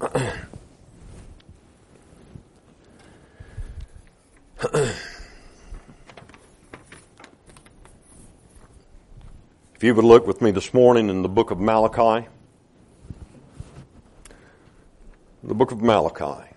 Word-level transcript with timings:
if 0.00 0.18
you 9.80 9.94
would 9.94 10.04
look 10.04 10.26
with 10.26 10.40
me 10.42 10.50
this 10.50 10.74
morning 10.74 11.08
in 11.10 11.22
the 11.22 11.28
book 11.28 11.52
of 11.52 11.60
Malachi, 11.60 12.26
the 15.44 15.54
book 15.54 15.70
of 15.70 15.80
Malachi. 15.80 16.50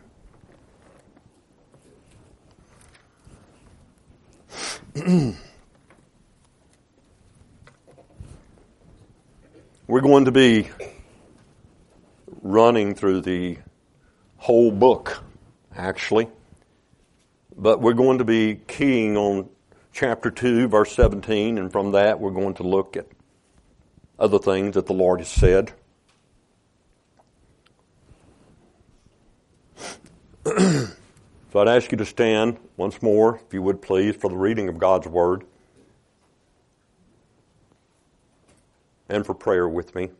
We're 9.88 10.02
going 10.02 10.26
to 10.26 10.32
be 10.32 10.70
running 12.48 12.96
through 12.96 13.22
the 13.22 13.58
whole 14.38 14.72
book, 14.72 15.22
actually. 15.76 16.30
But 17.56 17.82
we're 17.82 17.94
going 17.94 18.20
to 18.20 18.24
be 18.24 18.56
keying 18.68 19.18
on 19.18 19.50
chapter 19.92 20.32
2, 20.32 20.68
verse 20.68 20.94
17, 20.94 21.58
and 21.58 21.72
from 21.72 21.92
that 21.92 22.20
we're 22.20 22.32
going 22.32 22.54
to 22.56 22.64
look 22.64 22.96
at 22.96 23.08
other 24.20 24.40
things 24.40 24.76
that 24.76 24.86
the 24.86 24.94
Lord 24.94 25.20
has 25.20 25.28
said. 25.28 25.74
so 30.46 30.90
I'd 31.56 31.68
ask 31.68 31.92
you 31.92 31.98
to 31.98 32.06
stand 32.06 32.58
once 32.78 33.02
more, 33.02 33.42
if 33.46 33.54
you 33.54 33.62
would 33.62 33.82
please, 33.82 34.16
for 34.16 34.30
the 34.30 34.38
reading 34.38 34.70
of 34.70 34.78
God's 34.78 35.08
Word 35.08 35.44
and 39.10 39.26
for 39.26 39.34
prayer 39.34 39.68
with 39.68 39.94
me. 39.96 40.12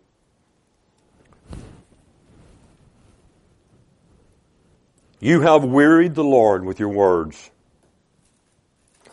You 5.20 5.42
have 5.42 5.64
wearied 5.64 6.14
the 6.14 6.24
Lord 6.24 6.64
with 6.64 6.80
your 6.80 6.90
words. 6.90 7.50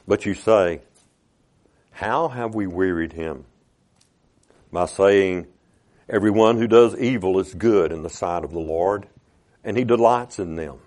But 0.06 0.27
you 0.27 0.34
say, 0.34 0.80
How 1.92 2.28
have 2.28 2.55
we 2.55 2.66
wearied 2.66 3.14
him? 3.14 3.46
By 4.70 4.86
saying, 4.86 5.46
Everyone 6.08 6.58
who 6.58 6.66
does 6.66 6.94
evil 6.98 7.38
is 7.38 7.55
good 7.55 7.91
in 7.91 8.02
the 8.02 8.11
sight 8.11 8.44
of 8.44 8.52
the 8.52 8.58
Lord, 8.58 9.06
and 9.64 9.78
he 9.78 9.84
delights 9.84 10.38
in 10.38 10.56
them. 10.56 10.78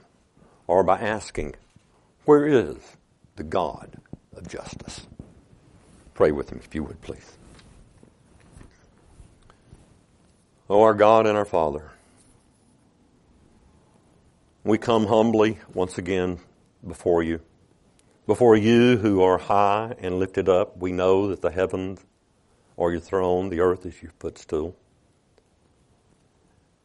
Or 0.68 0.84
by 0.84 1.00
asking, 1.00 1.56
Where 2.26 2.46
is 2.46 2.78
the 3.38 3.44
God 3.44 3.98
of 4.36 4.48
justice? 4.48 5.08
Pray 6.14 6.32
with 6.32 6.52
me 6.52 6.60
if 6.64 6.76
you 6.76 6.84
would, 6.84 7.02
please. 7.02 7.38
O 10.70 10.76
oh, 10.76 10.82
our 10.84 10.94
God 10.94 11.26
and 11.26 11.38
our 11.38 11.46
Father, 11.46 11.92
we 14.68 14.78
come 14.78 15.08
humbly 15.08 15.60
once 15.74 15.98
again 15.98 16.40
before 16.86 17.24
you. 17.24 17.40
Before 18.26 18.56
you 18.56 18.98
who 18.98 19.22
are 19.22 19.38
high 19.38 19.96
and 20.00 20.20
lifted 20.20 20.50
up, 20.50 20.78
we 20.78 20.92
know 20.92 21.30
that 21.30 21.42
the 21.42 21.52
heavens 21.52 22.06
are 22.78 22.92
your 22.92 23.00
throne, 23.00 23.50
the 23.50 23.62
earth 23.62 23.86
is 23.86 24.02
your 24.02 24.12
footstool. 24.20 24.76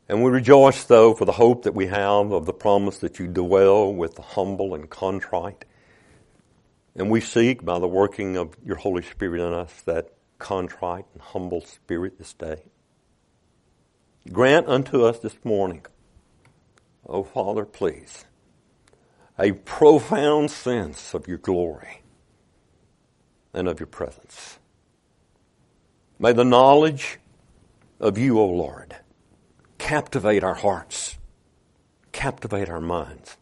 And 0.08 0.22
we 0.22 0.30
rejoice, 0.30 0.84
though, 0.84 1.14
for 1.14 1.24
the 1.24 1.33
hope 1.33 1.64
that 1.64 1.74
we 1.74 1.86
have 1.86 2.33
of 2.33 2.47
the 2.47 2.52
promise 2.52 2.98
that 2.98 3.19
you 3.19 3.27
dwell 3.27 3.92
with 3.92 4.14
the 4.14 4.22
humble 4.22 4.74
and 4.74 4.89
contrite. 4.89 5.64
And 6.94 7.11
we 7.11 7.20
seek, 7.20 7.64
by 7.64 7.78
the 7.78 7.89
working 7.89 8.36
of 8.36 8.55
your 8.64 8.77
Holy 8.77 9.02
Spirit 9.02 9.41
in 9.41 9.52
us, 9.52 9.83
that 9.86 10.12
contrite 10.39 11.06
and 11.14 11.22
humble 11.22 11.62
spirit 11.62 12.19
this 12.19 12.34
day. 12.34 12.62
Grant 14.30 14.69
unto 14.69 15.05
us 15.05 15.19
this 15.19 15.36
morning 15.44 15.84
Oh, 17.06 17.25
Father, 17.25 17.64
please, 17.64 18.25
a 19.39 19.53
profound 19.53 20.50
sense 20.50 21.14
of 21.14 21.27
your 21.27 21.39
glory 21.39 22.03
and 23.52 23.68
of 23.68 23.80
your 23.80 23.89
presence. 23.89 24.58
May 26.18 26.33
the 26.33 26.45
knowledge 26.45 27.18
of 27.98 28.18
you, 28.18 28.39
O 28.39 28.42
oh 28.42 28.51
Lord, 28.51 28.96
captivate 29.79 30.45
our 30.45 30.55
hearts, 30.55 31.18
captivate 32.13 32.68
our 32.68 32.80
minds. 32.80 33.36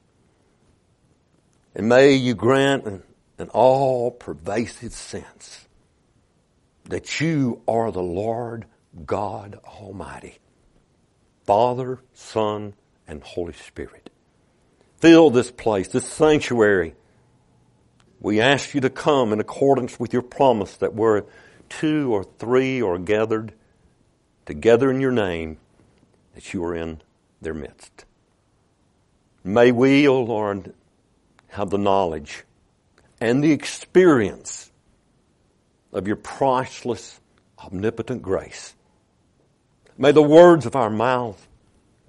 And 1.75 1.89
may 1.89 2.15
you 2.15 2.35
grant 2.35 2.87
an, 2.87 3.03
an 3.39 3.49
all 3.51 4.11
pervasive 4.11 4.93
sense 4.93 5.67
that 6.85 7.21
you 7.21 7.63
are 7.69 7.93
the 7.93 8.03
Lord 8.03 8.67
God 9.05 9.61
Almighty, 9.65 10.39
Father, 11.45 12.01
Son, 12.13 12.75
and 13.11 13.23
Holy 13.23 13.53
Spirit. 13.53 14.09
Fill 14.99 15.31
this 15.31 15.51
place, 15.51 15.89
this 15.89 16.07
sanctuary. 16.07 16.95
We 18.21 18.41
ask 18.41 18.73
you 18.75 18.81
to 18.83 18.91
come 18.91 19.33
in 19.33 19.41
accordance 19.41 19.99
with 19.99 20.13
your 20.13 20.23
promise 20.23 20.77
that 20.77 20.95
where 20.95 21.25
two 21.69 22.13
or 22.15 22.25
three 22.25 22.81
are 22.81 22.99
gathered 22.99 23.53
together 24.47 24.91
in 24.91 25.01
your 25.01 25.13
name, 25.13 25.59
that 26.35 26.55
you 26.55 26.65
are 26.65 26.75
in 26.75 27.01
their 27.41 27.55
midst. 27.55 28.05
May 29.43 29.73
we, 29.73 30.07
O 30.07 30.17
oh 30.17 30.23
Lord, 30.23 30.75
have 31.49 31.71
the 31.71 31.79
knowledge 31.79 32.45
and 33.21 33.43
the 33.43 33.53
experience 33.53 34.71
of 35.93 36.07
your 36.07 36.17
priceless, 36.17 37.21
omnipotent 37.59 38.23
grace. 38.23 38.75
May 39.99 40.13
the 40.13 40.23
words 40.23 40.67
of 40.67 40.77
our 40.77 40.91
mouth 40.91 41.49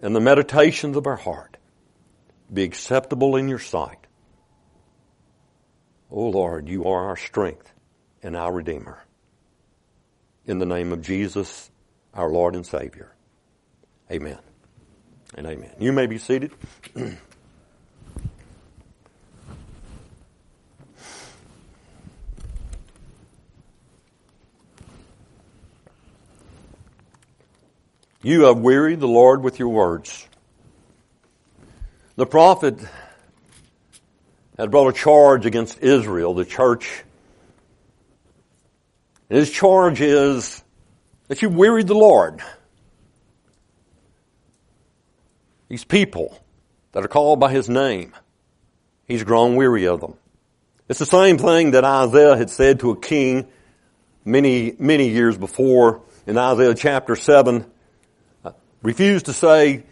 and 0.02 0.16
the 0.16 0.20
meditations 0.20 0.98
of 0.98 1.08
our 1.08 1.16
heart 1.16 1.58
be 2.52 2.64
acceptable 2.64 3.36
in 3.36 3.48
your 3.48 3.60
sight. 3.60 4.08
O 6.12 6.26
oh 6.26 6.30
Lord, 6.30 6.68
you 6.68 6.86
are 6.86 7.06
our 7.06 7.18
strength 7.18 7.72
and 8.22 8.36
our 8.36 8.52
Redeemer. 8.52 9.04
In 10.46 10.60
the 10.60 10.66
name 10.66 10.92
of 10.92 11.02
Jesus, 11.02 11.72
our 12.14 12.30
Lord 12.30 12.56
and 12.56 12.66
Savior. 12.66 13.16
Amen 14.12 14.40
and 15.36 15.48
amen. 15.48 15.74
You 15.80 15.94
may 15.94 16.08
be 16.08 16.18
seated. 16.18 16.52
You 28.24 28.44
have 28.44 28.60
wearied 28.60 29.00
the 29.00 29.08
Lord 29.08 29.42
with 29.42 29.58
your 29.58 29.70
words. 29.70 30.28
The 32.18 32.28
prophet 32.28 32.80
had 34.58 34.70
brought 34.70 34.90
a 34.90 34.94
charge 34.94 35.48
against 35.48 35.80
Israel, 35.80 36.36
the 36.36 36.46
church. 36.46 37.04
His 39.28 39.50
charge 39.50 40.02
is 40.02 40.64
that 41.30 41.42
you 41.42 41.50
wearied 41.50 41.88
the 41.88 41.96
Lord. 41.96 42.42
These 45.68 45.86
people 45.86 46.38
that 46.92 47.04
are 47.04 47.08
called 47.08 47.40
by 47.40 47.52
his 47.52 47.70
name, 47.70 48.14
he's 49.08 49.24
grown 49.24 49.56
weary 49.56 49.88
of 49.88 50.00
them. 50.00 50.14
It's 50.88 51.00
the 51.00 51.06
same 51.08 51.40
thing 51.40 51.72
that 51.72 51.86
Isaiah 51.86 52.36
had 52.36 52.52
said 52.52 52.82
to 52.82 52.92
a 52.92 53.00
king 53.00 53.48
many, 54.26 54.76
many 54.78 55.10
years 55.10 55.38
before 55.40 56.02
in 56.28 56.38
Isaiah 56.38 56.76
chapter 56.76 57.16
7 57.16 57.66
refused 58.82 59.28
to 59.28 59.34
say, 59.34 59.84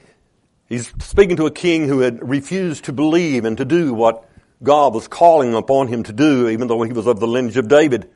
he's 0.68 0.92
speaking 1.00 1.38
to 1.38 1.46
a 1.46 1.52
king 1.52 1.88
who 1.88 2.00
had 2.00 2.28
refused 2.28 2.86
to 2.86 2.94
believe 2.94 3.46
and 3.46 3.58
to 3.58 3.66
do 3.66 3.94
what 3.94 4.30
God 4.62 4.94
was 4.94 5.08
calling 5.08 5.54
upon 5.54 5.88
him 5.88 6.04
to 6.04 6.14
do, 6.14 6.50
even 6.50 6.68
though 6.68 6.82
he 6.84 6.92
was 6.92 7.08
of 7.08 7.20
the 7.20 7.28
lineage 7.28 7.58
of 7.58 7.68
David. 7.68 8.10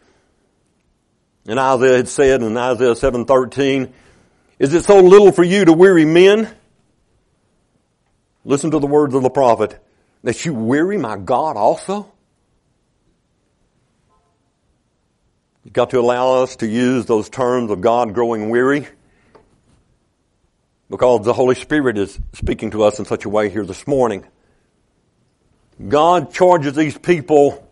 And 1.48 1.60
Isaiah 1.60 1.98
had 1.98 2.08
said 2.08 2.42
in 2.42 2.56
Isaiah 2.58 2.96
7:13, 2.96 3.94
"Is 4.60 4.74
it 4.74 4.84
so 4.84 5.00
little 5.00 5.32
for 5.32 5.44
you 5.44 5.66
to 5.66 5.74
weary 5.74 6.06
men?" 6.06 6.50
Listen 8.46 8.72
to 8.72 8.80
the 8.80 8.88
words 8.88 9.16
of 9.16 9.24
the 9.24 9.30
prophet, 9.30 9.78
"That 10.24 10.46
you 10.46 10.54
weary 10.54 10.98
my 10.98 11.18
God 11.18 11.56
also?" 11.56 12.08
You've 15.64 15.74
got 15.74 15.92
to 15.92 16.00
allow 16.00 16.44
us 16.44 16.58
to 16.58 16.68
use 16.68 17.06
those 17.06 17.30
terms 17.30 17.72
of 17.72 17.80
God 17.80 18.14
growing 18.14 18.50
weary 18.50 18.88
because 20.94 21.26
the 21.26 21.34
Holy 21.34 21.56
Spirit 21.56 21.98
is 21.98 22.20
speaking 22.34 22.70
to 22.70 22.84
us 22.84 23.00
in 23.00 23.06
such 23.06 23.26
a 23.26 23.30
way 23.30 23.50
here 23.50 23.66
this 23.66 23.88
morning. 23.88 24.24
God 25.88 26.32
charges 26.32 26.76
these 26.76 26.96
people, 26.96 27.68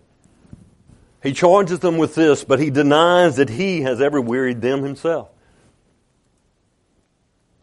He 1.21 1.31
charges 1.31 1.77
them 1.77 1.99
with 1.99 2.15
this, 2.15 2.43
but 2.43 2.57
He 2.57 2.71
denies 2.71 3.35
that 3.35 3.47
He 3.47 3.81
has 3.81 4.01
ever 4.01 4.19
wearied 4.19 4.59
them 4.59 4.81
Himself. 4.81 5.29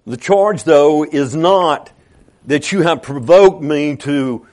The 0.06 0.16
charge, 0.16 0.62
though, 0.62 1.02
is 1.02 1.34
not 1.34 1.90
that 2.46 2.70
you 2.70 2.82
have 2.82 3.02
provoked 3.02 3.60
me 3.60 3.96
to 3.96 4.46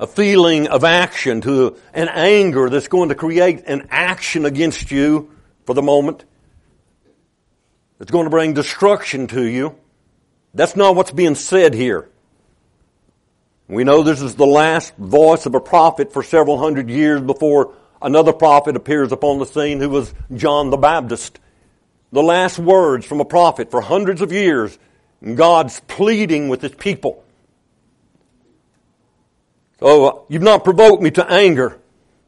a 0.00 0.08
feeling 0.08 0.66
of 0.66 0.82
action, 0.82 1.42
to 1.42 1.76
an 1.92 2.08
anger 2.08 2.68
that's 2.70 2.88
going 2.88 3.10
to 3.10 3.14
create 3.14 3.66
an 3.68 3.86
action 3.88 4.46
against 4.46 4.90
you 4.90 5.30
for 5.64 5.74
the 5.74 5.82
moment. 5.82 6.24
It's 8.00 8.10
going 8.10 8.24
to 8.24 8.30
bring 8.30 8.52
destruction 8.52 9.28
to 9.28 9.44
you. 9.44 9.78
That's 10.54 10.76
not 10.76 10.94
what's 10.94 11.10
being 11.10 11.34
said 11.34 11.74
here. 11.74 12.08
We 13.66 13.82
know 13.82 14.02
this 14.02 14.20
is 14.20 14.36
the 14.36 14.46
last 14.46 14.94
voice 14.96 15.46
of 15.46 15.54
a 15.54 15.60
prophet 15.60 16.12
for 16.12 16.22
several 16.22 16.58
hundred 16.58 16.88
years 16.90 17.20
before 17.20 17.74
another 18.00 18.32
prophet 18.32 18.76
appears 18.76 19.10
upon 19.10 19.38
the 19.38 19.46
scene 19.46 19.80
who 19.80 19.88
was 19.88 20.14
John 20.34 20.70
the 20.70 20.76
Baptist. 20.76 21.40
The 22.12 22.22
last 22.22 22.58
words 22.58 23.04
from 23.06 23.20
a 23.20 23.24
prophet 23.24 23.70
for 23.70 23.80
hundreds 23.80 24.20
of 24.20 24.32
years. 24.32 24.78
God's 25.34 25.80
pleading 25.88 26.48
with 26.48 26.60
his 26.60 26.74
people. 26.74 27.24
So 29.80 30.04
uh, 30.04 30.22
you've 30.28 30.42
not 30.42 30.62
provoked 30.62 31.02
me 31.02 31.10
to 31.12 31.30
anger, 31.30 31.80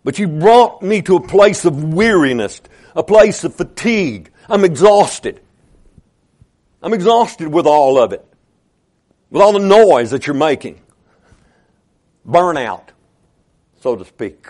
but 0.02 0.18
you 0.18 0.26
brought 0.26 0.82
me 0.82 1.02
to 1.02 1.16
a 1.16 1.20
place 1.20 1.64
of 1.64 1.94
weariness, 1.94 2.60
a 2.94 3.02
place 3.02 3.44
of 3.44 3.54
fatigue. 3.54 4.30
I'm 4.48 4.64
exhausted. 4.64 5.40
I'm 6.86 6.94
exhausted 6.94 7.48
with 7.48 7.66
all 7.66 7.98
of 7.98 8.12
it. 8.12 8.24
With 9.30 9.42
all 9.42 9.52
the 9.52 9.58
noise 9.58 10.12
that 10.12 10.28
you're 10.28 10.36
making. 10.36 10.80
Burnout, 12.24 12.90
so 13.80 13.96
to 13.96 14.04
speak. 14.04 14.46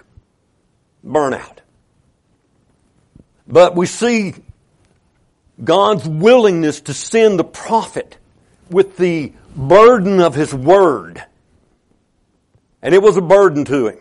Burnout. 1.02 1.60
But 3.48 3.74
we 3.74 3.86
see 3.86 4.34
God's 5.64 6.06
willingness 6.06 6.82
to 6.82 6.92
send 6.92 7.38
the 7.38 7.44
prophet 7.44 8.18
with 8.68 8.98
the 8.98 9.32
burden 9.56 10.20
of 10.20 10.34
his 10.34 10.52
word. 10.52 11.24
And 12.82 12.94
it 12.94 13.00
was 13.00 13.16
a 13.16 13.22
burden 13.22 13.64
to 13.64 13.86
him. 13.88 13.98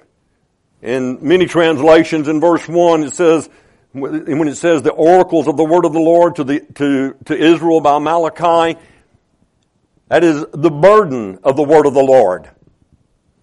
In 0.82 1.26
many 1.26 1.46
translations 1.46 2.28
in 2.28 2.42
verse 2.42 2.68
1 2.68 3.04
it 3.06 3.14
says, 3.14 3.50
when 3.96 4.48
it 4.48 4.56
says 4.56 4.82
the 4.82 4.92
oracles 4.92 5.48
of 5.48 5.58
the 5.58 5.64
word 5.64 5.86
of 5.86 5.94
the 5.94 6.00
Lord 6.00 6.36
to, 6.36 6.44
the, 6.44 6.60
to, 6.76 7.16
to 7.26 7.38
Israel 7.38 7.80
by 7.80 7.98
Malachi, 8.00 8.80
that 10.10 10.24
is 10.24 10.46
the 10.52 10.70
burden 10.70 11.40
of 11.44 11.56
the 11.56 11.64
word 11.64 11.86
of 11.86 11.94
the 11.94 12.04
Lord. 12.04 12.50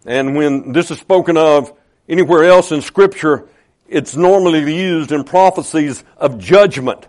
And 0.04 0.36
when 0.36 0.72
this 0.72 0.90
is 0.90 0.98
spoken 0.98 1.36
of 1.36 1.72
anywhere 2.08 2.44
else 2.44 2.70
in 2.70 2.82
scripture, 2.82 3.48
it's 3.88 4.14
normally 4.14 4.74
used 4.74 5.10
in 5.10 5.24
prophecies 5.24 6.04
of 6.16 6.38
judgment. 6.38 7.08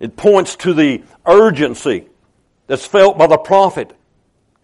It 0.00 0.16
points 0.16 0.56
to 0.56 0.74
the 0.74 1.02
urgency 1.26 2.08
that's 2.66 2.86
felt 2.86 3.18
by 3.18 3.26
the 3.26 3.38
prophet 3.38 3.94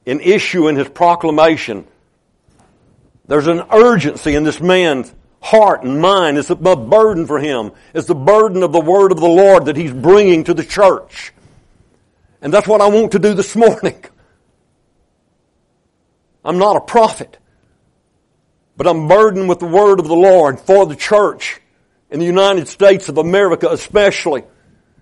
in 0.07 0.21
issuing 0.21 0.77
his 0.77 0.89
proclamation. 0.89 1.87
There's 3.27 3.47
an 3.47 3.63
urgency 3.71 4.35
in 4.35 4.45
this 4.45 4.61
man's 4.61 5.15
heart 5.49 5.83
and 5.83 6.01
mind. 6.01 6.37
It's 6.37 6.51
a 6.51 6.57
burden 6.57 7.27
for 7.27 7.39
him. 7.39 7.73
It's 7.95 8.07
the 8.07 8.15
burden 8.15 8.63
of 8.63 8.73
the 8.73 8.81
word 8.81 9.13
of 9.13 9.19
the 9.19 9.29
Lord 9.29 9.65
that 9.65 9.77
he's 9.77 9.93
bringing 9.93 10.45
to 10.45 10.55
the 10.55 10.65
church. 10.65 11.33
And 12.43 12.53
that's 12.53 12.69
what 12.69 12.81
I 12.81 12.89
want 12.89 13.13
to 13.13 13.19
do 13.19 13.35
this 13.35 13.57
morning. 13.57 14.05
I'm 16.45 16.59
not 16.59 16.77
a 16.77 16.81
prophet, 16.81 17.39
but 18.77 18.87
I'm 18.87 19.09
burdened 19.09 19.49
with 19.49 19.59
the 19.59 19.67
word 19.67 19.99
of 19.99 20.07
the 20.07 20.15
Lord 20.15 20.61
for 20.61 20.87
the 20.87 20.97
church 20.97 21.61
in 22.11 22.21
the 22.21 22.27
United 22.27 22.69
States 22.69 23.09
of 23.09 23.19
America 23.19 23.69
especially. 23.71 24.45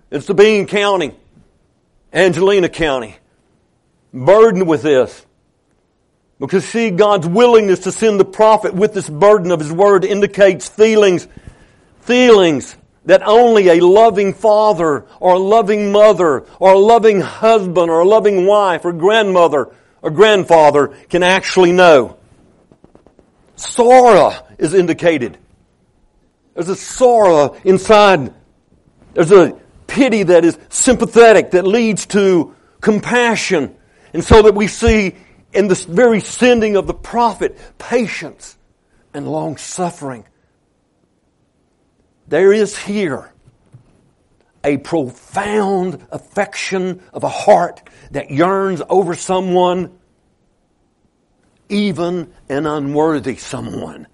It's 0.09 0.27
Sabine 0.27 0.65
County, 0.65 1.13
Angelina 2.13 2.69
County. 2.69 3.17
Burdened 4.13 4.67
with 4.67 4.81
this. 4.81 5.26
Because 6.39 6.65
see, 6.65 6.91
God's 6.91 7.27
willingness 7.27 7.79
to 7.79 7.91
send 7.91 8.19
the 8.19 8.25
prophet 8.25 8.73
with 8.73 8.93
this 8.93 9.09
burden 9.09 9.51
of 9.51 9.59
His 9.59 9.71
Word 9.71 10.05
indicates 10.05 10.67
feelings, 10.67 11.27
feelings 12.01 12.75
that 13.05 13.23
only 13.25 13.69
a 13.69 13.79
loving 13.79 14.33
father 14.33 15.05
or 15.19 15.35
a 15.35 15.39
loving 15.39 15.91
mother 15.91 16.45
or 16.59 16.73
a 16.73 16.77
loving 16.77 17.21
husband 17.21 17.89
or 17.89 18.01
a 18.01 18.05
loving 18.05 18.45
wife 18.45 18.85
or 18.85 18.93
grandmother 18.93 19.73
or 20.01 20.11
grandfather 20.11 20.89
can 21.09 21.23
actually 21.23 21.71
know. 21.71 22.17
Sorrow 23.55 24.33
is 24.59 24.73
indicated. 24.73 25.37
There's 26.53 26.69
a 26.69 26.75
sorrow 26.75 27.55
inside. 27.63 28.33
There's 29.13 29.31
a 29.31 29.57
pity 29.87 30.23
that 30.23 30.45
is 30.45 30.57
sympathetic, 30.69 31.51
that 31.51 31.65
leads 31.65 32.05
to 32.07 32.55
compassion. 32.81 33.75
And 34.13 34.23
so 34.23 34.43
that 34.43 34.53
we 34.53 34.67
see 34.67 35.15
in 35.57 35.67
the 35.67 35.85
very 35.89 36.19
sending 36.19 36.75
of 36.75 36.85
the 36.85 36.93
prophet 36.93 37.57
patience 37.79 38.55
and 39.11 39.27
long 39.27 39.57
suffering. 39.57 40.23
There 42.27 42.53
is 42.53 42.77
here 42.77 43.33
a 44.63 44.77
profound 44.77 46.05
affection 46.11 47.01
of 47.11 47.23
a 47.23 47.29
heart 47.29 47.89
that 48.11 48.29
yearns 48.29 48.83
over 48.87 49.15
someone, 49.15 49.97
even 51.69 52.31
an 52.49 52.67
unworthy 52.67 53.37
someone. 53.37 54.05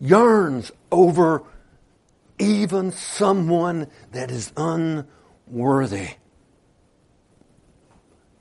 Yearns 0.00 0.70
over 0.92 1.44
even 2.38 2.92
someone 2.92 3.86
that 4.12 4.30
is 4.30 4.52
unworthy. 4.54 6.08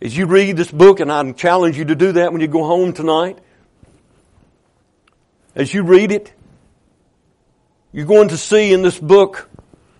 As 0.01 0.15
you 0.15 0.27
read 0.27 0.55
this 0.55 0.71
book, 0.71 0.99
and 1.01 1.11
I 1.11 1.31
challenge 1.33 1.77
you 1.77 1.85
to 1.85 1.95
do 1.95 2.13
that 2.13 2.31
when 2.31 2.41
you 2.41 2.47
go 2.47 2.63
home 2.63 2.93
tonight, 2.93 3.39
as 5.55 5.73
you 5.73 5.83
read 5.83 6.11
it, 6.11 6.33
you're 7.91 8.05
going 8.05 8.29
to 8.29 8.37
see 8.37 8.71
in 8.71 8.81
this 8.81 8.97
book 8.97 9.49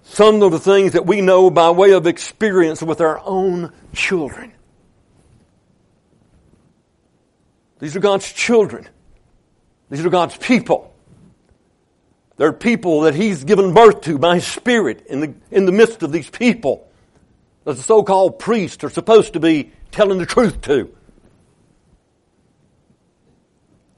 some 0.04 0.42
of 0.42 0.52
the 0.52 0.60
things 0.60 0.94
that 0.94 1.06
we 1.06 1.22
know 1.22 1.50
by 1.50 1.70
way 1.72 1.92
of 1.92 2.08
experience 2.08 2.82
with 2.82 3.02
our 3.02 3.20
own 3.26 3.74
children. 3.94 4.54
These 7.80 7.96
are 7.96 8.00
God's 8.00 8.32
children. 8.32 8.88
These 9.90 10.06
are 10.06 10.10
God's 10.10 10.38
people. 10.38 10.94
They're 12.38 12.54
people 12.54 13.02
that 13.02 13.16
He's 13.16 13.44
given 13.44 13.74
birth 13.74 14.02
to 14.02 14.18
by 14.18 14.36
His 14.36 14.48
Spirit 14.48 15.06
in 15.08 15.20
the, 15.20 15.34
in 15.52 15.66
the 15.66 15.72
midst 15.74 16.04
of 16.04 16.12
these 16.14 16.30
people 16.30 16.89
that 17.70 17.76
the 17.76 17.84
so-called 17.84 18.40
priests 18.40 18.84
are 18.84 18.90
supposed 18.90 19.34
to 19.34 19.40
be 19.40 19.72
telling 19.92 20.18
the 20.18 20.26
truth 20.26 20.60
to. 20.62 20.92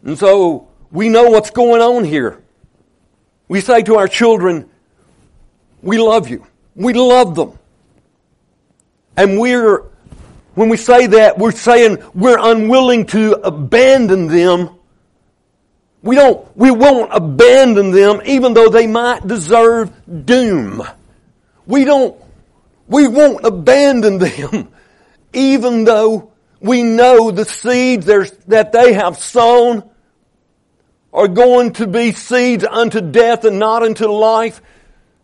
And 0.04 0.20
so 0.20 0.68
we 0.92 1.08
know 1.08 1.30
what's 1.30 1.52
going 1.52 1.82
on 1.82 2.04
here. 2.04 2.44
We 3.48 3.62
say 3.62 3.82
to 3.84 3.96
our 3.96 4.10
children, 4.10 4.70
we 5.82 6.00
love 6.00 6.28
you. 6.28 6.46
We 6.76 6.92
love 6.92 7.36
them. 7.36 7.58
And 9.16 9.40
we're, 9.40 9.86
when 10.56 10.68
we 10.68 10.76
say 10.76 11.08
that, 11.08 11.38
we're 11.38 11.54
saying 11.54 12.04
we're 12.14 12.40
unwilling 12.40 13.06
to 13.08 13.36
abandon 13.36 14.28
them. 14.28 14.72
We 16.02 16.18
don't, 16.18 16.46
we 16.58 16.72
won't 16.72 17.14
abandon 17.14 17.92
them 17.92 18.22
even 18.26 18.54
though 18.54 18.68
they 18.68 18.86
might 18.86 19.26
deserve 19.26 19.94
doom. 20.26 20.84
We 21.66 21.86
don't, 21.86 22.21
we 22.92 23.08
won't 23.08 23.46
abandon 23.46 24.20
them 24.20 24.68
even 25.34 25.86
though 25.86 26.32
we 26.60 26.84
know 26.84 27.32
the 27.32 27.46
seeds 27.46 28.06
that 28.06 28.72
they 28.72 28.94
have 28.94 29.18
sown 29.18 29.90
are 31.14 31.28
going 31.28 31.74
to 31.74 31.88
be 31.88 32.12
seeds 32.12 32.64
unto 32.64 33.02
death 33.02 33.46
and 33.46 33.60
not 33.60 33.84
unto 33.84 34.08
life. 34.08 34.62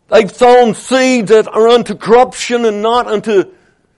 They've 0.09 0.31
sown 0.31 0.73
seeds 0.73 1.29
that 1.29 1.47
are 1.47 1.67
unto 1.67 1.95
corruption 1.95 2.65
and 2.65 2.81
not 2.81 3.07
unto 3.07 3.53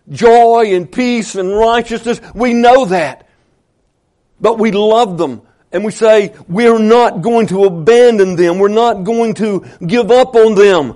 joy 0.09 0.73
and 0.73 0.91
peace 0.91 1.35
and 1.35 1.55
righteousness. 1.55 2.19
We 2.33 2.53
know 2.53 2.85
that. 2.85 3.27
But 4.41 4.57
we 4.57 4.71
love 4.71 5.17
them 5.17 5.43
and 5.71 5.85
we 5.85 5.91
say, 5.91 6.33
we're 6.47 6.79
not 6.79 7.21
going 7.21 7.47
to 7.47 7.65
abandon 7.65 8.35
them. 8.35 8.57
We're 8.57 8.69
not 8.69 9.03
going 9.03 9.35
to 9.35 9.65
give 9.85 10.09
up 10.09 10.35
on 10.35 10.55
them. 10.55 10.95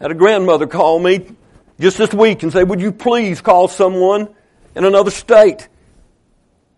Had 0.00 0.10
a 0.10 0.14
grandmother 0.14 0.66
call 0.66 0.98
me 0.98 1.26
just 1.78 1.98
this 1.98 2.12
week 2.12 2.42
and 2.42 2.52
say, 2.52 2.64
would 2.64 2.80
you 2.80 2.92
please 2.92 3.40
call 3.40 3.68
someone 3.68 4.28
in 4.74 4.84
another 4.84 5.10
state? 5.10 5.68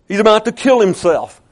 He's 0.08 0.20
about 0.20 0.44
to 0.44 0.52
kill 0.52 0.80
himself. 0.80 1.42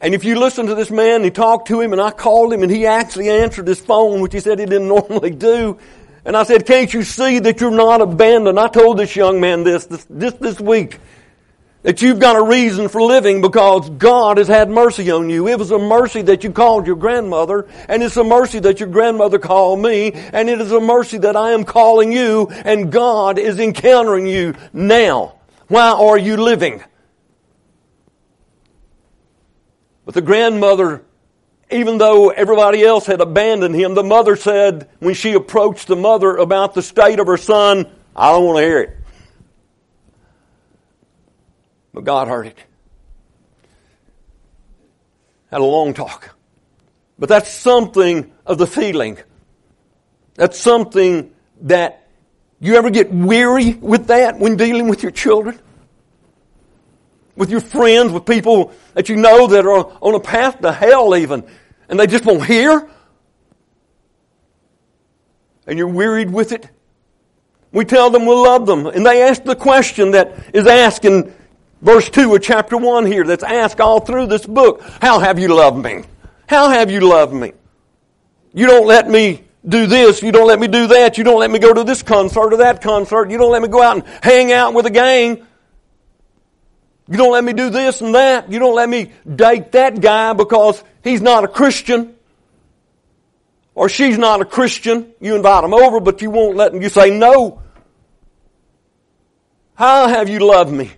And 0.00 0.14
if 0.14 0.24
you 0.24 0.38
listen 0.38 0.66
to 0.66 0.74
this 0.74 0.90
man, 0.90 1.24
he 1.24 1.30
talked 1.30 1.68
to 1.68 1.80
him 1.80 1.92
and 1.92 2.00
I 2.00 2.10
called 2.10 2.52
him 2.52 2.62
and 2.62 2.70
he 2.70 2.86
actually 2.86 3.30
answered 3.30 3.66
his 3.66 3.80
phone, 3.80 4.20
which 4.20 4.32
he 4.32 4.40
said 4.40 4.58
he 4.58 4.66
didn't 4.66 4.88
normally 4.88 5.30
do. 5.30 5.78
And 6.24 6.36
I 6.36 6.42
said, 6.42 6.66
can't 6.66 6.92
you 6.92 7.02
see 7.02 7.38
that 7.38 7.60
you're 7.60 7.70
not 7.70 8.00
abandoned? 8.00 8.58
I 8.58 8.68
told 8.68 8.98
this 8.98 9.14
young 9.14 9.40
man 9.40 9.64
this, 9.64 9.86
this, 9.86 10.06
this, 10.10 10.34
this 10.34 10.60
week. 10.60 10.98
That 11.86 12.02
you've 12.02 12.18
got 12.18 12.34
a 12.34 12.42
reason 12.42 12.88
for 12.88 13.00
living 13.00 13.40
because 13.40 13.88
God 13.90 14.38
has 14.38 14.48
had 14.48 14.68
mercy 14.68 15.08
on 15.12 15.30
you. 15.30 15.46
It 15.46 15.56
was 15.56 15.70
a 15.70 15.78
mercy 15.78 16.20
that 16.22 16.42
you 16.42 16.50
called 16.50 16.84
your 16.84 16.96
grandmother, 16.96 17.68
and 17.88 18.02
it's 18.02 18.16
a 18.16 18.24
mercy 18.24 18.58
that 18.58 18.80
your 18.80 18.88
grandmother 18.88 19.38
called 19.38 19.78
me, 19.78 20.10
and 20.10 20.50
it 20.50 20.60
is 20.60 20.72
a 20.72 20.80
mercy 20.80 21.18
that 21.18 21.36
I 21.36 21.52
am 21.52 21.62
calling 21.62 22.10
you, 22.10 22.48
and 22.50 22.90
God 22.90 23.38
is 23.38 23.60
encountering 23.60 24.26
you 24.26 24.54
now. 24.72 25.36
Why 25.68 25.92
are 25.92 26.18
you 26.18 26.36
living? 26.38 26.82
But 30.04 30.14
the 30.14 30.22
grandmother 30.22 31.04
even 31.70 31.98
though 31.98 32.30
everybody 32.30 32.82
else 32.84 33.06
had 33.06 33.20
abandoned 33.20 33.76
him, 33.76 33.94
the 33.94 34.02
mother 34.02 34.34
said 34.34 34.88
when 34.98 35.14
she 35.14 35.34
approached 35.34 35.86
the 35.86 35.96
mother 35.96 36.36
about 36.36 36.74
the 36.74 36.82
state 36.82 37.20
of 37.20 37.28
her 37.28 37.36
son, 37.36 37.90
I 38.14 38.30
don't 38.32 38.44
want 38.44 38.58
to 38.58 38.62
hear 38.62 38.80
it. 38.80 38.96
But 41.96 42.04
God 42.04 42.28
heard 42.28 42.46
it. 42.46 42.58
Had 45.50 45.62
a 45.62 45.64
long 45.64 45.94
talk. 45.94 46.36
But 47.18 47.30
that's 47.30 47.50
something 47.50 48.30
of 48.44 48.58
the 48.58 48.66
feeling. 48.66 49.16
That's 50.34 50.58
something 50.58 51.32
that 51.62 52.06
you 52.60 52.76
ever 52.76 52.90
get 52.90 53.10
weary 53.10 53.72
with 53.72 54.08
that 54.08 54.38
when 54.38 54.58
dealing 54.58 54.88
with 54.88 55.02
your 55.02 55.10
children? 55.10 55.58
With 57.34 57.48
your 57.48 57.62
friends, 57.62 58.12
with 58.12 58.26
people 58.26 58.74
that 58.92 59.08
you 59.08 59.16
know 59.16 59.46
that 59.46 59.64
are 59.64 59.90
on 60.02 60.14
a 60.14 60.20
path 60.20 60.60
to 60.60 60.72
hell 60.72 61.16
even, 61.16 61.44
and 61.88 61.98
they 61.98 62.06
just 62.06 62.26
won't 62.26 62.44
hear? 62.44 62.86
And 65.66 65.78
you're 65.78 65.88
wearied 65.88 66.30
with 66.30 66.52
it? 66.52 66.68
We 67.72 67.86
tell 67.86 68.10
them 68.10 68.26
we 68.26 68.34
love 68.34 68.66
them, 68.66 68.86
and 68.86 69.06
they 69.06 69.22
ask 69.22 69.42
the 69.44 69.56
question 69.56 70.10
that 70.10 70.54
is 70.54 70.66
asked 70.66 71.06
in 71.06 71.32
verse 71.86 72.10
2 72.10 72.34
of 72.34 72.42
chapter 72.42 72.76
1 72.76 73.06
here, 73.06 73.24
that's 73.24 73.44
asked 73.44 73.80
all 73.80 74.00
through 74.00 74.26
this 74.26 74.44
book. 74.44 74.82
How 75.00 75.20
have 75.20 75.38
you 75.38 75.54
loved 75.54 75.82
me? 75.82 76.02
How 76.48 76.68
have 76.68 76.90
you 76.90 77.00
loved 77.00 77.32
me? 77.32 77.52
You 78.52 78.66
don't 78.66 78.86
let 78.86 79.08
me 79.08 79.44
do 79.66 79.86
this. 79.86 80.20
You 80.20 80.32
don't 80.32 80.48
let 80.48 80.58
me 80.58 80.66
do 80.66 80.88
that. 80.88 81.16
You 81.16 81.22
don't 81.22 81.38
let 81.38 81.50
me 81.50 81.60
go 81.60 81.72
to 81.72 81.84
this 81.84 82.02
concert 82.02 82.52
or 82.52 82.56
that 82.58 82.82
concert. 82.82 83.30
You 83.30 83.38
don't 83.38 83.52
let 83.52 83.62
me 83.62 83.68
go 83.68 83.80
out 83.80 83.96
and 83.96 84.04
hang 84.20 84.52
out 84.52 84.74
with 84.74 84.86
a 84.86 84.90
gang. 84.90 85.46
You 87.08 87.16
don't 87.16 87.32
let 87.32 87.44
me 87.44 87.52
do 87.52 87.70
this 87.70 88.00
and 88.00 88.16
that. 88.16 88.50
You 88.50 88.58
don't 88.58 88.74
let 88.74 88.88
me 88.88 89.12
date 89.32 89.70
that 89.72 90.00
guy 90.00 90.32
because 90.32 90.82
he's 91.04 91.22
not 91.22 91.44
a 91.44 91.48
Christian. 91.48 92.16
Or 93.76 93.88
she's 93.88 94.18
not 94.18 94.40
a 94.40 94.44
Christian. 94.44 95.12
You 95.20 95.36
invite 95.36 95.62
them 95.62 95.72
over, 95.72 96.00
but 96.00 96.20
you 96.20 96.30
won't 96.30 96.56
let 96.56 96.72
them. 96.72 96.82
You 96.82 96.88
say 96.88 97.16
no. 97.16 97.62
How 99.74 100.08
have 100.08 100.28
you 100.28 100.40
loved 100.40 100.72
me? 100.72 100.90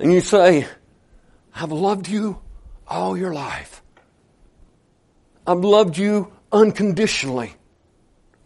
And 0.00 0.10
you 0.10 0.22
say, 0.22 0.66
I've 1.54 1.72
loved 1.72 2.08
you 2.08 2.40
all 2.88 3.18
your 3.18 3.34
life. 3.34 3.82
I've 5.46 5.58
loved 5.58 5.98
you 5.98 6.32
unconditionally 6.50 7.52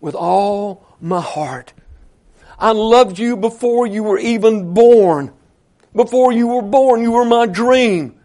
with 0.01 0.17
all 0.17 0.85
my 1.01 1.21
heart. 1.21 1.73
I 2.59 2.73
loved 2.73 3.21
you 3.21 3.37
before 3.37 3.87
you 3.87 4.03
were 4.03 4.19
even 4.19 4.75
born. 4.75 5.33
Before 5.95 6.33
you 6.33 6.49
were 6.49 6.63
born, 6.63 7.03
you 7.03 7.13
were 7.13 7.25
my 7.25 7.47
dream. 7.47 8.19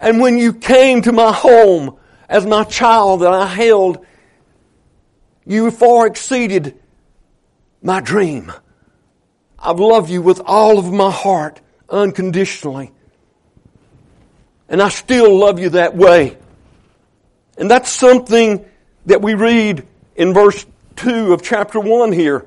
And 0.00 0.18
when 0.18 0.38
you 0.38 0.54
came 0.54 1.02
to 1.02 1.12
my 1.12 1.32
home 1.32 1.98
as 2.26 2.46
my 2.46 2.64
child 2.64 3.20
that 3.20 3.34
I 3.34 3.46
held, 3.46 4.06
you 5.44 5.70
far 5.70 6.06
exceeded 6.06 6.80
my 7.82 8.00
dream. 8.00 8.50
I've 9.58 9.78
loved 9.78 10.08
you 10.08 10.22
with 10.22 10.40
all 10.40 10.78
of 10.78 10.90
my 10.90 11.10
heart 11.10 11.60
unconditionally. 11.88 12.92
And 14.68 14.82
I 14.82 14.88
still 14.88 15.36
love 15.36 15.58
you 15.58 15.70
that 15.70 15.96
way. 15.96 16.36
And 17.56 17.70
that's 17.70 17.90
something 17.90 18.64
that 19.06 19.22
we 19.22 19.34
read 19.34 19.86
in 20.16 20.34
verse 20.34 20.66
2 20.96 21.32
of 21.32 21.42
chapter 21.42 21.78
1 21.78 22.12
here. 22.12 22.46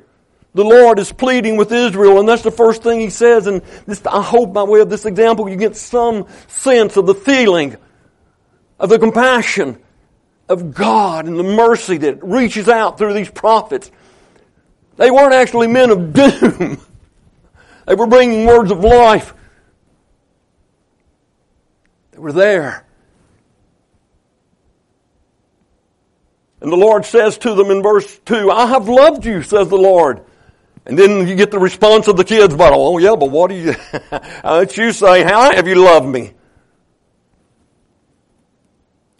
The 0.54 0.64
Lord 0.64 1.00
is 1.00 1.12
pleading 1.12 1.58
with 1.58 1.72
Israel, 1.72 2.20
and 2.20 2.28
that's 2.28 2.42
the 2.42 2.52
first 2.52 2.84
thing 2.84 3.00
He 3.00 3.10
says. 3.10 3.48
And 3.48 3.62
this, 3.86 4.06
I 4.06 4.22
hope 4.22 4.54
by 4.54 4.64
way 4.64 4.82
of 4.82 4.90
this 4.90 5.06
example 5.06 5.48
you 5.48 5.56
get 5.56 5.76
some 5.76 6.28
sense 6.48 6.98
of 6.98 7.06
the 7.06 7.16
feeling, 7.16 7.78
of 8.80 8.90
the 8.90 9.00
compassion 9.00 9.80
of 10.48 10.74
God 10.74 11.28
and 11.28 11.38
the 11.38 11.44
mercy 11.44 11.98
that 11.98 12.24
reaches 12.24 12.68
out 12.68 12.98
through 12.98 13.14
these 13.14 13.30
prophets. 13.30 13.92
They 14.98 15.12
weren't 15.12 15.34
actually 15.34 15.68
men 15.68 15.92
of 15.92 16.14
doom. 16.14 16.82
They 17.90 17.96
were 17.96 18.06
bringing 18.06 18.46
words 18.46 18.70
of 18.70 18.84
life 18.84 19.34
that 22.12 22.22
were 22.22 22.32
there. 22.32 22.86
And 26.62 26.72
the 26.72 26.78
Lord 26.78 27.04
says 27.04 27.40
to 27.40 27.56
them 27.56 27.72
in 27.72 27.82
verse 27.82 28.20
2, 28.26 28.52
I 28.52 28.68
have 28.68 28.88
loved 28.88 29.26
you, 29.26 29.42
says 29.42 29.70
the 29.70 29.76
Lord. 29.76 30.24
And 30.86 31.00
then 31.00 31.28
you 31.28 31.36
get 31.36 31.50
the 31.50 31.58
response 31.58 32.08
of 32.08 32.16
the 32.16 32.24
kids, 32.24 32.56
but 32.56 32.74
oh 32.76 33.00
yeah, 33.00 33.16
but 33.16 33.32
what 33.32 33.50
do 33.50 33.56
you, 33.56 33.74
don't 34.44 34.78
you 34.78 34.92
say, 34.92 35.24
how 35.24 35.52
have 35.52 35.68
you 35.68 35.84
loved 35.84 36.08
me? 36.08 36.34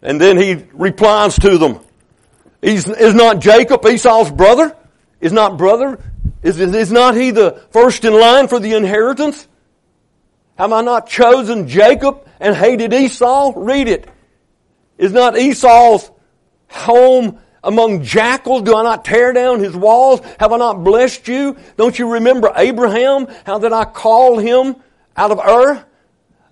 And 0.00 0.20
then 0.20 0.36
he 0.36 0.64
replies 0.72 1.34
to 1.40 1.58
them, 1.58 1.80
He's, 2.62 2.86
is 2.86 3.14
not 3.14 3.40
Jacob 3.40 3.84
Esau's 3.84 4.30
brother? 4.30 4.76
Is 5.20 5.32
not 5.32 5.58
brother? 5.58 5.98
Is, 6.42 6.58
is 6.58 6.90
not 6.90 7.16
he 7.16 7.30
the 7.30 7.60
first 7.70 8.04
in 8.04 8.14
line 8.14 8.48
for 8.48 8.58
the 8.58 8.74
inheritance? 8.74 9.46
Have 10.56 10.72
I 10.72 10.82
not 10.82 11.08
chosen 11.08 11.68
Jacob 11.68 12.26
and 12.38 12.54
hated 12.54 12.92
Esau? 12.92 13.52
Read 13.56 13.88
it. 13.88 14.08
Is 14.98 15.12
not 15.12 15.38
Esau's 15.38 16.10
home 16.68 17.38
among 17.62 18.02
jackals? 18.02 18.62
Do 18.62 18.76
I 18.76 18.82
not 18.82 19.04
tear 19.04 19.32
down 19.32 19.60
his 19.60 19.76
walls? 19.76 20.20
Have 20.38 20.52
I 20.52 20.56
not 20.56 20.84
blessed 20.84 21.28
you? 21.28 21.56
Don't 21.76 21.98
you 21.98 22.12
remember 22.12 22.52
Abraham? 22.56 23.26
How 23.44 23.58
that 23.58 23.72
I 23.72 23.84
called 23.84 24.42
him 24.42 24.76
out 25.16 25.30
of 25.30 25.38
Ur? 25.38 25.84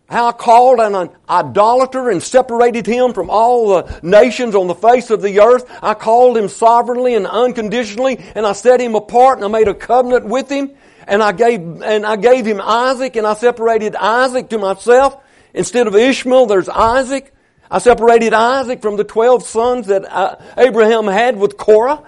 How 0.08 0.28
I 0.28 0.32
called 0.32 0.80
an 0.80 1.10
idolater 1.28 2.08
and 2.08 2.22
separated 2.22 2.86
him 2.86 3.12
from 3.12 3.28
all 3.28 3.68
the 3.68 4.00
nations 4.02 4.54
on 4.54 4.66
the 4.66 4.74
face 4.74 5.10
of 5.10 5.20
the 5.20 5.40
earth. 5.40 5.70
I 5.82 5.92
called 5.92 6.38
him 6.38 6.48
sovereignly 6.48 7.14
and 7.14 7.26
unconditionally 7.26 8.18
and 8.34 8.46
I 8.46 8.52
set 8.52 8.80
him 8.80 8.94
apart 8.94 9.36
and 9.36 9.44
I 9.44 9.48
made 9.48 9.68
a 9.68 9.74
covenant 9.74 10.24
with 10.24 10.48
him 10.48 10.70
and 11.06 11.22
I 11.22 11.32
gave, 11.32 11.60
and 11.82 12.06
I 12.06 12.16
gave 12.16 12.46
him 12.46 12.58
Isaac 12.58 13.16
and 13.16 13.26
I 13.26 13.34
separated 13.34 13.96
Isaac 13.96 14.48
to 14.48 14.58
myself. 14.58 15.22
Instead 15.52 15.86
of 15.86 15.94
Ishmael, 15.94 16.46
there's 16.46 16.70
Isaac. 16.70 17.34
I 17.70 17.78
separated 17.78 18.32
Isaac 18.32 18.80
from 18.80 18.96
the 18.96 19.04
12 19.04 19.42
sons 19.42 19.88
that 19.88 20.10
uh, 20.10 20.36
Abraham 20.56 21.06
had 21.06 21.36
with 21.36 21.58
Korah. 21.58 22.02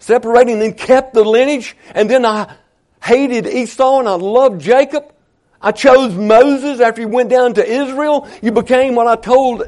Separating 0.00 0.60
and 0.60 0.76
kept 0.76 1.14
the 1.14 1.22
lineage. 1.22 1.76
And 1.94 2.10
then 2.10 2.26
I 2.26 2.52
hated 3.00 3.46
Esau 3.46 4.00
and 4.00 4.08
I 4.08 4.14
loved 4.14 4.60
Jacob. 4.60 5.11
I 5.62 5.72
chose 5.72 6.14
Moses 6.14 6.80
after 6.80 7.02
he 7.02 7.06
went 7.06 7.30
down 7.30 7.54
to 7.54 7.64
Israel. 7.64 8.28
You 8.42 8.52
became 8.52 8.94
what 8.94 9.06
I 9.06 9.16
told 9.16 9.62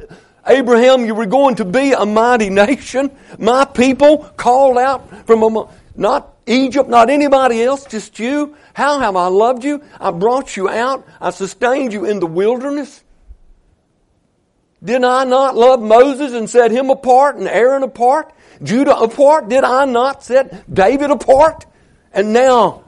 Abraham 0.47 1.07
you 1.07 1.15
were 1.15 1.27
going 1.27 1.57
to 1.57 1.65
be 1.65 1.93
a 1.93 2.05
mighty 2.05 2.51
nation. 2.51 3.11
My 3.39 3.65
people 3.65 4.19
called 4.37 4.77
out 4.77 5.27
from 5.27 5.43
among, 5.43 5.73
not 5.95 6.35
Egypt, 6.47 6.89
not 6.89 7.09
anybody 7.11 7.63
else, 7.63 7.87
just 7.87 8.19
you. 8.19 8.57
How 8.75 8.99
have 8.99 9.17
I 9.17 9.29
loved 9.29 9.65
you? 9.65 9.83
I 10.01 10.11
brought 10.11 10.57
you 10.57 10.69
out. 10.69 11.07
I 11.21 11.31
sustained 11.31 11.93
you 11.93 12.05
in 12.05 12.21
the 12.21 12.27
wilderness. 12.27 13.03
Did 14.83 15.03
I 15.03 15.25
not 15.25 15.57
love 15.57 15.81
Moses 15.81 16.33
and 16.33 16.51
set 16.51 16.71
him 16.71 16.91
apart 16.91 17.37
and 17.37 17.49
Aaron 17.49 17.83
apart? 17.83 18.35
Judah 18.63 18.97
apart? 18.99 19.49
Did 19.49 19.65
I 19.65 19.87
not 19.87 20.23
set 20.23 20.73
David 20.73 21.11
apart? 21.11 21.65
And 22.13 22.35
now, 22.35 22.85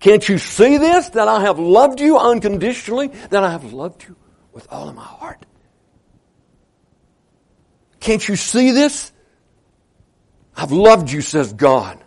can't 0.00 0.28
you 0.28 0.38
see 0.38 0.78
this? 0.78 1.10
That 1.10 1.28
I 1.28 1.42
have 1.42 1.58
loved 1.58 2.00
you 2.00 2.18
unconditionally? 2.18 3.08
That 3.30 3.42
I 3.42 3.50
have 3.50 3.72
loved 3.72 4.04
you 4.06 4.16
with 4.52 4.66
all 4.70 4.88
of 4.88 4.94
my 4.94 5.04
heart? 5.04 5.44
Can't 8.00 8.26
you 8.28 8.36
see 8.36 8.70
this? 8.70 9.12
I've 10.56 10.72
loved 10.72 11.10
you, 11.10 11.20
says 11.20 11.52
God. 11.52 12.02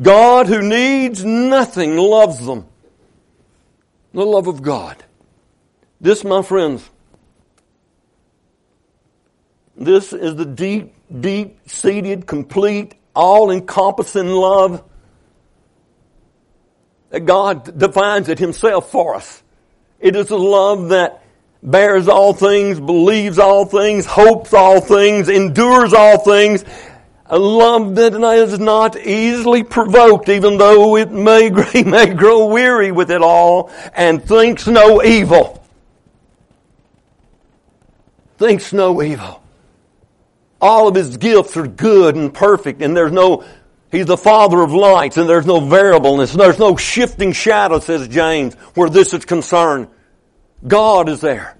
God 0.00 0.46
who 0.46 0.62
needs 0.62 1.24
nothing 1.24 1.96
loves 1.96 2.44
them. 2.44 2.66
The 4.12 4.24
love 4.24 4.46
of 4.46 4.62
God. 4.62 5.02
This, 6.00 6.24
my 6.24 6.42
friends, 6.42 6.88
this 9.76 10.12
is 10.12 10.36
the 10.36 10.46
deep, 10.46 10.94
deep 11.20 11.68
seated, 11.68 12.26
complete, 12.26 12.94
all 13.14 13.50
encompassing 13.50 14.28
love 14.28 14.82
God 17.18 17.78
defines 17.78 18.28
it 18.28 18.38
Himself 18.38 18.90
for 18.90 19.16
us. 19.16 19.42
It 19.98 20.16
is 20.16 20.30
a 20.30 20.36
love 20.36 20.90
that 20.90 21.22
bears 21.62 22.08
all 22.08 22.32
things, 22.32 22.80
believes 22.80 23.38
all 23.38 23.64
things, 23.66 24.06
hopes 24.06 24.54
all 24.54 24.80
things, 24.80 25.28
endures 25.28 25.92
all 25.92 26.18
things, 26.18 26.64
a 27.26 27.38
love 27.38 27.94
that 27.94 28.14
is 28.14 28.58
not 28.58 28.96
easily 28.98 29.62
provoked, 29.62 30.28
even 30.28 30.58
though 30.58 30.96
it 30.96 31.10
may, 31.10 31.50
may 31.84 32.14
grow 32.14 32.46
weary 32.46 32.92
with 32.92 33.10
it 33.10 33.22
all, 33.22 33.70
and 33.94 34.24
thinks 34.24 34.66
no 34.66 35.02
evil. 35.02 35.64
Thinks 38.38 38.72
no 38.72 39.02
evil. 39.02 39.42
All 40.60 40.88
of 40.88 40.94
his 40.94 41.18
gifts 41.18 41.56
are 41.56 41.66
good 41.66 42.16
and 42.16 42.32
perfect, 42.32 42.82
and 42.82 42.96
there's 42.96 43.12
no 43.12 43.44
He's 43.90 44.06
the 44.06 44.16
Father 44.16 44.62
of 44.62 44.72
lights, 44.72 45.16
and 45.16 45.28
there's 45.28 45.46
no 45.46 45.60
variableness, 45.60 46.32
there's 46.32 46.58
no 46.58 46.76
shifting 46.76 47.32
shadow, 47.32 47.80
says 47.80 48.06
James, 48.06 48.54
where 48.74 48.88
this 48.88 49.12
is 49.12 49.24
concerned. 49.24 49.88
God 50.66 51.08
is 51.08 51.20
there. 51.20 51.56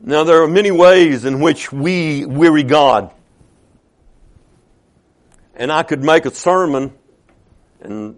Now, 0.00 0.24
there 0.24 0.42
are 0.42 0.48
many 0.48 0.70
ways 0.70 1.24
in 1.24 1.40
which 1.40 1.72
we 1.72 2.24
weary 2.24 2.62
God. 2.62 3.12
And 5.54 5.72
I 5.72 5.82
could 5.82 6.02
make 6.02 6.24
a 6.24 6.30
sermon, 6.30 6.92
and 7.80 8.16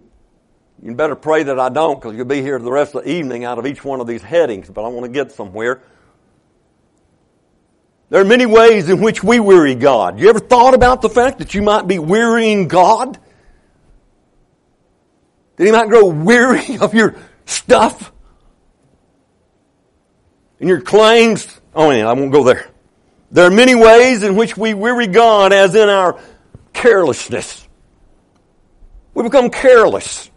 you 0.81 0.95
better 0.95 1.15
pray 1.15 1.43
that 1.43 1.59
I 1.59 1.69
don't, 1.69 1.99
because 1.99 2.15
you'll 2.15 2.25
be 2.25 2.41
here 2.41 2.57
the 2.59 2.71
rest 2.71 2.95
of 2.95 3.03
the 3.03 3.11
evening 3.11 3.45
out 3.45 3.59
of 3.59 3.65
each 3.65 3.83
one 3.83 3.99
of 3.99 4.07
these 4.07 4.21
headings, 4.21 4.69
but 4.69 4.83
I 4.83 4.87
want 4.87 5.05
to 5.05 5.11
get 5.11 5.31
somewhere. 5.31 5.81
There 8.11 8.19
are 8.19 8.25
many 8.25 8.45
ways 8.45 8.89
in 8.89 8.99
which 8.99 9.23
we 9.23 9.39
weary 9.39 9.73
God. 9.73 10.19
You 10.19 10.27
ever 10.27 10.41
thought 10.41 10.73
about 10.73 11.01
the 11.01 11.07
fact 11.07 11.39
that 11.39 11.53
you 11.53 11.61
might 11.61 11.87
be 11.87 11.97
wearying 11.97 12.67
God? 12.67 13.17
That 15.55 15.65
He 15.65 15.71
might 15.71 15.87
grow 15.87 16.07
weary 16.07 16.77
of 16.81 16.93
your 16.93 17.15
stuff? 17.45 18.11
And 20.59 20.67
your 20.67 20.81
claims? 20.81 21.47
Oh, 21.73 21.89
man, 21.89 22.05
I 22.05 22.11
won't 22.11 22.33
go 22.33 22.43
there. 22.43 22.69
There 23.31 23.45
are 23.45 23.51
many 23.51 23.75
ways 23.75 24.23
in 24.23 24.35
which 24.35 24.57
we 24.57 24.73
weary 24.73 25.07
God, 25.07 25.53
as 25.53 25.73
in 25.73 25.87
our 25.87 26.19
carelessness. 26.73 27.65
We 29.13 29.23
become 29.23 29.49
careless. 29.49 30.29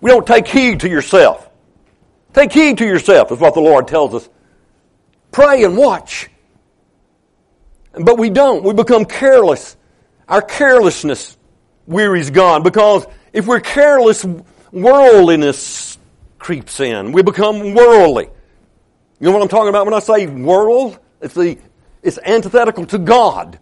We 0.00 0.10
don't 0.10 0.26
take 0.26 0.48
heed 0.48 0.80
to 0.80 0.88
yourself. 0.88 1.48
Take 2.32 2.50
heed 2.50 2.78
to 2.78 2.84
yourself 2.84 3.30
is 3.30 3.38
what 3.38 3.54
the 3.54 3.60
Lord 3.60 3.86
tells 3.86 4.12
us. 4.12 4.28
Pray 5.30 5.62
and 5.62 5.76
watch. 5.76 6.28
But 7.92 8.18
we 8.18 8.30
don't. 8.30 8.64
We 8.64 8.74
become 8.74 9.04
careless. 9.04 9.76
Our 10.28 10.42
carelessness 10.42 11.36
wearies 11.86 12.30
God 12.30 12.64
because 12.64 13.06
if 13.32 13.46
we're 13.46 13.60
careless, 13.60 14.24
worldliness 14.70 15.98
creeps 16.38 16.80
in. 16.80 17.12
We 17.12 17.22
become 17.22 17.74
worldly. 17.74 18.28
You 19.20 19.26
know 19.26 19.32
what 19.32 19.42
I'm 19.42 19.48
talking 19.48 19.68
about 19.68 19.84
when 19.84 19.94
I 19.94 20.00
say 20.00 20.26
world? 20.26 20.98
It's 21.20 21.34
the, 21.34 21.58
it's 22.02 22.18
antithetical 22.18 22.86
to 22.86 22.98
God. 22.98 23.58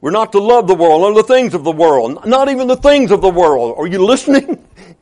We're 0.00 0.10
not 0.10 0.32
to 0.32 0.40
love 0.40 0.66
the 0.66 0.74
world 0.74 1.02
or 1.02 1.14
the 1.14 1.22
things 1.22 1.54
of 1.54 1.64
the 1.64 1.72
world, 1.72 2.24
not 2.26 2.48
even 2.48 2.68
the 2.68 2.76
things 2.76 3.10
of 3.10 3.20
the 3.20 3.28
world. 3.28 3.76
Are 3.78 3.86
you 3.86 4.04
listening? 4.04 4.64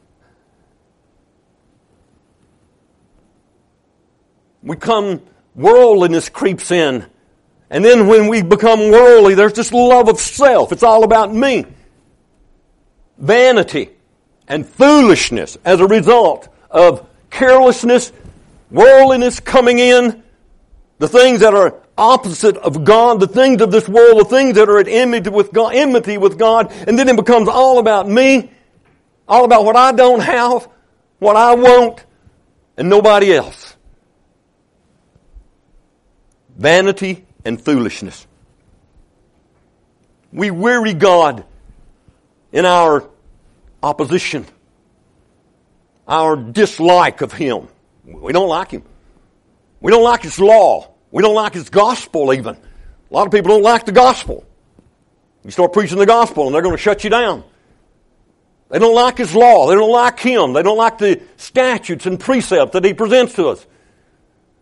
we 4.62 4.76
come, 4.76 5.20
worldliness 5.56 6.28
creeps 6.28 6.70
in. 6.70 7.04
And 7.68 7.84
then 7.84 8.06
when 8.06 8.28
we 8.28 8.42
become 8.42 8.92
worldly, 8.92 9.34
there's 9.34 9.54
this 9.54 9.72
love 9.72 10.08
of 10.08 10.20
self. 10.20 10.70
It's 10.70 10.84
all 10.84 11.02
about 11.02 11.34
me. 11.34 11.66
Vanity 13.18 13.90
and 14.46 14.68
foolishness 14.68 15.58
as 15.64 15.80
a 15.80 15.86
result 15.86 16.48
of 16.70 17.08
carelessness, 17.30 18.12
worldliness 18.70 19.40
coming 19.40 19.78
in, 19.80 20.22
the 20.98 21.08
things 21.08 21.40
that 21.40 21.54
are 21.54 21.74
opposite 21.98 22.56
of 22.58 22.84
God, 22.84 23.20
the 23.20 23.26
things 23.26 23.62
of 23.62 23.70
this 23.70 23.88
world, 23.88 24.20
the 24.20 24.24
things 24.24 24.56
that 24.56 24.68
are 24.68 24.78
at 24.78 24.86
enmity 24.86 25.30
with 25.30 25.52
God, 25.52 25.74
enmity 25.74 26.18
with 26.18 26.38
God, 26.38 26.72
and 26.86 26.98
then 26.98 27.08
it 27.08 27.16
becomes 27.16 27.48
all 27.48 27.78
about 27.78 28.08
me, 28.08 28.50
all 29.26 29.44
about 29.44 29.64
what 29.64 29.76
I 29.76 29.92
don't 29.92 30.20
have, 30.20 30.68
what 31.18 31.36
I 31.36 31.54
want, 31.54 32.04
and 32.76 32.88
nobody 32.88 33.34
else. 33.34 33.65
Vanity 36.56 37.24
and 37.44 37.60
foolishness. 37.60 38.26
We 40.32 40.50
weary 40.50 40.94
God 40.94 41.44
in 42.52 42.64
our 42.64 43.08
opposition, 43.82 44.46
our 46.08 46.36
dislike 46.36 47.20
of 47.20 47.32
Him. 47.32 47.68
We 48.04 48.32
don't 48.32 48.48
like 48.48 48.70
Him. 48.70 48.82
We 49.80 49.92
don't 49.92 50.04
like 50.04 50.22
His 50.22 50.38
law. 50.38 50.96
We 51.16 51.22
don't 51.22 51.34
like 51.34 51.54
his 51.54 51.70
gospel 51.70 52.32
even. 52.34 52.56
A 52.56 53.14
lot 53.14 53.26
of 53.26 53.32
people 53.32 53.50
don't 53.52 53.62
like 53.62 53.86
the 53.86 53.92
gospel. 53.92 54.44
You 55.44 55.50
start 55.50 55.72
preaching 55.72 55.98
the 55.98 56.04
gospel 56.04 56.46
and 56.46 56.54
they're 56.54 56.62
going 56.62 56.76
to 56.76 56.82
shut 56.82 57.04
you 57.04 57.10
down. 57.10 57.44
They 58.68 58.78
don't 58.78 58.94
like 58.94 59.16
his 59.16 59.34
law. 59.34 59.68
They 59.68 59.76
don't 59.76 59.90
like 59.90 60.20
him. 60.20 60.52
They 60.52 60.62
don't 60.62 60.76
like 60.76 60.98
the 60.98 61.22
statutes 61.36 62.04
and 62.04 62.20
precepts 62.20 62.72
that 62.72 62.84
he 62.84 62.92
presents 62.92 63.34
to 63.36 63.48
us. 63.48 63.66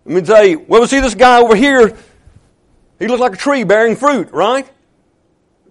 I 0.06 0.10
mean, 0.10 0.24
say, 0.24 0.56
well, 0.56 0.82
we 0.82 0.86
see 0.86 1.00
this 1.00 1.14
guy 1.14 1.40
over 1.40 1.56
here. 1.56 1.96
He 2.98 3.06
looks 3.06 3.20
like 3.20 3.34
a 3.34 3.36
tree 3.36 3.64
bearing 3.64 3.96
fruit, 3.96 4.30
right? 4.32 4.70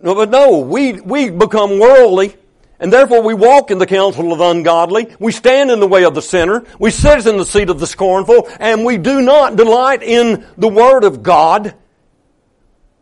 No, 0.02 0.16
but 0.16 0.30
no, 0.30 0.60
we, 0.60 1.00
we 1.00 1.30
become 1.30 1.80
worldly 1.80 2.36
and 2.84 2.92
therefore 2.92 3.22
we 3.22 3.34
walk 3.34 3.72
in 3.72 3.78
the 3.78 3.86
counsel 3.86 4.34
of 4.34 4.42
ungodly. 4.42 5.16
We 5.18 5.32
stand 5.32 5.72
in 5.72 5.80
the 5.80 5.88
way 5.88 6.04
of 6.04 6.16
the 6.16 6.22
sinner. 6.22 6.66
We 6.78 6.92
sit 6.92 7.26
in 7.26 7.38
the 7.38 7.46
seat 7.46 7.70
of 7.70 7.80
the 7.80 7.88
scornful. 7.88 8.50
And 8.60 8.84
we 8.84 8.98
do 8.98 9.22
not 9.22 9.56
delight 9.56 10.04
in 10.04 10.46
the 10.58 10.68
Word 10.68 11.06
of 11.06 11.24
God. 11.24 11.76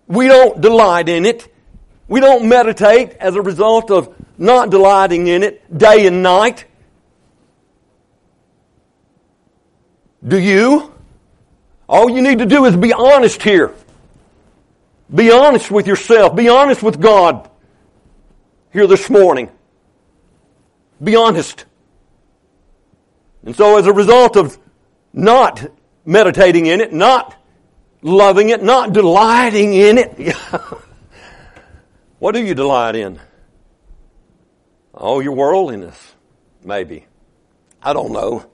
We 0.05 0.27
don't 0.27 0.61
delight 0.61 1.09
in 1.09 1.25
it. 1.25 1.51
We 2.07 2.19
don't 2.19 2.47
meditate 2.47 3.13
as 3.13 3.35
a 3.35 3.41
result 3.41 3.89
of 3.89 4.13
not 4.37 4.69
delighting 4.69 5.25
in 5.25 5.41
it 5.41 5.75
day 5.75 6.05
and 6.05 6.21
night. 6.21 6.65
Do 10.27 10.37
you? 10.37 10.90
All 11.91 12.09
you 12.09 12.21
need 12.21 12.39
to 12.39 12.45
do 12.45 12.63
is 12.63 12.77
be 12.77 12.93
honest 12.93 13.43
here. 13.43 13.75
Be 15.13 15.29
honest 15.29 15.69
with 15.69 15.87
yourself. 15.87 16.33
Be 16.33 16.47
honest 16.47 16.81
with 16.81 17.01
God 17.01 17.51
here 18.71 18.87
this 18.87 19.09
morning. 19.09 19.51
Be 21.03 21.17
honest. 21.17 21.65
And 23.43 23.53
so 23.53 23.77
as 23.77 23.87
a 23.87 23.91
result 23.91 24.37
of 24.37 24.57
not 25.11 25.69
meditating 26.05 26.65
in 26.65 26.79
it, 26.79 26.93
not 26.93 27.35
loving 28.01 28.51
it, 28.51 28.63
not 28.63 28.93
delighting 28.93 29.73
in 29.73 29.97
it, 29.97 30.33
what 32.19 32.31
do 32.31 32.41
you 32.41 32.55
delight 32.55 32.95
in? 32.95 33.19
Oh, 34.93 35.19
your 35.19 35.33
worldliness, 35.33 36.15
maybe. 36.63 37.05
I 37.83 37.91
don't 37.91 38.13
know. 38.13 38.45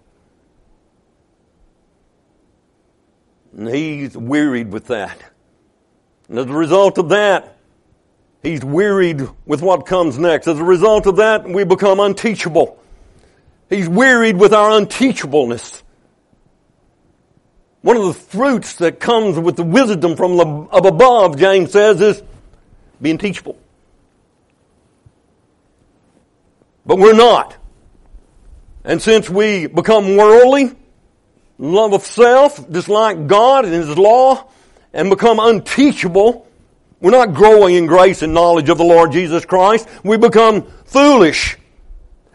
And 3.57 3.67
he's 3.67 4.15
wearied 4.15 4.71
with 4.71 4.87
that. 4.87 5.19
And 6.29 6.39
as 6.39 6.45
a 6.45 6.53
result 6.53 6.97
of 6.97 7.09
that, 7.09 7.57
He's 8.47 8.63
wearied 8.63 9.27
with 9.45 9.61
what 9.61 9.85
comes 9.85 10.17
next. 10.17 10.47
As 10.47 10.59
a 10.59 10.63
result 10.63 11.05
of 11.05 11.17
that, 11.17 11.47
we 11.47 11.63
become 11.63 11.99
unteachable. 11.99 12.81
He's 13.69 13.89
wearied 13.89 14.37
with 14.37 14.53
our 14.53 14.69
unteachableness. 14.69 15.81
One 17.81 17.97
of 17.97 18.05
the 18.05 18.13
fruits 18.13 18.75
that 18.75 18.99
comes 19.01 19.37
with 19.37 19.55
the 19.55 19.63
wisdom 19.63 20.15
from 20.15 20.39
of 20.39 20.85
above, 20.85 21.37
James 21.37 21.71
says, 21.71 21.99
is 21.99 22.23
being 23.01 23.17
teachable. 23.17 23.57
But 26.85 26.99
we're 26.99 27.15
not. 27.15 27.57
And 28.85 29.01
since 29.01 29.29
we 29.29 29.67
become 29.67 30.15
worldly, 30.15 30.73
love 31.57 31.93
of 31.93 32.03
self, 32.03 32.69
dislike 32.71 33.27
God 33.27 33.65
and 33.65 33.73
His 33.73 33.97
law, 33.97 34.49
and 34.93 35.09
become 35.09 35.39
unteachable, 35.39 36.47
we're 36.99 37.11
not 37.11 37.33
growing 37.33 37.75
in 37.75 37.85
grace 37.85 38.21
and 38.23 38.33
knowledge 38.33 38.69
of 38.69 38.77
the 38.77 38.83
Lord 38.83 39.11
Jesus 39.11 39.45
Christ. 39.45 39.87
We 40.03 40.17
become 40.17 40.63
foolish. 40.85 41.57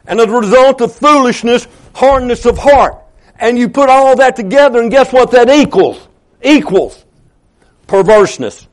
And 0.06 0.20
as 0.20 0.26
a 0.26 0.30
result 0.30 0.80
of 0.80 0.94
foolishness, 0.94 1.66
hardness 1.94 2.46
of 2.46 2.58
heart. 2.58 2.98
And 3.36 3.58
you 3.58 3.68
put 3.68 3.88
all 3.88 4.16
that 4.16 4.36
together 4.36 4.80
and 4.80 4.90
guess 4.90 5.12
what 5.12 5.32
that 5.32 5.50
equals? 5.50 6.06
Equals 6.42 7.04
perverseness. 7.88 8.66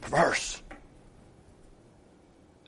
Perverse. 0.00 0.62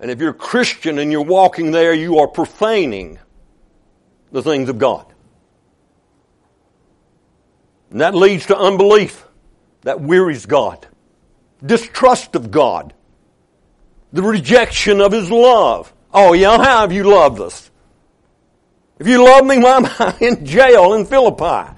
And 0.00 0.10
if 0.10 0.20
you're 0.20 0.32
Christian 0.32 0.98
and 0.98 1.10
you're 1.10 1.22
walking 1.22 1.70
there, 1.70 1.92
you 1.94 2.18
are 2.18 2.28
profaning 2.28 3.18
the 4.32 4.42
things 4.42 4.68
of 4.68 4.78
God. 4.78 5.06
And 7.90 8.00
that 8.00 8.14
leads 8.14 8.46
to 8.46 8.56
unbelief 8.58 9.24
that 9.82 10.00
wearies 10.00 10.46
God, 10.46 10.86
distrust 11.64 12.34
of 12.34 12.50
God, 12.50 12.92
the 14.12 14.22
rejection 14.22 15.00
of 15.00 15.12
His 15.12 15.30
love. 15.30 15.92
Oh 16.12 16.32
yeah, 16.32 16.56
how 16.56 16.80
have 16.80 16.92
you 16.92 17.04
loved 17.04 17.40
us? 17.40 17.70
If 18.98 19.06
you 19.06 19.24
love 19.24 19.44
me, 19.44 19.58
why 19.58 19.76
am 19.76 19.86
I 19.86 20.16
in 20.20 20.44
jail 20.46 20.94
in 20.94 21.06
Philippi? 21.06 21.72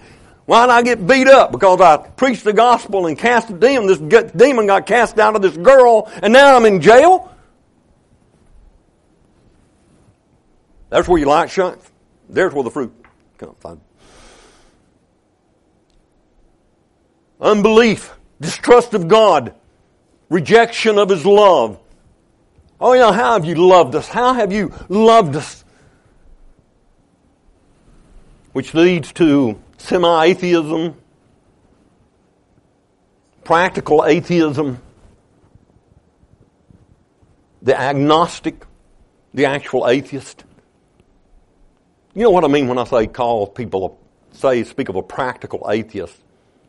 Why 0.46 0.66
did 0.66 0.72
I 0.72 0.82
get 0.82 1.06
beat 1.06 1.26
up? 1.26 1.52
Because 1.52 1.80
I 1.80 1.98
preached 1.98 2.44
the 2.44 2.54
gospel 2.54 3.06
and 3.06 3.18
cast 3.18 3.50
a 3.50 3.52
demon. 3.52 3.87
This 3.87 4.30
demon 4.30 4.66
got 4.66 4.87
cast 4.87 5.18
out 5.18 5.37
of 5.37 5.42
this 5.42 5.56
girl, 5.56 6.11
and 6.22 6.32
now 6.32 6.56
I'm 6.56 6.64
in 6.64 6.80
jail? 6.80 7.30
That's 10.88 11.06
where 11.06 11.18
your 11.18 11.28
light 11.28 11.50
shines. 11.50 11.82
There's 12.29 12.53
where 12.53 12.64
the 12.64 12.71
fruit 12.71 12.93
comes. 13.38 13.57
From. 13.61 13.81
Unbelief 17.41 18.19
distrust 18.41 18.95
of 18.95 19.09
God, 19.09 19.55
rejection 20.29 20.99
of 20.99 21.09
His 21.09 21.25
love. 21.25 21.79
Oh, 22.81 22.93
yeah, 22.93 23.12
how 23.12 23.33
have 23.33 23.45
you 23.45 23.55
loved 23.57 23.95
us? 23.95 24.09
How 24.09 24.35
have 24.35 24.53
you 24.53 24.73
loved 24.88 25.37
us? 25.37 25.64
Which 28.53 28.75
leads 28.75 29.12
to 29.14 29.61
semi 29.79 30.25
atheism, 30.25 30.97
practical 33.45 34.05
atheism, 34.05 34.81
the 37.62 37.79
agnostic, 37.79 38.64
the 39.35 39.47
actual 39.47 39.88
atheist. 39.88 40.45
You 42.18 42.24
know 42.24 42.31
what 42.31 42.42
I 42.42 42.48
mean 42.48 42.66
when 42.66 42.78
I 42.78 42.85
say 42.85 43.07
call 43.07 43.46
people, 43.46 43.96
say, 44.33 44.64
speak 44.64 44.88
of 44.88 44.96
a 44.96 45.04
practical 45.04 45.68
atheist. 45.70 46.16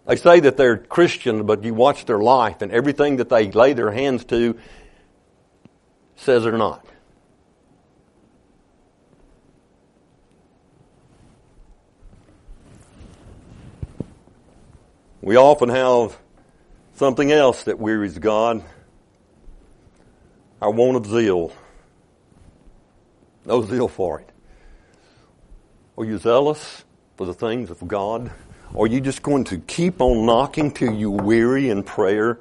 They 0.05 0.15
say 0.15 0.41
that 0.41 0.57
they're 0.57 0.77
Christian, 0.77 1.47
but 1.47 1.63
you 1.63 1.73
watch 1.73 2.05
their 2.05 2.19
life 2.19 2.62
and 2.62 2.71
everything 2.71 3.17
that 3.17 3.29
they 3.29 3.49
lay 3.49 3.73
their 3.73 3.89
hands 3.89 4.25
to 4.25 4.59
says 6.17 6.43
they're 6.43 6.55
not. 6.55 6.85
We 15.21 15.35
often 15.35 15.69
have 15.69 16.15
something 16.93 17.31
else 17.31 17.63
that 17.63 17.79
wearies 17.79 18.19
God 18.19 18.63
our 20.62 20.69
want 20.69 20.97
of 20.97 21.07
zeal. 21.07 21.51
No 23.45 23.65
zeal 23.65 23.88
for 23.88 24.19
it. 24.19 24.29
Are 25.99 26.05
you 26.05 26.17
zealous 26.17 26.85
for 27.17 27.25
the 27.25 27.33
things 27.33 27.69
of 27.69 27.85
God? 27.85 28.31
Are 28.73 28.88
you 28.88 29.01
just 29.01 29.21
going 29.21 29.43
to 29.45 29.57
keep 29.57 29.99
on 29.99 30.25
knocking 30.25 30.71
till 30.71 30.93
you 30.93 31.12
weary 31.12 31.69
in 31.69 31.83
prayer? 31.83 32.39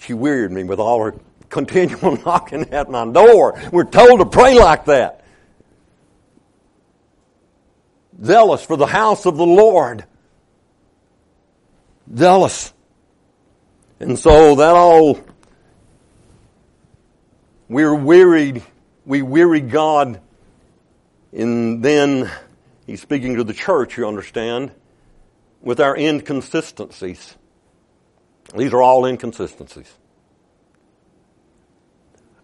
She 0.00 0.12
wearied 0.12 0.50
me 0.50 0.64
with 0.64 0.78
all 0.78 1.02
her 1.02 1.14
continual 1.48 2.18
knocking 2.26 2.74
at 2.74 2.90
my 2.90 3.10
door. 3.10 3.58
We're 3.72 3.84
told 3.84 4.20
to 4.20 4.26
pray 4.26 4.52
like 4.58 4.84
that. 4.84 5.24
Zealous 8.22 8.62
for 8.62 8.76
the 8.76 8.84
house 8.84 9.24
of 9.24 9.38
the 9.38 9.46
Lord. 9.46 10.04
Zealous. 12.14 12.74
And 13.98 14.18
so 14.18 14.56
that 14.56 14.74
all, 14.74 15.18
we're 17.70 17.94
wearied, 17.94 18.62
we 19.06 19.22
weary 19.22 19.60
God, 19.60 20.20
and 21.32 21.82
then 21.82 22.30
he's 22.86 23.00
speaking 23.00 23.36
to 23.36 23.44
the 23.44 23.52
church, 23.52 23.96
you 23.96 24.06
understand, 24.06 24.72
with 25.60 25.80
our 25.80 25.96
inconsistencies. 25.96 27.34
These 28.56 28.72
are 28.72 28.82
all 28.82 29.06
inconsistencies. 29.06 29.92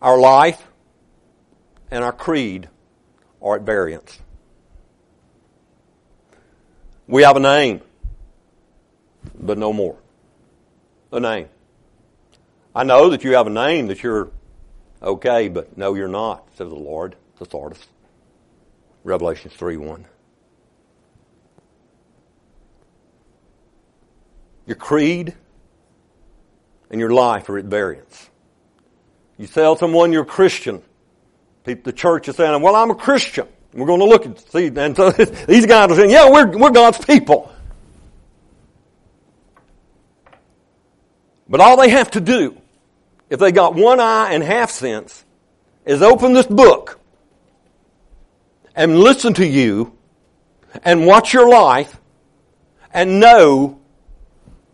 Our 0.03 0.19
life 0.19 0.67
and 1.91 2.03
our 2.03 2.13
creed 2.13 2.69
are 3.43 3.57
at 3.57 3.63
variance. 3.63 4.19
We 7.07 7.23
have 7.23 7.37
a 7.37 7.41
name, 7.41 7.81
but 9.39 9.59
no 9.59 9.73
more. 9.73 9.97
A 11.13 11.21
name. 11.21 11.49
I 12.75 12.85
know 12.85 13.11
that 13.11 13.25
you 13.25 13.35
have 13.35 13.47
a 13.47 13.51
name 13.51 13.89
that 13.89 14.03
you're 14.03 14.31
okay, 15.03 15.49
but 15.49 15.77
no, 15.77 15.95
you're 15.95 16.09
not, 16.09 16.47
says 16.57 16.69
the 16.69 16.75
Lord, 16.75 17.17
the 17.39 17.47
Sardis. 17.47 17.87
Revelation 19.03 19.51
3 19.51 19.77
1. 19.77 20.05
Your 24.67 24.77
creed 24.77 25.35
and 26.91 27.01
your 27.01 27.11
life 27.11 27.49
are 27.49 27.59
at 27.59 27.65
variance. 27.65 28.29
You 29.39 29.47
tell 29.47 29.77
someone 29.77 30.13
you're 30.13 30.25
Christian, 30.25 30.83
the 31.65 31.93
church 31.93 32.29
is 32.29 32.37
saying, 32.37 32.61
well, 32.63 32.77
I'm 32.77 32.91
a 32.91 32.95
Christian. 32.95 33.47
We're 33.73 33.87
going 33.87 34.01
to 34.01 34.07
look 34.07 34.27
and 34.27 34.39
see, 34.39 34.67
and 34.67 34.97
so 34.97 35.11
these 35.47 35.67
guys 35.67 35.91
are 35.91 35.95
saying, 35.95 36.11
yeah, 36.11 36.29
we're, 36.29 36.47
we're 36.57 36.71
God's 36.71 37.03
people. 37.05 37.53
But 41.49 41.61
all 41.61 41.77
they 41.77 41.91
have 41.91 42.11
to 42.13 42.21
do, 42.21 42.60
if 43.31 43.39
they 43.39 43.53
got 43.53 43.75
one 43.75 44.01
eye 44.01 44.33
and 44.33 44.43
half 44.43 44.71
sense, 44.71 45.25
is 45.87 46.03
open 46.03 46.35
this 46.35 46.47
book 46.47 47.01
and 48.75 48.99
listen 48.99 49.33
to 49.35 49.47
you 49.47 49.97
and 50.85 51.07
watch 51.07 51.33
your 51.33 51.49
life 51.49 51.99
and 52.93 53.21
know 53.21 53.81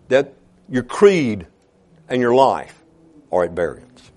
that 0.08 0.32
your 0.68 0.82
creed 0.82 1.46
and 2.08 2.20
your 2.20 2.34
life 2.34 2.82
are 3.30 3.44
at 3.44 3.52
variance. 3.52 4.10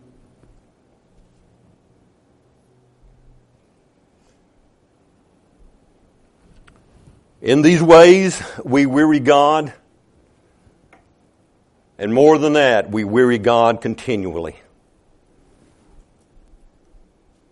In 7.42 7.62
these 7.62 7.82
ways, 7.82 8.42
we 8.66 8.86
weary 8.86 9.20
God, 9.20 9.74
and 12.00 12.14
more 12.14 12.38
than 12.38 12.54
that, 12.54 12.90
we 12.90 13.04
weary 13.04 13.38
God 13.38 13.82
continually. 13.82 14.56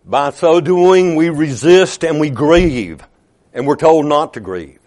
By 0.06 0.30
so 0.30 0.62
doing, 0.62 1.16
we 1.16 1.28
resist 1.28 2.02
and 2.02 2.18
we 2.18 2.30
grieve, 2.30 3.06
and 3.52 3.66
we're 3.66 3.76
told 3.76 4.06
not 4.06 4.34
to 4.34 4.40
grieve. 4.40 4.80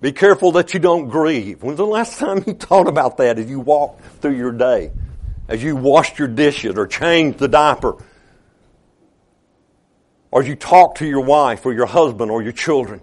Be 0.00 0.12
careful 0.12 0.52
that 0.52 0.74
you 0.74 0.78
don't 0.80 1.08
grieve. 1.08 1.64
When's 1.64 1.78
the 1.78 1.84
last 1.84 2.20
time 2.20 2.44
you 2.46 2.54
thought 2.54 2.86
about 2.86 3.16
that 3.16 3.40
as 3.40 3.50
you 3.50 3.58
walked 3.58 4.00
through 4.20 4.36
your 4.36 4.52
day? 4.52 4.92
As 5.48 5.60
you 5.60 5.74
washed 5.74 6.20
your 6.20 6.28
dishes 6.28 6.76
or 6.76 6.86
changed 6.86 7.40
the 7.40 7.48
diaper? 7.48 7.96
Or 10.30 10.42
as 10.42 10.48
you 10.48 10.54
talked 10.54 10.98
to 10.98 11.06
your 11.06 11.22
wife 11.22 11.66
or 11.66 11.72
your 11.72 11.86
husband 11.86 12.30
or 12.30 12.42
your 12.42 12.52
children? 12.52 13.00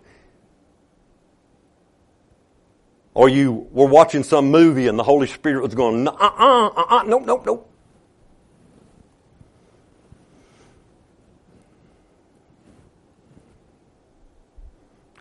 Or 3.13 3.29
you 3.29 3.67
were 3.71 3.87
watching 3.87 4.23
some 4.23 4.49
movie 4.49 4.87
and 4.87 4.97
the 4.97 5.03
Holy 5.03 5.27
Spirit 5.27 5.61
was 5.63 5.75
going, 5.75 6.07
uh 6.07 6.11
uh, 6.11 6.67
uh 6.67 6.85
uh, 6.89 7.03
nope, 7.03 7.25
nope, 7.25 7.45
nope. 7.45 7.69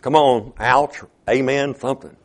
Come 0.01 0.17
on, 0.17 0.53
ouch, 0.59 0.97
amen, 1.29 1.77
something. 1.77 2.17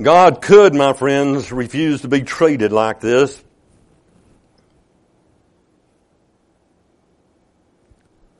God 0.00 0.42
could, 0.42 0.74
my 0.74 0.92
friends, 0.92 1.50
refuse 1.50 2.02
to 2.02 2.08
be 2.08 2.20
treated 2.20 2.70
like 2.70 3.00
this. 3.00 3.42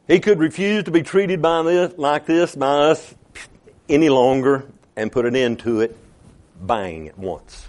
He 0.06 0.20
could 0.20 0.38
refuse 0.38 0.84
to 0.84 0.90
be 0.90 1.02
treated 1.02 1.42
by 1.42 1.62
this, 1.62 1.94
like 1.96 2.26
this 2.26 2.54
by 2.54 2.90
us 2.90 3.14
any 3.88 4.08
longer 4.08 4.66
and 4.96 5.10
put 5.10 5.26
an 5.26 5.34
end 5.34 5.58
to 5.60 5.80
it 5.80 5.96
bang 6.60 7.08
at 7.08 7.18
once. 7.18 7.68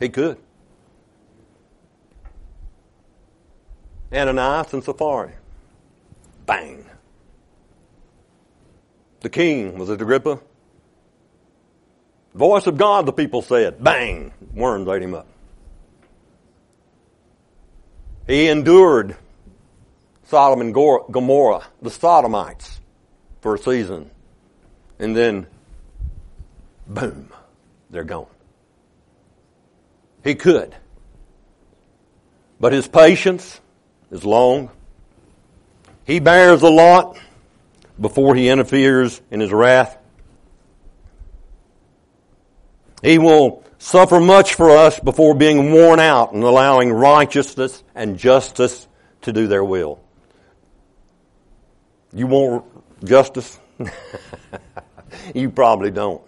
He 0.00 0.08
could. 0.08 0.38
Ananias 4.12 4.72
and 4.72 4.82
Sapphira. 4.82 5.32
Bang. 6.46 6.84
The 9.20 9.28
king, 9.28 9.76
was 9.76 9.90
it 9.90 10.00
Agrippa? 10.00 10.40
Voice 12.34 12.66
of 12.66 12.78
God, 12.78 13.04
the 13.04 13.12
people 13.12 13.42
said. 13.42 13.82
Bang. 13.82 14.32
Worms 14.54 14.88
ate 14.88 15.02
him 15.02 15.14
up. 15.14 15.26
He 18.26 18.48
endured 18.48 19.16
Sodom 20.28 20.60
and 20.60 20.74
Gomorrah, 20.74 21.66
the 21.80 21.90
Sodomites, 21.90 22.80
for 23.40 23.54
a 23.54 23.58
season. 23.58 24.10
And 24.98 25.16
then, 25.16 25.46
boom, 26.86 27.32
they're 27.90 28.04
gone. 28.04 28.26
He 30.22 30.34
could. 30.34 30.74
But 32.60 32.72
his 32.72 32.86
patience, 32.86 33.60
is 34.10 34.24
long. 34.24 34.70
He 36.04 36.20
bears 36.20 36.62
a 36.62 36.70
lot 36.70 37.18
before 38.00 38.34
he 38.34 38.48
interferes 38.48 39.20
in 39.30 39.40
his 39.40 39.52
wrath. 39.52 39.96
He 43.02 43.18
will 43.18 43.62
suffer 43.78 44.18
much 44.18 44.54
for 44.54 44.70
us 44.70 44.98
before 44.98 45.34
being 45.34 45.72
worn 45.72 46.00
out 46.00 46.32
and 46.32 46.42
allowing 46.42 46.90
righteousness 46.92 47.82
and 47.94 48.18
justice 48.18 48.88
to 49.22 49.32
do 49.32 49.46
their 49.46 49.64
will. 49.64 50.00
You 52.12 52.26
want 52.26 53.04
justice? 53.04 53.58
you 55.34 55.50
probably 55.50 55.90
don't. 55.90 56.22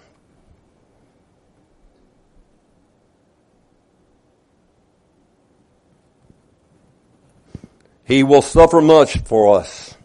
He 8.04 8.24
will 8.24 8.42
suffer 8.42 8.80
much 8.80 9.18
for 9.20 9.58
us. 9.60 9.96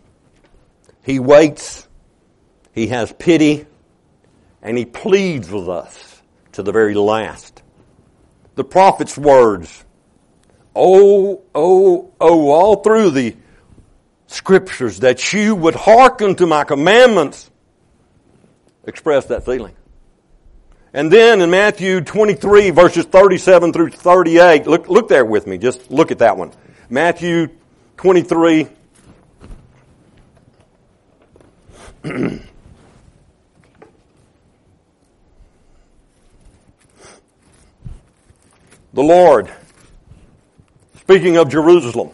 He 1.04 1.18
waits, 1.18 1.88
He 2.72 2.88
has 2.88 3.12
pity, 3.12 3.66
and 4.62 4.78
He 4.78 4.86
pleads 4.86 5.50
with 5.50 5.68
us 5.68 6.22
to 6.52 6.62
the 6.62 6.72
very 6.72 6.94
last. 6.94 7.64
The 8.54 8.64
prophet's 8.64 9.18
words, 9.18 9.84
oh, 10.76 11.42
oh, 11.56 12.14
oh, 12.22 12.50
all 12.50 12.84
through 12.84 13.10
the 13.10 13.36
scriptures 14.36 15.00
that 15.00 15.34
you 15.34 15.56
would 15.56 15.76
hearken 15.76 16.36
to 16.36 16.46
my 16.46 16.64
commandments 16.64 17.50
express 18.84 19.26
that 19.28 19.46
feeling. 19.46 19.74
And 20.94 21.12
then 21.12 21.42
in 21.42 21.50
Matthew 21.50 22.02
23 22.02 22.70
verses 22.70 23.06
37 23.06 23.74
through 23.74 23.90
38, 23.92 24.68
look, 24.68 24.88
look 24.88 25.10
there 25.10 25.26
with 25.26 25.48
me. 25.48 25.58
Just 25.58 25.90
look 25.90 26.12
at 26.12 26.20
that 26.20 26.38
one. 26.38 26.52
Matthew 26.90 27.50
23. 27.98 28.68
the 32.04 32.40
Lord, 38.94 39.52
speaking 41.00 41.38
of 41.38 41.50
Jerusalem, 41.50 42.12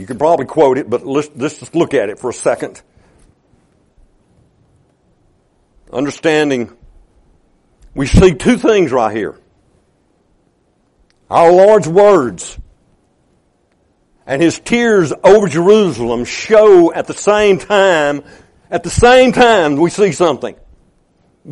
you 0.00 0.06
can 0.06 0.16
probably 0.16 0.46
quote 0.46 0.78
it, 0.78 0.88
but 0.88 1.06
let's, 1.06 1.28
let's 1.36 1.58
just 1.58 1.74
look 1.74 1.92
at 1.92 2.08
it 2.08 2.18
for 2.18 2.30
a 2.30 2.32
second. 2.32 2.80
Understanding, 5.92 6.74
we 7.94 8.06
see 8.06 8.32
two 8.32 8.56
things 8.56 8.92
right 8.92 9.14
here. 9.14 9.38
Our 11.28 11.52
Lord's 11.52 11.86
words 11.86 12.58
and 14.24 14.40
his 14.40 14.58
tears 14.58 15.12
over 15.22 15.48
Jerusalem 15.48 16.24
show 16.24 16.94
at 16.94 17.06
the 17.06 17.12
same 17.12 17.58
time, 17.58 18.24
at 18.70 18.82
the 18.82 18.88
same 18.88 19.32
time 19.32 19.76
we 19.76 19.90
see 19.90 20.12
something. 20.12 20.56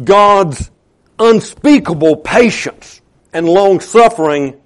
God's 0.05 0.71
unspeakable 1.19 2.17
patience 2.17 3.03
and 3.31 3.47
long 3.47 3.81
suffering 3.81 4.59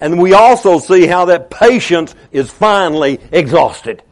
and 0.00 0.20
we 0.20 0.32
also 0.32 0.78
see 0.78 1.06
how 1.06 1.26
that 1.26 1.50
patience 1.50 2.14
is 2.30 2.50
finally 2.50 3.20
exhausted. 3.32 4.02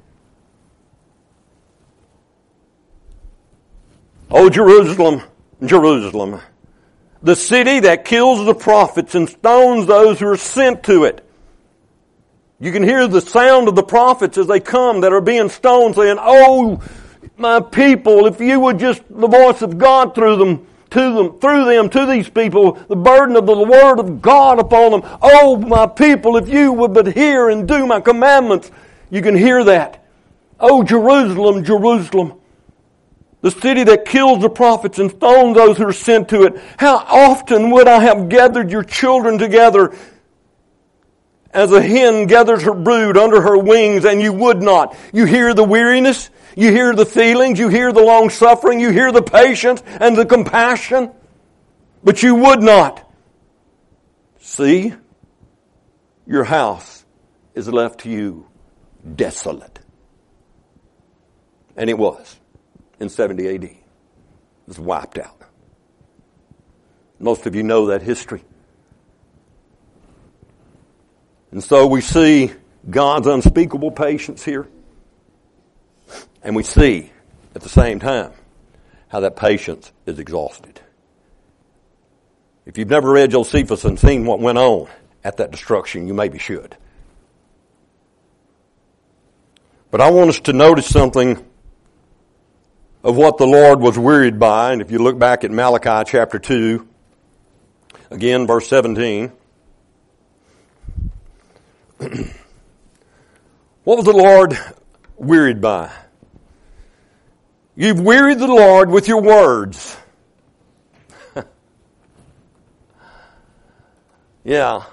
Oh, 4.30 4.50
Jerusalem, 4.50 5.22
Jerusalem, 5.64 6.40
the 7.22 7.36
city 7.36 7.80
that 7.80 8.04
kills 8.04 8.44
the 8.44 8.54
prophets 8.54 9.14
and 9.14 9.28
stones 9.28 9.86
those 9.86 10.18
who 10.18 10.26
are 10.26 10.36
sent 10.36 10.82
to 10.84 11.04
it. 11.04 11.22
You 12.58 12.72
can 12.72 12.82
hear 12.82 13.06
the 13.06 13.20
sound 13.20 13.68
of 13.68 13.74
the 13.74 13.82
prophets 13.82 14.38
as 14.38 14.46
they 14.46 14.60
come 14.60 15.02
that 15.02 15.12
are 15.12 15.20
being 15.20 15.48
stoned 15.48 15.94
saying, 15.94 16.16
Oh, 16.18 16.82
my 17.36 17.60
people, 17.60 18.26
if 18.26 18.40
you 18.40 18.58
would 18.60 18.78
just, 18.78 19.02
the 19.10 19.28
voice 19.28 19.62
of 19.62 19.78
God 19.78 20.14
through 20.14 20.36
them, 20.36 20.66
to 20.90 21.14
them, 21.14 21.38
through 21.38 21.64
them, 21.64 21.88
to 21.90 22.06
these 22.06 22.28
people, 22.28 22.72
the 22.72 22.96
burden 22.96 23.36
of 23.36 23.46
the 23.46 23.56
word 23.56 23.98
of 23.98 24.22
God 24.22 24.58
upon 24.58 24.92
them. 24.92 25.02
Oh, 25.22 25.56
my 25.56 25.86
people, 25.86 26.36
if 26.36 26.48
you 26.48 26.72
would 26.72 26.94
but 26.94 27.14
hear 27.14 27.48
and 27.48 27.66
do 27.66 27.86
my 27.86 28.00
commandments, 28.00 28.70
you 29.10 29.22
can 29.22 29.36
hear 29.36 29.64
that. 29.64 30.04
Oh, 30.58 30.82
Jerusalem, 30.82 31.64
Jerusalem, 31.64 32.34
the 33.42 33.50
city 33.50 33.84
that 33.84 34.06
kills 34.06 34.40
the 34.40 34.48
prophets 34.48 34.98
and 34.98 35.10
stones 35.10 35.56
those 35.56 35.76
who 35.76 35.86
are 35.88 35.92
sent 35.92 36.28
to 36.30 36.44
it. 36.44 36.60
How 36.78 36.96
often 36.96 37.70
would 37.70 37.88
I 37.88 38.00
have 38.00 38.28
gathered 38.28 38.70
your 38.70 38.82
children 38.82 39.38
together 39.38 39.94
as 41.56 41.72
a 41.72 41.80
hen 41.80 42.26
gathers 42.26 42.62
her 42.64 42.74
brood 42.74 43.16
under 43.16 43.40
her 43.40 43.56
wings 43.56 44.04
and 44.04 44.20
you 44.20 44.32
would 44.32 44.62
not. 44.62 44.94
You 45.12 45.24
hear 45.24 45.54
the 45.54 45.64
weariness. 45.64 46.30
You 46.56 46.72
hear 46.72 46.94
the 46.94 47.06
feelings. 47.06 47.58
You 47.58 47.68
hear 47.68 47.92
the 47.92 48.00
long 48.00 48.30
suffering. 48.30 48.80
You 48.80 48.90
hear 48.90 49.12
the 49.12 49.22
patience 49.22 49.82
and 49.86 50.16
the 50.16 50.24
compassion. 50.24 51.12
But 52.02 52.22
you 52.22 52.34
would 52.34 52.62
not. 52.62 53.08
See, 54.40 54.94
your 56.26 56.44
house 56.44 57.04
is 57.54 57.68
left 57.68 58.00
to 58.00 58.10
you 58.10 58.46
desolate. 59.14 59.78
And 61.76 61.90
it 61.90 61.98
was 61.98 62.36
in 62.98 63.10
70 63.10 63.54
AD. 63.54 63.64
It 63.64 63.76
was 64.66 64.78
wiped 64.78 65.18
out. 65.18 65.42
Most 67.18 67.46
of 67.46 67.54
you 67.54 67.62
know 67.62 67.86
that 67.86 68.00
history. 68.00 68.42
And 71.50 71.62
so 71.62 71.86
we 71.86 72.00
see 72.00 72.50
God's 72.88 73.26
unspeakable 73.26 73.90
patience 73.90 74.42
here. 74.42 74.68
And 76.46 76.54
we 76.54 76.62
see 76.62 77.10
at 77.56 77.62
the 77.62 77.68
same 77.68 77.98
time 77.98 78.30
how 79.08 79.18
that 79.18 79.34
patience 79.34 79.90
is 80.06 80.20
exhausted. 80.20 80.80
If 82.64 82.78
you've 82.78 82.88
never 82.88 83.10
read 83.10 83.32
Josephus 83.32 83.84
and 83.84 83.98
seen 83.98 84.24
what 84.26 84.38
went 84.38 84.56
on 84.56 84.86
at 85.24 85.38
that 85.38 85.50
destruction, 85.50 86.06
you 86.06 86.14
maybe 86.14 86.38
should. 86.38 86.76
But 89.90 90.00
I 90.00 90.12
want 90.12 90.30
us 90.30 90.38
to 90.42 90.52
notice 90.52 90.86
something 90.86 91.44
of 93.02 93.16
what 93.16 93.38
the 93.38 93.46
Lord 93.46 93.80
was 93.80 93.98
wearied 93.98 94.38
by. 94.38 94.72
And 94.72 94.80
if 94.80 94.92
you 94.92 94.98
look 94.98 95.18
back 95.18 95.42
at 95.42 95.50
Malachi 95.50 96.08
chapter 96.08 96.38
2, 96.38 96.86
again, 98.12 98.46
verse 98.46 98.68
17. 98.68 99.32
what 101.98 103.96
was 103.96 104.04
the 104.04 104.12
Lord 104.12 104.56
wearied 105.16 105.60
by? 105.60 105.90
You've 107.76 108.00
wearied 108.00 108.38
the 108.38 108.46
Lord 108.46 108.90
with 108.90 109.06
your 109.06 109.20
words. 109.20 109.98
yeah. 114.44 114.84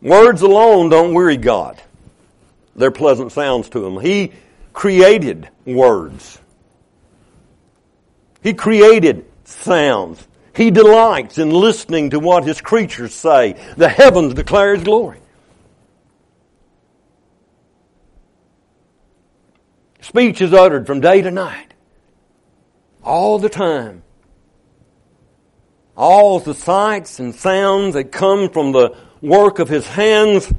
Words 0.00 0.42
alone 0.42 0.88
don't 0.88 1.12
weary 1.12 1.36
God. 1.36 1.82
They're 2.76 2.92
pleasant 2.92 3.32
sounds 3.32 3.68
to 3.70 3.84
Him. 3.84 4.00
He 4.00 4.32
created 4.72 5.48
words. 5.66 6.38
He 8.42 8.54
created 8.54 9.26
sounds. 9.44 10.26
He 10.54 10.70
delights 10.70 11.38
in 11.38 11.50
listening 11.50 12.10
to 12.10 12.20
what 12.20 12.44
His 12.44 12.60
creatures 12.60 13.12
say. 13.12 13.56
The 13.76 13.88
heavens 13.88 14.34
declare 14.34 14.76
His 14.76 14.84
glory. 14.84 15.18
Speech 20.00 20.40
is 20.40 20.52
uttered 20.52 20.86
from 20.86 21.00
day 21.00 21.22
to 21.22 21.30
night. 21.30 21.74
All 23.02 23.38
the 23.38 23.48
time. 23.48 24.02
All 25.96 26.40
the 26.40 26.54
sights 26.54 27.18
and 27.18 27.34
sounds 27.34 27.94
that 27.94 28.10
come 28.10 28.48
from 28.48 28.72
the 28.72 28.96
work 29.20 29.58
of 29.58 29.68
His 29.68 29.86
hands, 29.86 30.52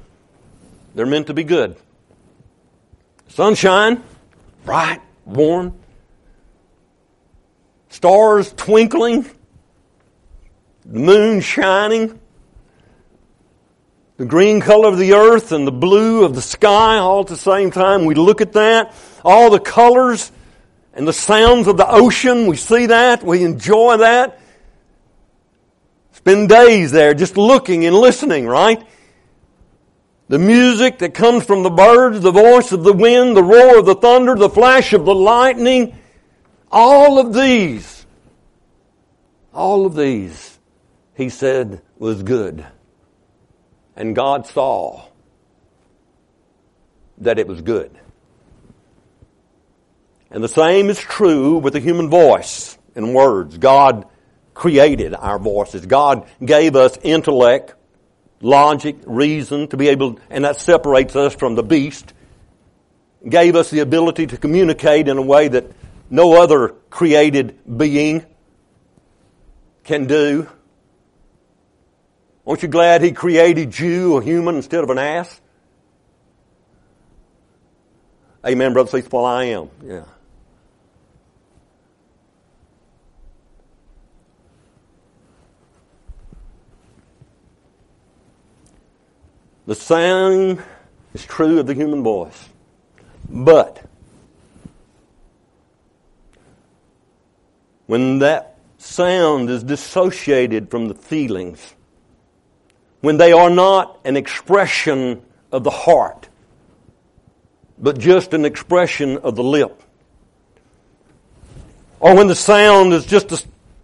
they're 0.93 1.05
meant 1.05 1.27
to 1.27 1.33
be 1.33 1.43
good. 1.43 1.75
Sunshine, 3.27 4.03
bright, 4.63 5.01
warm. 5.25 5.73
Stars 7.89 8.53
twinkling. 8.53 9.25
The 10.85 10.99
moon 10.99 11.41
shining. 11.41 12.20
The 14.17 14.25
green 14.25 14.61
color 14.61 14.87
of 14.87 14.97
the 14.97 15.13
earth 15.13 15.51
and 15.51 15.65
the 15.65 15.71
blue 15.71 16.23
of 16.23 16.35
the 16.35 16.41
sky 16.41 16.97
all 16.97 17.21
at 17.21 17.27
the 17.27 17.37
same 17.37 17.71
time. 17.71 18.05
We 18.05 18.15
look 18.15 18.41
at 18.41 18.53
that 18.53 18.93
all 19.23 19.49
the 19.49 19.59
colors 19.59 20.31
and 20.93 21.07
the 21.07 21.13
sounds 21.13 21.67
of 21.67 21.77
the 21.77 21.89
ocean. 21.89 22.47
We 22.47 22.57
see 22.57 22.87
that. 22.87 23.23
We 23.23 23.43
enjoy 23.43 23.97
that. 23.97 24.39
Spend 26.13 26.49
days 26.49 26.91
there 26.91 27.13
just 27.13 27.37
looking 27.37 27.85
and 27.85 27.95
listening, 27.95 28.45
right? 28.45 28.85
The 30.27 30.39
music 30.39 30.99
that 30.99 31.13
comes 31.13 31.43
from 31.43 31.63
the 31.63 31.69
birds, 31.69 32.21
the 32.21 32.31
voice 32.31 32.71
of 32.71 32.83
the 32.83 32.93
wind, 32.93 33.35
the 33.35 33.43
roar 33.43 33.79
of 33.79 33.85
the 33.85 33.95
thunder, 33.95 34.35
the 34.35 34.49
flash 34.49 34.93
of 34.93 35.05
the 35.05 35.15
lightning. 35.15 35.97
All 36.71 37.19
of 37.19 37.33
these, 37.33 38.05
all 39.53 39.85
of 39.85 39.95
these, 39.95 40.57
he 41.15 41.27
said 41.27 41.81
was 41.97 42.23
good. 42.23 42.65
And 43.95 44.15
God 44.15 44.47
saw 44.47 45.05
that 47.19 47.39
it 47.39 47.47
was 47.47 47.61
good. 47.61 47.97
And 50.31 50.43
the 50.43 50.47
same 50.49 50.89
is 50.89 50.99
true 50.99 51.57
with 51.57 51.73
the 51.73 51.79
human 51.79 52.09
voice 52.09 52.77
and 52.95 53.13
words. 53.13 53.57
God 53.57 54.07
created 54.53 55.13
our 55.13 55.37
voices. 55.37 55.85
God 55.85 56.27
gave 56.43 56.75
us 56.75 56.97
intellect, 57.03 57.73
logic, 58.41 58.97
reason 59.05 59.67
to 59.67 59.77
be 59.77 59.89
able, 59.89 60.19
and 60.29 60.45
that 60.45 60.57
separates 60.57 61.15
us 61.15 61.35
from 61.35 61.55
the 61.55 61.63
beast. 61.63 62.13
Gave 63.27 63.55
us 63.55 63.69
the 63.69 63.79
ability 63.79 64.27
to 64.27 64.37
communicate 64.37 65.07
in 65.07 65.17
a 65.17 65.21
way 65.21 65.47
that 65.49 65.71
no 66.09 66.41
other 66.41 66.69
created 66.89 67.59
being 67.77 68.25
can 69.83 70.05
do. 70.05 70.47
Aren't 72.51 72.63
you 72.63 72.67
glad 72.67 73.01
He 73.01 73.13
created 73.13 73.79
you 73.79 74.17
a 74.17 74.21
human 74.21 74.57
instead 74.57 74.83
of 74.83 74.89
an 74.89 74.97
ass? 74.97 75.39
Amen, 78.45 78.73
Brother 78.73 78.89
Cease. 78.89 79.09
Well, 79.09 79.23
I 79.23 79.45
am. 79.45 79.69
Yeah. 79.81 80.03
The 89.65 89.75
same 89.75 90.61
is 91.13 91.23
true 91.23 91.57
of 91.57 91.67
the 91.67 91.73
human 91.73 92.03
voice. 92.03 92.49
But 93.29 93.81
when 97.87 98.19
that 98.19 98.57
sound 98.77 99.49
is 99.49 99.63
dissociated 99.63 100.69
from 100.69 100.89
the 100.89 100.95
feelings, 100.95 101.75
when 103.01 103.17
they 103.17 103.31
are 103.31 103.49
not 103.49 103.99
an 104.05 104.15
expression 104.15 105.21
of 105.51 105.63
the 105.63 105.69
heart, 105.69 106.29
but 107.77 107.99
just 107.99 108.33
an 108.33 108.45
expression 108.45 109.17
of 109.17 109.35
the 109.35 109.43
lip, 109.43 109.81
or 111.99 112.15
when 112.15 112.27
the 112.27 112.35
sound 112.35 112.93
is 112.93 113.05
just 113.05 113.31
a 113.31 113.43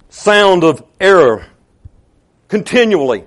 sound 0.10 0.64
of 0.64 0.84
error 1.00 1.46
continually, 2.48 3.26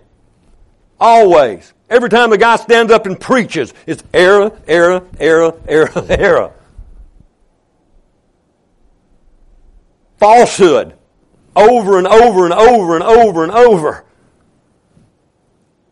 always, 0.98 1.72
Every 1.90 2.08
time 2.08 2.32
a 2.32 2.38
guy 2.38 2.54
stands 2.54 2.92
up 2.92 3.06
and 3.06 3.18
preaches, 3.18 3.74
it's 3.84 4.04
error, 4.14 4.56
error, 4.68 5.04
error, 5.18 5.60
error, 5.66 5.90
error. 6.08 6.52
Falsehood. 10.18 10.94
Over 11.56 11.98
and 11.98 12.06
over 12.06 12.44
and 12.44 12.54
over 12.54 12.94
and 12.94 13.02
over 13.02 13.42
and 13.42 13.52
over. 13.52 14.04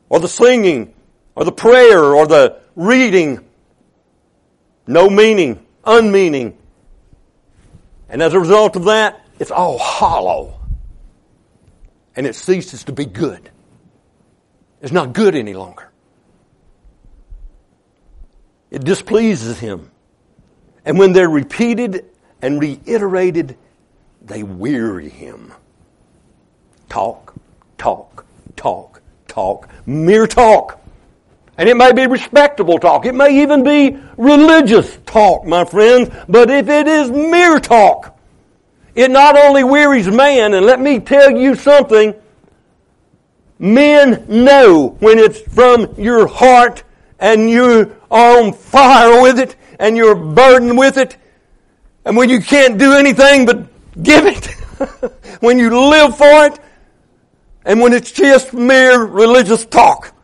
Or 0.09 0.21
the 0.21 0.29
singing, 0.29 0.95
or 1.35 1.45
the 1.45 1.53
prayer, 1.53 2.03
or 2.03 2.27
the 2.27 2.61
reading. 2.75 3.45
No 4.87 5.11
meaning, 5.11 5.65
unmeaning. 5.85 6.57
And 8.09 8.23
as 8.23 8.33
a 8.33 8.41
result 8.41 8.77
of 8.77 8.85
that, 8.85 9.21
it's 9.39 9.51
all 9.51 9.79
hollow. 9.79 10.61
And 12.17 12.27
it 12.27 12.35
ceases 12.35 12.85
to 12.85 12.93
be 12.93 13.05
good. 13.05 13.51
It's 14.81 14.93
not 14.93 15.13
good 15.13 15.35
any 15.35 15.55
longer. 15.55 15.91
It 18.71 18.85
displeases 18.85 19.59
him. 19.59 19.91
And 20.85 20.99
when 20.99 21.13
they're 21.13 21.29
repeated 21.29 22.05
and 22.41 22.61
reiterated, 22.61 23.57
they 24.23 24.43
weary 24.43 25.09
him. 25.09 25.53
Talk, 26.89 27.35
talk, 27.77 28.25
talk, 28.57 28.98
talk, 29.29 29.69
mere 29.87 30.27
talk. 30.27 30.81
And 31.57 31.69
it 31.69 31.77
may 31.77 31.93
be 31.93 32.07
respectable 32.07 32.79
talk. 32.79 33.05
It 33.05 33.15
may 33.15 33.43
even 33.43 33.65
be 33.65 33.99
religious 34.17 34.99
talk, 35.07 35.45
my 35.45 35.65
friends. 35.65 36.09
But 36.29 36.51
if 36.51 36.69
it 36.69 36.87
is 36.87 37.11
mere 37.11 37.59
talk, 37.59 38.17
it 38.95 39.11
not 39.11 39.37
only 39.37 39.65
wearies 39.65 40.09
man, 40.09 40.55
and 40.55 40.65
let 40.65 40.81
me 40.81 41.01
tell 41.01 41.31
you 41.31 41.55
something, 41.57 42.15
men 43.59 44.25
know 44.29 44.97
when 45.01 45.19
it's 45.19 45.41
from 45.41 45.95
your 45.99 46.27
heart 46.27 46.85
and 47.19 47.51
you 47.51 47.97
are 48.11 48.39
on 48.39 48.53
fire 48.53 49.21
with 49.21 49.39
it 49.39 49.57
and 49.79 49.97
you're 49.97 50.15
burdened 50.15 50.79
with 50.79 50.97
it. 50.97 51.17
And 52.05 52.17
when 52.17 52.29
you 52.31 52.41
can't 52.41 52.79
do 52.79 52.93
anything 52.93 53.47
but 53.47 53.67
give 54.03 54.27
it, 54.27 54.47
when 55.41 55.59
you 55.59 55.77
live 55.89 56.17
for 56.17 56.47
it, 56.47 56.59
and 57.69 57.83
when 57.83 57.93
it's 57.93 58.11
just 58.11 58.55
mere 58.55 59.05
religious 59.05 59.67
talk. 59.67 60.15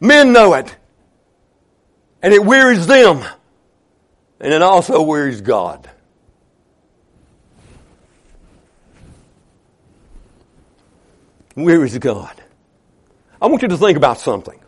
Men 0.00 0.32
know 0.32 0.54
it. 0.54 0.76
And 2.20 2.34
it 2.34 2.44
wearies 2.44 2.88
them. 2.88 3.24
And 4.40 4.52
it 4.52 4.60
also 4.60 5.00
wearies 5.02 5.40
God. 5.40 5.88
Wearies 11.54 11.96
God. 11.96 12.42
I 13.40 13.46
want 13.46 13.62
you 13.62 13.68
to 13.68 13.78
think 13.78 13.96
about 13.96 14.18
something. 14.18 14.58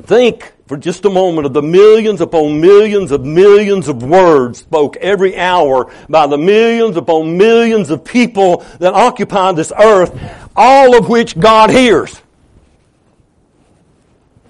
Think 0.00 0.53
for 0.66 0.76
just 0.76 1.04
a 1.04 1.10
moment 1.10 1.46
of 1.46 1.52
the 1.52 1.62
millions 1.62 2.20
upon 2.20 2.60
millions 2.60 3.10
of 3.10 3.24
millions 3.24 3.88
of 3.88 4.02
words 4.02 4.60
spoke 4.60 4.96
every 4.96 5.36
hour 5.36 5.92
by 6.08 6.26
the 6.26 6.38
millions 6.38 6.96
upon 6.96 7.36
millions 7.36 7.90
of 7.90 8.04
people 8.04 8.64
that 8.78 8.94
occupy 8.94 9.52
this 9.52 9.72
earth, 9.78 10.18
all 10.56 10.96
of 10.96 11.08
which 11.08 11.38
God 11.38 11.70
hears. 11.70 12.20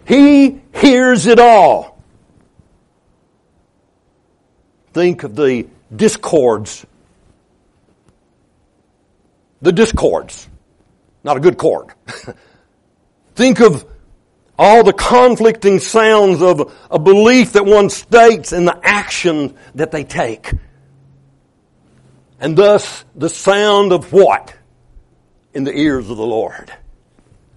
He 0.06 0.60
hears 0.74 1.26
it 1.26 1.40
all. 1.40 2.00
Think 4.92 5.24
of 5.24 5.34
the 5.34 5.66
discords. 5.94 6.86
The 9.62 9.72
discords. 9.72 10.48
Not 11.24 11.38
a 11.38 11.40
good 11.40 11.58
chord. 11.58 11.88
Think 13.34 13.60
of 13.60 13.84
all 14.58 14.84
the 14.84 14.92
conflicting 14.92 15.78
sounds 15.80 16.42
of 16.42 16.72
a 16.90 16.98
belief 16.98 17.52
that 17.52 17.66
one 17.66 17.90
states 17.90 18.52
and 18.52 18.66
the 18.66 18.78
action 18.82 19.56
that 19.74 19.90
they 19.90 20.04
take. 20.04 20.52
And 22.38 22.56
thus 22.56 23.04
the 23.14 23.28
sound 23.28 23.92
of 23.92 24.12
what? 24.12 24.54
In 25.54 25.64
the 25.64 25.72
ears 25.72 26.10
of 26.10 26.16
the 26.16 26.26
Lord. 26.26 26.72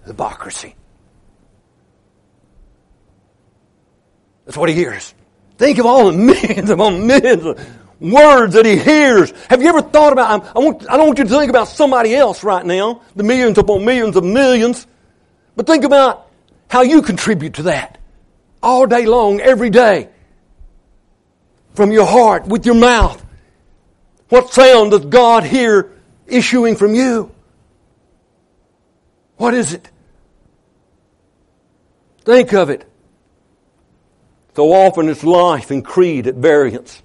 Hypocrisy. 0.05 0.75
That's 4.45 4.57
what 4.57 4.69
he 4.69 4.75
hears. 4.75 5.13
Think 5.57 5.77
of 5.77 5.85
all 5.85 6.11
the 6.11 6.17
millions 6.17 6.69
upon 6.69 7.05
millions 7.05 7.45
of 7.45 7.77
words 7.99 8.53
that 8.53 8.65
he 8.65 8.77
hears. 8.77 9.31
Have 9.49 9.61
you 9.61 9.69
ever 9.69 9.81
thought 9.81 10.13
about, 10.13 10.55
I, 10.55 10.59
want, 10.59 10.89
I 10.89 10.97
don't 10.97 11.07
want 11.07 11.19
you 11.19 11.25
to 11.25 11.29
think 11.29 11.49
about 11.49 11.67
somebody 11.67 12.15
else 12.15 12.43
right 12.43 12.65
now, 12.65 13.01
the 13.15 13.23
millions 13.23 13.57
upon 13.57 13.83
millions 13.83 14.15
of 14.15 14.23
millions, 14.23 14.87
but 15.55 15.67
think 15.67 15.83
about 15.83 16.26
how 16.69 16.81
you 16.81 17.01
contribute 17.01 17.55
to 17.55 17.63
that 17.63 17.97
all 18.61 18.85
day 18.85 19.05
long, 19.05 19.39
every 19.39 19.69
day. 19.69 20.09
From 21.75 21.91
your 21.91 22.05
heart, 22.05 22.47
with 22.47 22.65
your 22.65 22.75
mouth. 22.75 23.23
What 24.29 24.51
sound 24.51 24.91
does 24.91 25.05
God 25.05 25.43
hear 25.43 25.91
issuing 26.25 26.75
from 26.75 26.95
you? 26.95 27.31
What 29.37 29.53
is 29.53 29.73
it? 29.73 29.89
Think 32.25 32.53
of 32.53 32.69
it. 32.69 32.85
So 34.55 34.73
often 34.73 35.07
it's 35.07 35.23
life 35.23 35.69
and 35.71 35.85
creed 35.85 36.27
at 36.27 36.35
variance. 36.35 37.01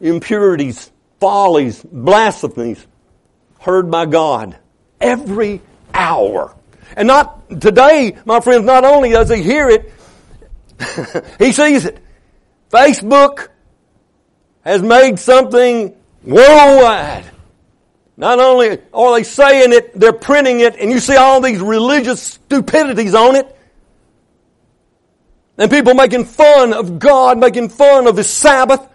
Impurities, 0.00 0.92
follies, 1.18 1.82
blasphemies 1.82 2.86
heard 3.60 3.90
by 3.90 4.04
God 4.04 4.58
every 5.00 5.62
hour. 5.94 6.54
And 6.96 7.08
not 7.08 7.60
today, 7.60 8.16
my 8.24 8.40
friends, 8.40 8.64
not 8.64 8.84
only 8.84 9.10
does 9.10 9.30
he 9.30 9.42
hear 9.42 9.68
it, 9.68 9.92
he 11.38 11.52
sees 11.52 11.84
it. 11.84 11.98
Facebook 12.70 13.48
has 14.62 14.82
made 14.82 15.18
something 15.18 15.94
worldwide. 16.24 17.24
Not 18.16 18.38
only 18.38 18.78
are 18.92 19.14
they 19.14 19.24
saying 19.24 19.72
it, 19.72 19.98
they're 19.98 20.12
printing 20.12 20.60
it, 20.60 20.76
and 20.76 20.90
you 20.90 21.00
see 21.00 21.16
all 21.16 21.40
these 21.40 21.60
religious 21.60 22.22
stupidities 22.22 23.14
on 23.14 23.36
it. 23.36 23.50
And 25.58 25.70
people 25.70 25.94
making 25.94 26.24
fun 26.24 26.72
of 26.72 26.98
God, 26.98 27.38
making 27.38 27.68
fun 27.68 28.06
of 28.06 28.16
His 28.16 28.28
Sabbath, 28.28 28.88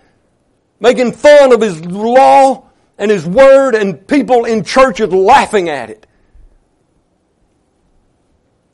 making 0.79 1.13
fun 1.13 1.53
of 1.53 1.61
His 1.61 1.83
law 1.85 2.65
and 2.97 3.11
His 3.11 3.25
Word, 3.25 3.75
and 3.75 4.05
people 4.07 4.45
in 4.45 4.63
churches 4.63 5.11
laughing 5.11 5.69
at 5.69 5.89
it. 5.89 6.05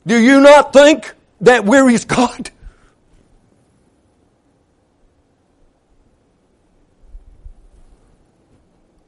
Do 0.06 0.18
you 0.18 0.40
not 0.40 0.72
think 0.72 1.12
that 1.40 1.64
wearies 1.64 2.04
God? 2.04 2.50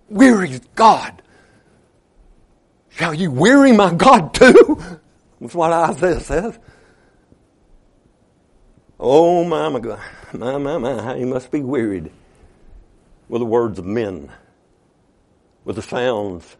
Wearies 0.09 0.61
God. 0.75 1.23
Shall 2.89 3.15
you 3.15 3.31
weary 3.31 3.71
my 3.71 3.95
God 3.95 4.35
too? 4.35 4.83
That's 5.41 5.55
what 5.55 5.73
Isaiah 5.73 6.19
says. 6.19 6.59
Oh 8.99 9.45
my, 9.45 9.69
my 9.69 9.79
God. 9.79 10.01
My, 10.33 10.59
my, 10.59 10.79
my, 10.79 11.01
how 11.01 11.15
you 11.15 11.27
must 11.27 11.53
be 11.53 11.61
wearied 11.61 12.11
with 13.29 13.41
the 13.41 13.47
words 13.47 13.79
of 13.79 13.85
men, 13.85 14.31
with 15.65 15.77
the 15.77 15.83
sounds 15.83 16.57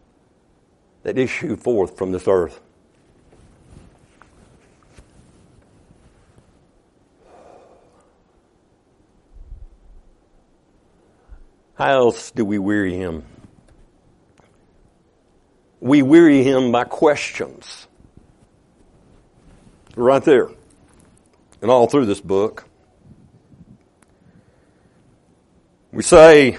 that 1.03 1.17
issue 1.17 1.57
forth 1.57 1.97
from 1.97 2.13
this 2.13 2.27
earth. 2.27 2.61
How 11.79 11.93
else 11.93 12.29
do 12.29 12.45
we 12.45 12.59
weary 12.59 12.95
him? 12.95 13.23
we 15.79 16.01
weary 16.01 16.43
him 16.43 16.71
by 16.71 16.83
questions. 16.83 17.87
Right 19.95 20.23
there. 20.23 20.49
And 21.61 21.71
all 21.71 21.87
through 21.87 22.05
this 22.05 22.21
book. 22.21 22.65
We 25.91 26.03
say, 26.03 26.57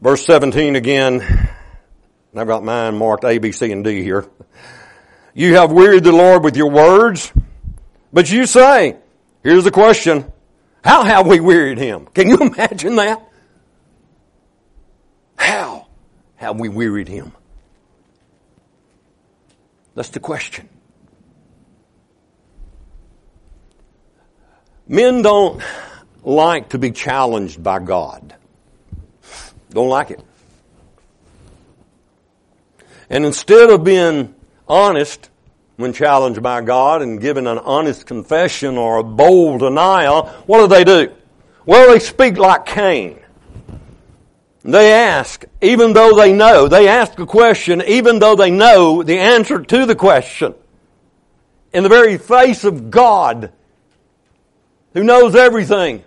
verse 0.00 0.24
17 0.24 0.76
again, 0.76 1.48
I've 2.34 2.46
got 2.46 2.64
mine 2.64 2.96
marked 2.96 3.24
A, 3.24 3.38
B, 3.38 3.52
C, 3.52 3.70
and 3.72 3.84
D 3.84 4.02
here. 4.02 4.26
You 5.34 5.56
have 5.56 5.70
wearied 5.70 6.04
the 6.04 6.12
Lord 6.12 6.42
with 6.42 6.56
your 6.56 6.70
words, 6.70 7.32
but 8.12 8.30
you 8.30 8.46
say, 8.46 8.96
here's 9.42 9.64
the 9.64 9.70
question, 9.70 10.32
how 10.82 11.04
have 11.04 11.26
we 11.26 11.40
wearied 11.40 11.78
him? 11.78 12.06
Can 12.06 12.28
you 12.28 12.36
imagine 12.40 12.96
that? 12.96 13.27
How 15.38 15.86
have 16.36 16.58
we 16.58 16.68
wearied 16.68 17.08
him? 17.08 17.32
That's 19.94 20.10
the 20.10 20.20
question. 20.20 20.68
Men 24.86 25.22
don't 25.22 25.62
like 26.22 26.70
to 26.70 26.78
be 26.78 26.90
challenged 26.90 27.62
by 27.62 27.78
God. 27.78 28.34
Don't 29.70 29.88
like 29.88 30.10
it. 30.10 30.20
And 33.10 33.24
instead 33.24 33.70
of 33.70 33.84
being 33.84 34.34
honest 34.66 35.30
when 35.76 35.92
challenged 35.92 36.42
by 36.42 36.60
God 36.60 37.02
and 37.02 37.20
giving 37.20 37.46
an 37.46 37.58
honest 37.58 38.06
confession 38.06 38.76
or 38.76 38.98
a 38.98 39.04
bold 39.04 39.60
denial, 39.60 40.26
what 40.46 40.58
do 40.60 40.66
they 40.66 40.84
do? 40.84 41.14
Well, 41.64 41.92
they 41.92 41.98
speak 41.98 42.36
like 42.38 42.66
Cain. 42.66 43.20
They 44.62 44.92
ask, 44.92 45.44
even 45.60 45.92
though 45.92 46.14
they 46.14 46.32
know, 46.32 46.68
they 46.68 46.88
ask 46.88 47.18
a 47.18 47.26
question, 47.26 47.82
even 47.86 48.18
though 48.18 48.34
they 48.34 48.50
know 48.50 49.02
the 49.02 49.18
answer 49.18 49.60
to 49.60 49.86
the 49.86 49.94
question. 49.94 50.54
In 51.72 51.82
the 51.82 51.88
very 51.88 52.18
face 52.18 52.64
of 52.64 52.90
God, 52.90 53.52
who 54.94 55.04
knows 55.04 55.34
everything. 55.34 56.02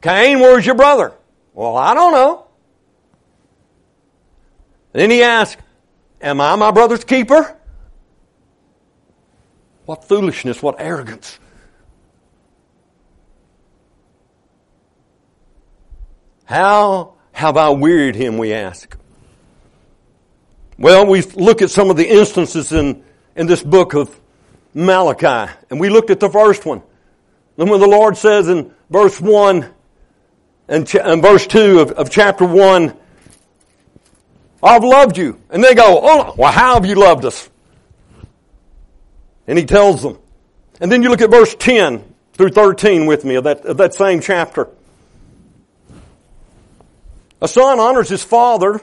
Cain, 0.00 0.40
where's 0.40 0.66
your 0.66 0.74
brother? 0.74 1.12
Well, 1.54 1.76
I 1.76 1.94
don't 1.94 2.12
know. 2.12 2.46
Then 4.92 5.10
he 5.10 5.22
asks, 5.22 5.62
Am 6.20 6.40
I 6.40 6.56
my 6.56 6.70
brother's 6.70 7.04
keeper? 7.04 7.56
What 9.84 10.04
foolishness, 10.04 10.62
what 10.62 10.76
arrogance. 10.78 11.38
How 16.44 17.11
have 17.32 17.56
I 17.56 17.70
wearied 17.70 18.14
him, 18.14 18.38
we 18.38 18.52
ask. 18.52 18.96
Well, 20.78 21.06
we 21.06 21.22
look 21.22 21.62
at 21.62 21.70
some 21.70 21.90
of 21.90 21.96
the 21.96 22.08
instances 22.08 22.72
in, 22.72 23.04
in 23.36 23.46
this 23.46 23.62
book 23.62 23.94
of 23.94 24.18
Malachi, 24.74 25.52
and 25.70 25.78
we 25.78 25.88
looked 25.88 26.10
at 26.10 26.20
the 26.20 26.30
first 26.30 26.64
one. 26.64 26.82
And 27.58 27.70
when 27.70 27.80
the 27.80 27.86
Lord 27.86 28.16
says 28.16 28.48
in 28.48 28.72
verse 28.90 29.20
1 29.20 29.68
and, 30.68 30.86
ch- 30.86 30.96
and 30.96 31.22
verse 31.22 31.46
2 31.46 31.80
of, 31.80 31.92
of 31.92 32.10
chapter 32.10 32.44
1, 32.46 32.96
I've 34.62 34.84
loved 34.84 35.18
you. 35.18 35.40
And 35.50 35.62
they 35.62 35.74
go, 35.74 36.00
oh, 36.02 36.34
well, 36.36 36.52
how 36.52 36.74
have 36.74 36.86
you 36.86 36.94
loved 36.94 37.24
us? 37.24 37.48
And 39.46 39.58
he 39.58 39.66
tells 39.66 40.02
them. 40.02 40.18
And 40.80 40.90
then 40.90 41.02
you 41.02 41.08
look 41.08 41.20
at 41.20 41.30
verse 41.30 41.54
10 41.54 42.14
through 42.34 42.50
13 42.50 43.06
with 43.06 43.24
me 43.24 43.34
of 43.34 43.44
that, 43.44 43.64
of 43.66 43.76
that 43.78 43.94
same 43.94 44.20
chapter. 44.20 44.68
A 47.42 47.48
son 47.48 47.80
honors 47.80 48.08
his 48.08 48.22
father. 48.22 48.80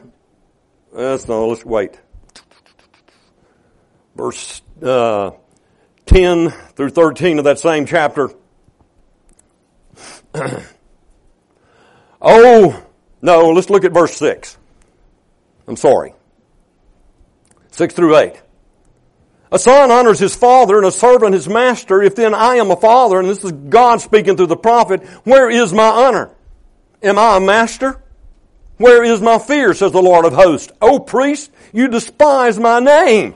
That's 0.94 1.30
no, 1.30 1.48
let's 1.48 1.64
wait. 1.64 1.98
Verse 4.18 4.62
uh, 4.84 5.32
10 6.06 6.50
through 6.50 6.90
13 6.90 7.40
of 7.40 7.46
that 7.46 7.58
same 7.58 7.86
chapter. 7.86 8.30
oh, 12.22 12.84
no, 13.22 13.50
let's 13.52 13.70
look 13.70 13.86
at 13.86 13.94
verse 13.94 14.18
6. 14.18 14.58
I'm 15.66 15.78
sorry. 15.78 16.14
6 17.72 17.94
through 17.94 18.18
8. 18.18 18.42
A 19.54 19.60
son 19.60 19.90
honors 19.90 20.20
his 20.20 20.36
father 20.36 20.76
and 20.76 20.86
a 20.86 20.92
servant 20.92 21.34
his 21.34 21.48
master. 21.48 22.04
If 22.04 22.16
then 22.16 22.34
I 22.34 22.56
am 22.56 22.72
a 22.72 22.76
father, 22.76 23.22
and 23.22 23.30
this 23.30 23.46
is 23.46 23.54
God 23.54 24.02
speaking 24.02 24.36
through 24.36 24.48
the 24.48 24.58
prophet, 24.58 25.02
where 25.24 25.50
is 25.50 25.72
my 25.72 25.88
honor? 25.88 26.36
Am 27.02 27.18
I 27.18 27.38
a 27.38 27.40
master? 27.40 28.04
Where 28.80 29.04
is 29.04 29.20
my 29.20 29.40
fear, 29.40 29.74
says 29.74 29.92
the 29.92 30.02
Lord 30.02 30.24
of 30.24 30.32
hosts? 30.32 30.72
O 30.82 31.00
priest, 31.00 31.52
you 31.74 31.90
despise 31.90 32.58
my 32.58 32.80
name. 32.80 33.36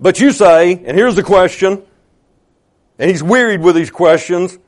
But 0.00 0.18
you 0.18 0.32
say, 0.32 0.72
and 0.72 0.98
here's 0.98 1.14
the 1.14 1.22
question, 1.22 1.80
and 2.98 3.08
he's 3.08 3.22
wearied 3.22 3.60
with 3.60 3.76
these 3.76 3.92
questions, 3.92 4.58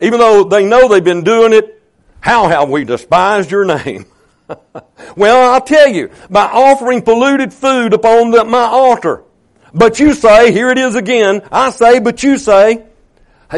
even 0.00 0.20
though 0.20 0.44
they 0.44 0.64
know 0.64 0.86
they've 0.86 1.02
been 1.02 1.24
doing 1.24 1.52
it, 1.52 1.82
how 2.20 2.46
have 2.46 2.70
we 2.70 2.84
despised 2.84 3.50
your 3.50 3.64
name? 3.64 4.06
well, 5.16 5.50
I'll 5.50 5.60
tell 5.60 5.88
you, 5.88 6.10
by 6.30 6.44
offering 6.44 7.02
polluted 7.02 7.52
food 7.52 7.94
upon 7.94 8.30
the, 8.30 8.44
my 8.44 8.62
altar. 8.62 9.24
But 9.72 9.98
you 9.98 10.14
say, 10.14 10.52
here 10.52 10.70
it 10.70 10.78
is 10.78 10.94
again, 10.94 11.42
I 11.50 11.70
say, 11.70 11.98
but 11.98 12.22
you 12.22 12.38
say, 12.38 12.84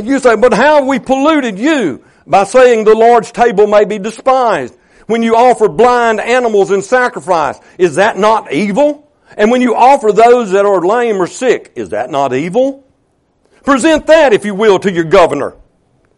you 0.03 0.19
say, 0.19 0.35
but 0.37 0.55
how 0.55 0.77
have 0.77 0.87
we 0.87 0.99
polluted 0.99 1.59
you? 1.59 2.03
By 2.27 2.45
saying 2.45 2.85
the 2.85 2.95
Lord's 2.95 3.33
table 3.33 3.67
may 3.67 3.85
be 3.85 3.99
despised. 3.99 4.75
When 5.07 5.23
you 5.23 5.37
offer 5.37 5.69
blind 5.69 6.21
animals 6.21 6.71
in 6.71 6.83
sacrifice, 6.83 7.59
is 7.79 7.97
that 7.97 8.19
not 8.19 8.53
evil? 8.53 9.11
And 9.37 9.51
when 9.51 9.61
you 9.61 9.75
offer 9.75 10.13
those 10.13 10.53
that 10.53 10.65
are 10.65 10.85
lame 10.85 11.17
or 11.17 11.27
sick, 11.27 11.73
is 11.77 11.91
that 11.91 12.11
not 12.11 12.35
evil? 12.35 12.85
Present 13.65 14.07
that, 14.07 14.33
if 14.33 14.45
you 14.45 14.55
will, 14.55 14.79
to 14.79 14.93
your 14.93 15.05
governor. 15.05 15.55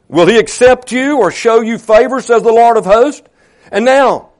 Will 0.09 0.27
he 0.27 0.39
accept 0.39 0.91
you 0.93 1.19
or 1.19 1.31
show 1.31 1.61
you 1.61 1.79
favor, 1.79 2.21
says 2.21 2.43
the 2.43 2.53
Lord 2.53 2.77
of 2.77 2.87
hosts? 2.87 3.27
And 3.71 3.85
now, 3.85 4.31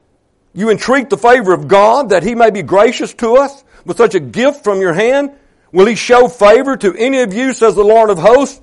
you 0.53 0.69
entreat 0.69 1.09
the 1.09 1.17
favor 1.17 1.53
of 1.53 1.67
God 1.67 2.09
that 2.09 2.23
He 2.23 2.35
may 2.35 2.49
be 2.49 2.63
gracious 2.63 3.13
to 3.15 3.35
us 3.35 3.63
with 3.85 3.97
such 3.97 4.15
a 4.15 4.19
gift 4.19 4.63
from 4.63 4.81
your 4.81 4.93
hand? 4.93 5.31
Will 5.71 5.85
He 5.85 5.95
show 5.95 6.27
favor 6.27 6.75
to 6.77 6.95
any 6.95 7.21
of 7.21 7.33
you, 7.33 7.53
says 7.53 7.75
the 7.75 7.83
Lord 7.83 8.09
of 8.09 8.17
hosts? 8.17 8.61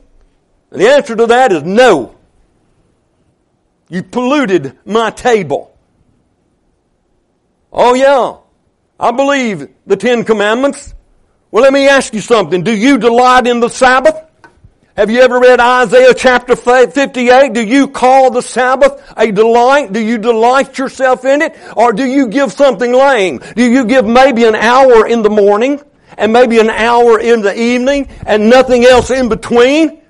And 0.70 0.80
the 0.80 0.89
answer 0.89 1.14
to 1.14 1.26
that 1.26 1.53
is 1.53 1.62
no. 1.62 2.16
You 3.89 4.03
polluted 4.03 4.76
my 4.84 5.11
table. 5.11 5.76
Oh 7.79 7.93
yeah, 7.93 8.39
I 8.99 9.12
believe 9.12 9.68
the 9.87 9.97
Ten 9.97 10.24
Commandments. 10.24 10.95
Well, 11.51 11.62
let 11.62 11.74
me 11.74 11.87
ask 11.87 12.14
you 12.14 12.20
something. 12.20 12.64
Do 12.64 12.74
you 12.74 12.97
delight 12.97 13.47
in 13.47 13.61
the 13.61 13.68
Sabbath? 13.68 14.16
Have 14.97 15.11
you 15.11 15.20
ever 15.20 15.39
read 15.39 15.61
Isaiah 15.61 16.14
chapter 16.14 16.57
58? 16.57 17.53
Do 17.53 17.62
you 17.62 17.89
call 17.89 18.31
the 18.31 18.41
Sabbath 18.41 19.12
a 19.14 19.31
delight? 19.31 19.93
Do 19.93 20.01
you 20.01 20.16
delight 20.16 20.79
yourself 20.79 21.27
in 21.27 21.43
it? 21.43 21.55
Or 21.77 21.93
do 21.93 22.07
you 22.07 22.29
give 22.29 22.51
something 22.51 22.95
lame? 22.95 23.41
Do 23.55 23.70
you 23.70 23.85
give 23.85 24.07
maybe 24.07 24.45
an 24.45 24.55
hour 24.55 25.07
in 25.07 25.20
the 25.20 25.29
morning 25.29 25.83
and 26.16 26.33
maybe 26.33 26.59
an 26.59 26.70
hour 26.70 27.20
in 27.20 27.43
the 27.43 27.55
evening 27.61 28.09
and 28.24 28.49
nothing 28.49 28.87
else 28.87 29.11
in 29.11 29.29
between? 29.29 30.01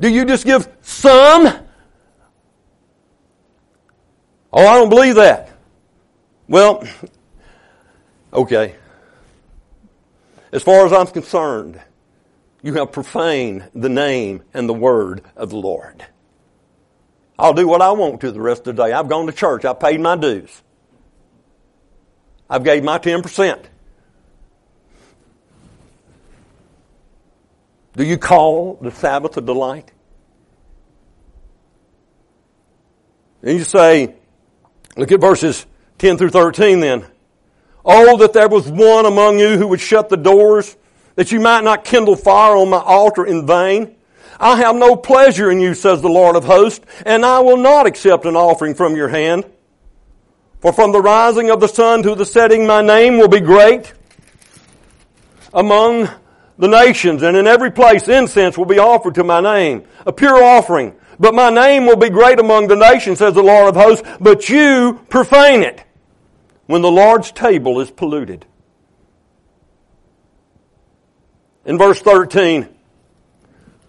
Do 0.00 0.08
you 0.08 0.24
just 0.24 0.44
give 0.44 0.68
some? 0.82 1.65
Oh, 4.58 4.66
I 4.66 4.78
don't 4.78 4.88
believe 4.88 5.16
that. 5.16 5.50
Well, 6.48 6.82
okay. 8.32 8.74
As 10.50 10.62
far 10.62 10.86
as 10.86 10.94
I'm 10.94 11.08
concerned, 11.08 11.78
you 12.62 12.72
have 12.72 12.90
profaned 12.90 13.68
the 13.74 13.90
name 13.90 14.42
and 14.54 14.66
the 14.66 14.72
word 14.72 15.20
of 15.36 15.50
the 15.50 15.56
Lord. 15.56 16.06
I'll 17.38 17.52
do 17.52 17.68
what 17.68 17.82
I 17.82 17.90
want 17.90 18.22
to 18.22 18.30
the 18.30 18.40
rest 18.40 18.66
of 18.66 18.76
the 18.76 18.84
day. 18.84 18.92
I've 18.94 19.10
gone 19.10 19.26
to 19.26 19.32
church. 19.32 19.66
I've 19.66 19.78
paid 19.78 20.00
my 20.00 20.16
dues. 20.16 20.62
I've 22.48 22.64
gave 22.64 22.82
my 22.82 22.98
10%. 22.98 23.62
Do 27.94 28.04
you 28.04 28.16
call 28.16 28.78
the 28.80 28.90
Sabbath 28.90 29.36
a 29.36 29.42
delight? 29.42 29.92
And 33.42 33.58
you 33.58 33.64
say, 33.64 34.14
look 34.96 35.12
at 35.12 35.20
verses 35.20 35.66
10 35.98 36.18
through 36.18 36.30
13 36.30 36.80
then. 36.80 37.04
Oh, 37.84 38.16
that 38.18 38.32
there 38.32 38.48
was 38.48 38.68
one 38.68 39.06
among 39.06 39.38
you 39.38 39.56
who 39.56 39.68
would 39.68 39.80
shut 39.80 40.08
the 40.08 40.16
doors 40.16 40.76
that 41.14 41.32
you 41.32 41.40
might 41.40 41.64
not 41.64 41.84
kindle 41.84 42.16
fire 42.16 42.56
on 42.56 42.68
my 42.68 42.80
altar 42.80 43.24
in 43.24 43.46
vain. 43.46 43.94
I 44.38 44.56
have 44.56 44.76
no 44.76 44.96
pleasure 44.96 45.50
in 45.50 45.60
you, 45.60 45.74
says 45.74 46.02
the 46.02 46.08
Lord 46.08 46.36
of 46.36 46.44
hosts, 46.44 46.84
and 47.06 47.24
I 47.24 47.40
will 47.40 47.56
not 47.56 47.86
accept 47.86 48.26
an 48.26 48.36
offering 48.36 48.74
from 48.74 48.96
your 48.96 49.08
hand. 49.08 49.46
For 50.60 50.72
from 50.72 50.92
the 50.92 51.00
rising 51.00 51.50
of 51.50 51.60
the 51.60 51.68
sun 51.68 52.02
to 52.02 52.14
the 52.14 52.26
setting, 52.26 52.66
my 52.66 52.82
name 52.82 53.18
will 53.18 53.28
be 53.28 53.40
great 53.40 53.92
among 55.54 56.10
the 56.58 56.68
nations, 56.68 57.22
and 57.22 57.36
in 57.36 57.46
every 57.46 57.70
place 57.70 58.08
incense 58.08 58.58
will 58.58 58.66
be 58.66 58.78
offered 58.78 59.14
to 59.14 59.24
my 59.24 59.40
name, 59.40 59.84
a 60.04 60.12
pure 60.12 60.42
offering. 60.42 60.94
But 61.18 61.34
my 61.34 61.50
name 61.50 61.86
will 61.86 61.96
be 61.96 62.10
great 62.10 62.38
among 62.38 62.68
the 62.68 62.76
nations, 62.76 63.18
says 63.18 63.34
the 63.34 63.42
Lord 63.42 63.68
of 63.68 63.76
hosts, 63.76 64.06
but 64.20 64.48
you 64.48 65.00
profane 65.08 65.62
it. 65.62 65.82
when 66.66 66.82
the 66.82 66.90
Lord's 66.90 67.30
table 67.32 67.80
is 67.80 67.90
polluted. 67.90 68.44
In 71.64 71.78
verse 71.78 72.00
13, 72.00 72.68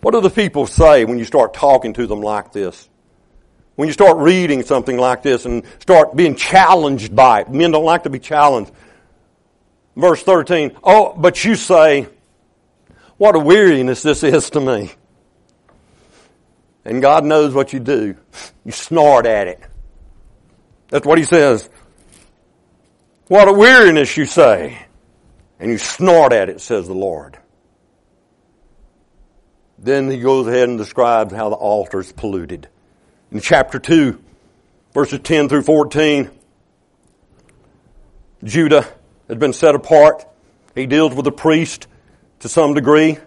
what 0.02 0.12
do 0.12 0.22
the 0.22 0.30
people 0.30 0.68
say 0.68 1.06
when 1.06 1.18
you 1.18 1.26
start 1.26 1.54
talking 1.54 1.94
to 1.94 2.08
them 2.08 2.22
like 2.22 2.52
this? 2.54 2.88
When 3.76 3.88
you 3.88 3.94
start 3.94 4.18
reading 4.18 4.64
something 4.64 4.98
like 4.98 5.22
this 5.22 5.46
and 5.46 5.64
start 5.80 6.16
being 6.16 6.36
challenged 6.36 7.16
by 7.16 7.42
it. 7.42 7.50
Men 7.50 7.72
don't 7.72 7.84
like 7.84 8.04
to 8.04 8.10
be 8.10 8.20
challenged. 8.20 8.72
Verse 9.96 10.22
13, 10.22 10.78
oh, 10.84 11.14
but 11.18 11.44
you 11.44 11.56
say, 11.56 12.08
what 13.18 13.36
a 13.36 13.40
weariness 13.40 14.04
this 14.04 14.24
is 14.24 14.52
to 14.52 14.60
me. 14.60 14.92
And 16.88 17.02
God 17.02 17.26
knows 17.26 17.54
what 17.54 17.74
you 17.74 17.82
do. 17.82 18.16
You 18.64 18.72
snort 18.72 19.26
at 19.26 19.50
it. 19.50 19.60
That's 20.88 21.06
what 21.06 21.18
he 21.18 21.26
says. 21.26 21.70
What 23.28 23.50
a 23.50 23.52
weariness, 23.52 24.16
you 24.16 24.24
say. 24.24 24.86
And 25.60 25.70
you 25.70 25.80
snort 25.80 26.32
at 26.32 26.48
it, 26.48 26.62
says 26.62 26.88
the 26.88 26.94
Lord. 26.94 27.38
Then 29.78 30.10
he 30.10 30.22
goes 30.22 30.48
ahead 30.48 30.70
and 30.70 30.78
describes 30.78 31.34
how 31.34 31.50
the 31.50 31.58
altar 31.58 32.00
is 32.00 32.14
polluted. 32.14 32.70
In 33.34 33.42
chapter 33.42 33.80
2, 33.80 34.24
verses 34.94 35.20
10 35.22 35.50
through 35.50 35.64
14, 35.64 36.32
Judah 38.46 38.88
has 39.28 39.38
been 39.38 39.52
set 39.52 39.76
apart. 39.76 40.26
He 40.74 40.86
deals 40.86 41.14
with 41.14 41.26
the 41.26 41.34
priest 41.34 41.88
to 42.40 42.48
some 42.48 42.76
degree. 42.76 43.18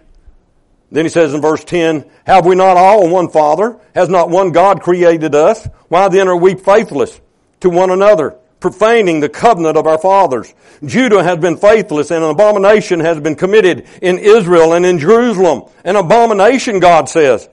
Then 0.91 1.05
he 1.05 1.09
says 1.09 1.33
in 1.33 1.41
verse 1.41 1.63
10, 1.63 2.05
Have 2.25 2.45
we 2.45 2.55
not 2.55 2.77
all 2.77 3.09
one 3.09 3.29
Father? 3.29 3.79
Has 3.95 4.09
not 4.09 4.29
one 4.29 4.51
God 4.51 4.81
created 4.81 5.33
us? 5.33 5.65
Why 5.87 6.09
then 6.09 6.27
are 6.27 6.35
we 6.35 6.55
faithless 6.55 7.19
to 7.61 7.69
one 7.69 7.91
another? 7.91 8.37
profaning 8.61 9.19
the 9.19 9.27
covenant 9.27 9.75
of 9.75 9.87
our 9.87 9.97
fathers. 9.97 10.53
Judah 10.85 11.23
has 11.23 11.39
been 11.39 11.57
faithless 11.57 12.11
and 12.11 12.23
an 12.23 12.29
abomination 12.29 13.01
has 13.01 13.19
been 13.19 13.35
committed 13.35 13.87
in 14.01 14.19
Israel 14.19 14.73
and 14.73 14.85
in 14.85 14.99
Jerusalem. 14.99 15.63
An 15.83 15.97
abomination, 15.97 16.79
God 16.79 17.09
says. 17.09 17.49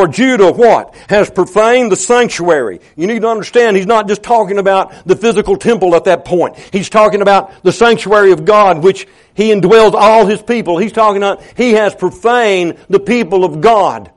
For 0.00 0.08
Judah, 0.08 0.50
what? 0.50 0.94
Has 1.10 1.28
profaned 1.28 1.92
the 1.92 1.96
sanctuary. 1.96 2.80
You 2.96 3.06
need 3.06 3.20
to 3.20 3.28
understand, 3.28 3.76
he's 3.76 3.84
not 3.84 4.08
just 4.08 4.22
talking 4.22 4.56
about 4.56 4.94
the 5.04 5.14
physical 5.14 5.58
temple 5.58 5.94
at 5.94 6.04
that 6.04 6.24
point. 6.24 6.56
He's 6.72 6.88
talking 6.88 7.20
about 7.20 7.62
the 7.64 7.70
sanctuary 7.70 8.32
of 8.32 8.46
God, 8.46 8.82
which 8.82 9.06
he 9.34 9.50
indwells 9.52 9.92
all 9.92 10.24
his 10.24 10.40
people. 10.40 10.78
He's 10.78 10.92
talking 10.92 11.18
about, 11.18 11.42
he 11.54 11.72
has 11.72 11.94
profaned 11.94 12.78
the 12.88 12.98
people 12.98 13.44
of 13.44 13.60
God. 13.60 14.10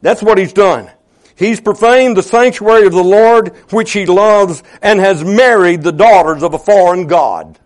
That's 0.00 0.22
what 0.22 0.38
he's 0.38 0.52
done. 0.52 0.88
He's 1.34 1.60
profaned 1.60 2.16
the 2.16 2.22
sanctuary 2.22 2.86
of 2.86 2.92
the 2.92 3.02
Lord, 3.02 3.48
which 3.72 3.90
he 3.90 4.06
loves, 4.06 4.62
and 4.80 5.00
has 5.00 5.24
married 5.24 5.82
the 5.82 5.90
daughters 5.90 6.44
of 6.44 6.54
a 6.54 6.58
foreign 6.60 7.08
God. 7.08 7.58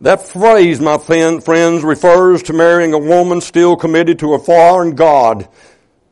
That 0.00 0.28
phrase, 0.28 0.80
my 0.80 0.98
friends, 0.98 1.82
refers 1.82 2.42
to 2.44 2.52
marrying 2.52 2.94
a 2.94 2.98
woman 2.98 3.40
still 3.40 3.76
committed 3.76 4.20
to 4.20 4.34
a 4.34 4.38
foreign 4.38 4.94
God 4.94 5.48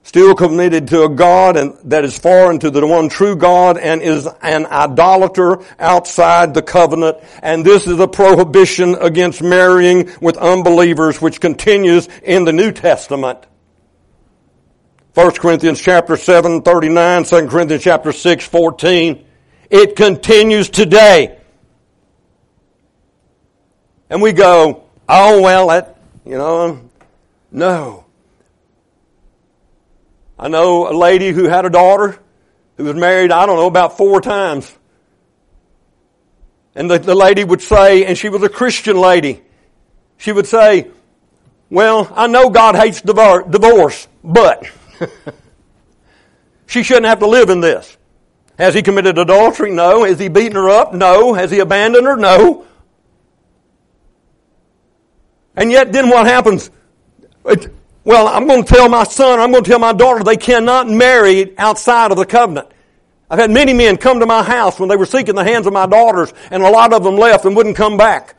still 0.07 0.37
committed 0.37 0.87
to 0.87 1.03
a 1.03 1.09
God 1.09 1.57
and 1.57 1.77
that 1.91 2.05
is 2.05 2.17
foreign 2.17 2.61
to 2.61 2.71
the 2.71 2.87
one 2.87 3.09
true 3.09 3.35
God 3.35 3.77
and 3.77 4.01
is 4.01 4.29
an 4.41 4.65
idolater 4.67 5.59
outside 5.81 6.55
the 6.55 6.63
covenant. 6.63 7.19
And 7.43 7.65
this 7.65 7.89
is 7.89 7.99
a 7.99 8.07
prohibition 8.07 8.95
against 8.95 9.43
marrying 9.43 10.09
with 10.21 10.37
unbelievers 10.37 11.21
which 11.21 11.41
continues 11.41 12.09
in 12.23 12.45
the 12.45 12.53
New 12.53 12.71
Testament. 12.71 13.45
1 15.15 15.33
Corinthians 15.33 15.81
chapter 15.81 16.17
7, 16.17 16.63
39, 16.63 17.25
2 17.25 17.49
Corinthians 17.49 17.83
chapter 17.83 18.13
6, 18.13 18.47
14. 18.47 19.27
It 19.71 19.97
continues 19.97 20.71
today. 20.71 21.36
And 24.09 24.23
we 24.23 24.33
go, 24.33 24.85
oh 25.09 25.43
well, 25.43 25.69
that, 25.69 25.99
you 26.25 26.39
know, 26.39 26.81
no. 27.51 28.05
I 30.39 30.49
know 30.49 30.91
a 30.91 30.95
lady 30.97 31.31
who 31.31 31.45
had 31.45 31.65
a 31.65 31.71
daughter 31.71 32.19
who 32.77 32.85
was 32.85 32.95
married, 32.95 33.33
I 33.33 33.47
don't 33.47 33.57
know, 33.57 33.67
about 33.67 33.97
four 33.97 34.21
times. 34.21 34.73
And 36.75 36.91
the, 36.91 36.99
the 36.99 37.15
lady 37.15 37.43
would 37.43 37.63
say, 37.63 38.05
and 38.05 38.19
she 38.19 38.29
was 38.29 38.43
a 38.43 38.51
Christian 38.51 38.99
lady, 38.99 39.43
she 40.19 40.31
would 40.31 40.47
say, 40.47 40.91
well, 41.71 42.13
I 42.15 42.27
know 42.27 42.51
God 42.51 42.77
hates 42.77 43.01
divorce, 43.01 44.09
but 44.23 44.71
she 46.67 46.83
shouldn't 46.83 47.07
have 47.07 47.21
to 47.21 47.27
live 47.27 47.49
in 47.49 47.61
this. 47.61 47.97
Has 48.59 48.75
he 48.75 48.83
committed 48.83 49.19
adultery? 49.19 49.73
No. 49.73 50.05
Has 50.05 50.19
he 50.19 50.29
beaten 50.29 50.55
her 50.55 50.69
up? 50.69 50.95
No. 50.95 51.35
Has 51.35 51.51
he 51.51 51.59
abandoned 51.59 52.07
her? 52.07 52.17
No. 52.17 52.66
And 55.57 55.71
yet 55.71 55.93
then 55.93 56.09
what 56.09 56.27
happens? 56.27 56.71
It, 57.47 57.73
well, 58.05 58.29
I'm 58.29 58.47
going 58.47 58.65
to 58.65 58.75
tell 58.75 58.89
my 58.89 59.05
son, 59.05 59.41
I'm 59.41 59.51
going 59.51 59.65
to 59.65 59.71
tell 59.71 59.79
my 59.79 59.93
daughter 59.93 60.23
they 60.23 60.37
cannot 60.37 60.89
marry 60.89 61.59
outside 61.59 62.11
of 62.11 62.17
the 62.17 62.27
covenant. 62.27 62.69
I've 63.29 63.39
had 63.39 63.51
many 63.51 63.73
men 63.73 63.97
come 63.97 64.21
to 64.21 64.27
my 64.27 64.43
house 64.43 64.79
when 64.79 64.89
they 64.89 64.97
were 64.97 65.07
seeking 65.07 65.35
the 65.35 65.43
hands 65.43 65.67
of 65.67 65.73
my 65.73 65.87
daughters, 65.87 66.33
and 66.51 66.63
a 66.63 66.71
lot 66.71 66.93
of 66.93 67.03
them 67.03 67.17
left 67.17 67.45
and 67.45 67.57
wouldn't 67.57 67.77
come 67.77 67.97
back. 67.97 68.37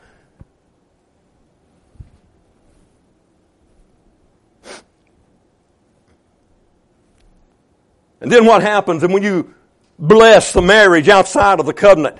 And 8.20 8.32
then 8.32 8.46
what 8.46 8.62
happens? 8.62 9.02
And 9.02 9.12
when 9.12 9.22
you 9.22 9.54
bless 9.98 10.52
the 10.52 10.62
marriage 10.62 11.08
outside 11.08 11.60
of 11.60 11.66
the 11.66 11.74
covenant, 11.74 12.18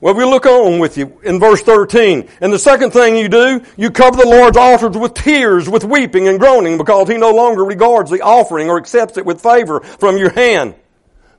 well, 0.00 0.14
we 0.14 0.24
look 0.24 0.46
on 0.46 0.78
with 0.78 0.96
you 0.96 1.20
in 1.22 1.38
verse 1.38 1.60
13. 1.60 2.28
And 2.40 2.52
the 2.52 2.58
second 2.58 2.92
thing 2.92 3.16
you 3.16 3.28
do, 3.28 3.62
you 3.76 3.90
cover 3.90 4.16
the 4.16 4.26
Lord's 4.26 4.56
altars 4.56 4.96
with 4.96 5.12
tears, 5.12 5.68
with 5.68 5.84
weeping 5.84 6.26
and 6.26 6.38
groaning 6.40 6.78
because 6.78 7.08
he 7.08 7.18
no 7.18 7.32
longer 7.32 7.62
regards 7.62 8.10
the 8.10 8.22
offering 8.22 8.70
or 8.70 8.78
accepts 8.78 9.18
it 9.18 9.26
with 9.26 9.42
favor 9.42 9.80
from 9.80 10.16
your 10.16 10.30
hand. 10.30 10.74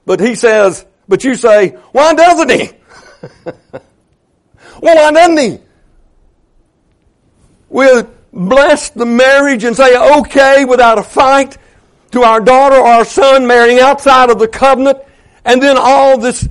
But 0.06 0.20
he 0.20 0.36
says, 0.36 0.86
but 1.08 1.24
you 1.24 1.34
say, 1.34 1.70
why 1.92 2.14
doesn't 2.14 2.52
he? 2.52 2.72
well, 4.80 4.96
why 4.96 5.12
doesn't 5.12 5.38
he? 5.38 5.60
We'll 7.68 8.12
bless 8.32 8.92
the 8.92 9.08
marriage 9.08 9.64
and 9.64 9.76
say, 9.76 10.20
okay, 10.20 10.66
without 10.66 11.00
a 11.00 11.04
fight 11.04 11.58
to 12.12 12.22
our 12.22 12.40
daughter 12.40 12.76
or 12.76 12.88
our 12.88 13.06
son 13.06 13.48
marrying 13.48 13.80
outside 13.80 14.30
of 14.30 14.38
the 14.38 14.48
covenant. 14.48 15.00
And 15.44 15.64
then 15.64 15.78
all 15.80 16.20
this 16.20 16.48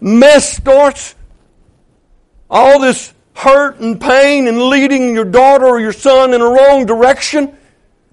mess 0.00 0.56
starts 0.56 1.16
all 2.52 2.78
this 2.78 3.14
hurt 3.34 3.80
and 3.80 3.98
pain 3.98 4.46
and 4.46 4.62
leading 4.62 5.14
your 5.14 5.24
daughter 5.24 5.64
or 5.64 5.80
your 5.80 5.92
son 5.92 6.34
in 6.34 6.42
a 6.42 6.44
wrong 6.44 6.84
direction, 6.84 7.56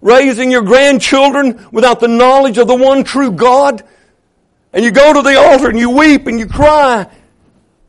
raising 0.01 0.49
your 0.49 0.61
grandchildren 0.61 1.67
without 1.73 1.99
the 1.99 2.07
knowledge 2.07 2.57
of 2.57 2.67
the 2.67 2.75
one 2.75 3.03
true 3.03 3.31
God, 3.31 3.83
and 4.71 4.83
you 4.83 4.91
go 4.91 5.11
to 5.11 5.21
the 5.21 5.37
altar 5.37 5.69
and 5.69 5.77
you 5.77 5.89
weep 5.89 6.25
and 6.25 6.39
you 6.39 6.47
cry, 6.47 7.05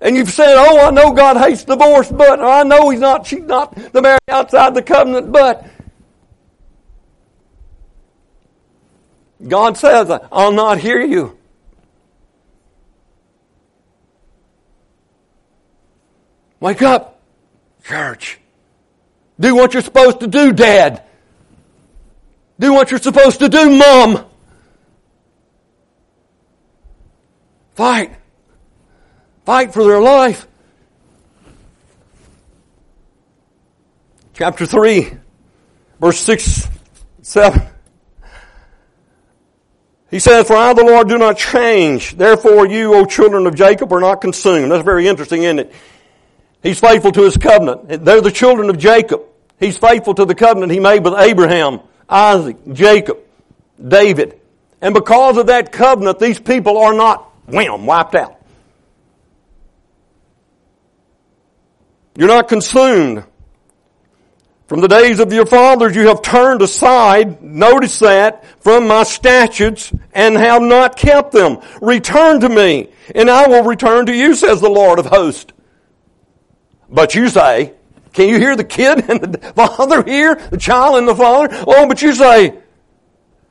and 0.00 0.16
you've 0.16 0.30
said, 0.30 0.56
"Oh, 0.56 0.80
I 0.80 0.90
know 0.90 1.12
God 1.12 1.36
hates 1.36 1.64
divorce, 1.64 2.10
but 2.10 2.40
I 2.40 2.64
know 2.64 2.90
He's 2.90 3.00
not. 3.00 3.26
She's 3.26 3.44
not 3.44 3.74
the 3.92 4.02
marriage 4.02 4.18
outside 4.28 4.74
the 4.74 4.82
covenant, 4.82 5.30
but." 5.30 5.64
God 9.46 9.76
says, 9.78 10.10
I'll 10.30 10.52
not 10.52 10.78
hear 10.78 11.00
you. 11.00 11.38
Wake 16.60 16.82
up, 16.82 17.20
church. 17.84 18.38
Do 19.38 19.54
what 19.54 19.72
you're 19.72 19.82
supposed 19.82 20.20
to 20.20 20.26
do, 20.26 20.52
dad. 20.52 21.02
Do 22.58 22.74
what 22.74 22.90
you're 22.90 23.00
supposed 23.00 23.38
to 23.38 23.48
do, 23.48 23.70
mom. 23.70 24.26
Fight. 27.74 28.14
Fight 29.46 29.72
for 29.72 29.84
their 29.84 30.02
life. 30.02 30.46
Chapter 34.34 34.66
3, 34.66 35.12
verse 35.98 36.18
6, 36.20 36.68
7. 37.22 37.62
He 40.10 40.18
says, 40.18 40.46
For 40.46 40.56
I, 40.56 40.74
the 40.74 40.84
Lord, 40.84 41.08
do 41.08 41.16
not 41.16 41.38
change. 41.38 42.16
Therefore, 42.16 42.66
you, 42.66 42.94
O 42.94 43.04
children 43.06 43.46
of 43.46 43.54
Jacob, 43.54 43.92
are 43.92 44.00
not 44.00 44.20
consumed. 44.20 44.72
That's 44.72 44.84
very 44.84 45.06
interesting, 45.06 45.44
isn't 45.44 45.60
it? 45.60 45.72
He's 46.62 46.78
faithful 46.78 47.12
to 47.12 47.22
his 47.22 47.36
covenant. 47.36 48.04
They're 48.04 48.20
the 48.20 48.30
children 48.30 48.70
of 48.70 48.78
Jacob. 48.78 49.22
He's 49.58 49.76
faithful 49.76 50.14
to 50.14 50.24
the 50.24 50.34
covenant 50.34 50.72
he 50.72 50.80
made 50.80 51.04
with 51.04 51.14
Abraham, 51.14 51.80
Isaac, 52.08 52.56
Jacob, 52.72 53.18
David. 53.86 54.40
And 54.80 54.94
because 54.94 55.36
of 55.36 55.46
that 55.46 55.72
covenant, 55.72 56.18
these 56.18 56.38
people 56.38 56.78
are 56.78 56.94
not 56.94 57.30
wham, 57.46 57.86
wiped 57.86 58.14
out. 58.14 58.36
You're 62.16 62.28
not 62.28 62.48
consumed. 62.48 63.24
From 64.66 64.80
the 64.80 64.88
days 64.88 65.18
of 65.18 65.32
your 65.32 65.46
fathers 65.46 65.96
you 65.96 66.08
have 66.08 66.22
turned 66.22 66.62
aside, 66.62 67.42
notice 67.42 67.98
that, 67.98 68.44
from 68.62 68.86
my 68.86 69.02
statutes 69.02 69.92
and 70.12 70.36
have 70.36 70.62
not 70.62 70.96
kept 70.96 71.32
them. 71.32 71.58
Return 71.80 72.40
to 72.40 72.48
me 72.48 72.90
and 73.14 73.28
I 73.28 73.48
will 73.48 73.64
return 73.64 74.06
to 74.06 74.14
you, 74.14 74.34
says 74.34 74.60
the 74.60 74.68
Lord 74.68 74.98
of 74.98 75.06
hosts. 75.06 75.52
But 76.90 77.14
you 77.14 77.28
say, 77.28 77.74
can 78.12 78.28
you 78.28 78.38
hear 78.38 78.56
the 78.56 78.64
kid 78.64 79.04
and 79.10 79.20
the 79.20 79.38
father 79.52 80.02
here? 80.02 80.34
The 80.34 80.58
child 80.58 80.98
and 80.98 81.08
the 81.08 81.14
father? 81.14 81.48
Oh, 81.66 81.86
but 81.86 82.02
you 82.02 82.14
say, 82.14 82.58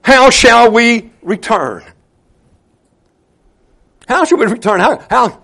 how 0.02 0.30
shall 0.30 0.72
we 0.72 1.12
return? 1.22 1.84
How 4.08 4.26
shall 4.26 4.38
we 4.38 4.46
return? 4.46 4.80
How, 4.80 5.06
how? 5.10 5.44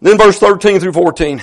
Then 0.00 0.18
verse 0.18 0.38
13 0.38 0.80
through 0.80 0.92
14. 0.92 1.42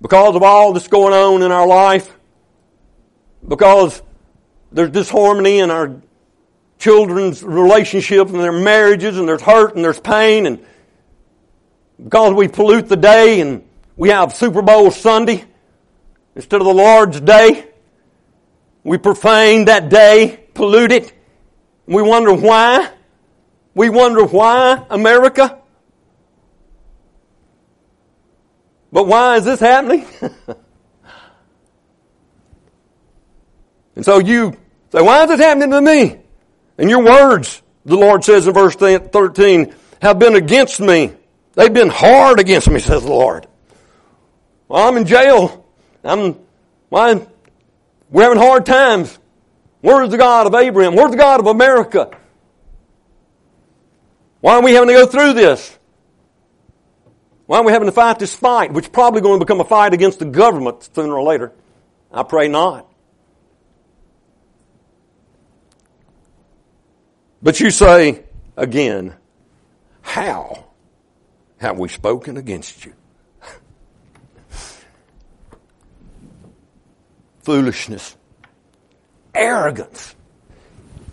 because 0.00 0.36
of 0.36 0.42
all 0.44 0.72
that's 0.72 0.86
going 0.86 1.12
on 1.12 1.42
in 1.42 1.50
our 1.50 1.66
life, 1.66 2.16
because 3.46 4.02
there's 4.70 4.90
disharmony 4.90 5.58
in 5.58 5.70
our 5.70 6.00
children's 6.78 7.42
relationships 7.42 8.30
and 8.30 8.40
their 8.40 8.52
marriages 8.52 9.18
and 9.18 9.28
there's 9.28 9.42
hurt 9.42 9.74
and 9.74 9.84
there's 9.84 9.98
pain 9.98 10.46
and 10.46 10.64
because 12.02 12.34
we 12.34 12.48
pollute 12.48 12.88
the 12.88 12.96
day 12.96 13.40
and 13.40 13.66
we 13.96 14.10
have 14.10 14.34
Super 14.34 14.62
Bowl 14.62 14.90
Sunday 14.90 15.44
instead 16.34 16.60
of 16.60 16.66
the 16.66 16.74
Lord's 16.74 17.20
day, 17.20 17.66
we 18.84 18.98
profane 18.98 19.64
that 19.64 19.88
day, 19.88 20.44
pollute 20.54 20.92
it. 20.92 21.12
We 21.86 22.02
wonder 22.02 22.32
why. 22.32 22.90
We 23.74 23.88
wonder 23.88 24.24
why 24.24 24.84
America. 24.90 25.58
But 28.92 29.08
why 29.08 29.36
is 29.36 29.44
this 29.44 29.60
happening? 29.60 30.06
and 33.96 34.04
so 34.04 34.18
you 34.18 34.56
say, 34.92 35.02
why 35.02 35.24
is 35.24 35.30
this 35.30 35.40
happening 35.40 35.70
to 35.70 35.80
me? 35.80 36.18
And 36.78 36.88
your 36.88 37.02
words, 37.02 37.62
the 37.84 37.96
Lord 37.96 38.22
says 38.24 38.46
in 38.46 38.54
verse 38.54 38.76
13, 38.76 39.74
have 40.00 40.18
been 40.18 40.36
against 40.36 40.80
me. 40.80 41.12
They've 41.56 41.72
been 41.72 41.88
hard 41.88 42.38
against 42.38 42.70
me, 42.70 42.78
says 42.78 43.02
the 43.02 43.08
Lord. 43.08 43.46
Well, 44.68 44.86
I'm 44.86 44.96
in 44.98 45.06
jail. 45.06 45.66
I'm, 46.04 46.36
why? 46.90 47.26
We're 48.10 48.22
having 48.22 48.38
hard 48.38 48.66
times. 48.66 49.18
Where's 49.80 50.10
the 50.10 50.18
God 50.18 50.46
of 50.46 50.54
Abraham? 50.54 50.94
Where's 50.94 51.10
the 51.10 51.16
God 51.16 51.40
of 51.40 51.46
America? 51.46 52.10
Why 54.40 54.56
are 54.56 54.62
we 54.62 54.72
having 54.72 54.88
to 54.88 54.94
go 54.94 55.06
through 55.06 55.32
this? 55.32 55.76
Why 57.46 57.58
are 57.58 57.64
we 57.64 57.72
having 57.72 57.86
to 57.86 57.92
fight 57.92 58.18
this 58.18 58.34
fight, 58.34 58.72
which 58.72 58.84
is 58.86 58.90
probably 58.90 59.22
going 59.22 59.38
to 59.38 59.44
become 59.44 59.60
a 59.60 59.64
fight 59.64 59.94
against 59.94 60.18
the 60.18 60.24
government 60.26 60.88
sooner 60.94 61.14
or 61.14 61.22
later? 61.22 61.52
I 62.12 62.22
pray 62.22 62.48
not. 62.48 62.86
But 67.42 67.60
you 67.60 67.70
say 67.70 68.24
again, 68.56 69.14
how 70.02 70.65
have 71.66 71.80
we 71.80 71.88
spoken 71.88 72.36
against 72.36 72.84
you? 72.84 72.92
Foolishness, 77.42 78.16
arrogance, 79.34 80.14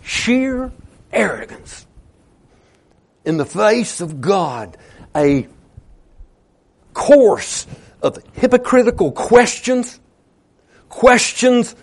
sheer 0.04 0.70
arrogance. 1.12 1.88
In 3.24 3.36
the 3.36 3.44
face 3.44 4.00
of 4.00 4.20
God, 4.20 4.76
a 5.16 5.48
course 6.92 7.66
of 8.00 8.18
hypocritical 8.34 9.10
questions, 9.10 9.98
questions 10.88 11.74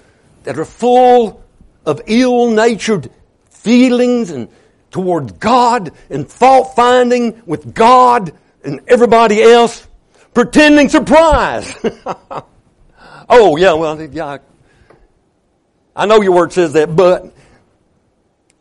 that 0.44 0.58
are 0.58 0.64
full 0.64 1.44
of 1.86 2.02
ill-natured 2.08 3.12
feelings 3.50 4.32
and 4.32 4.48
toward 4.92 5.42
God 5.42 5.92
and 6.10 6.30
fault 6.30 6.74
finding 6.74 7.42
with 7.46 7.74
God 7.74 8.32
and 8.64 8.82
everybody 8.88 9.42
else, 9.42 9.88
pretending 10.34 10.90
surprise. 10.90 11.74
oh 13.30 13.58
yeah, 13.58 13.74
well 13.74 14.02
yeah. 14.02 14.38
I 15.96 16.06
know 16.06 16.22
your 16.22 16.34
word 16.34 16.54
says 16.54 16.74
that, 16.74 16.96
but 16.96 17.34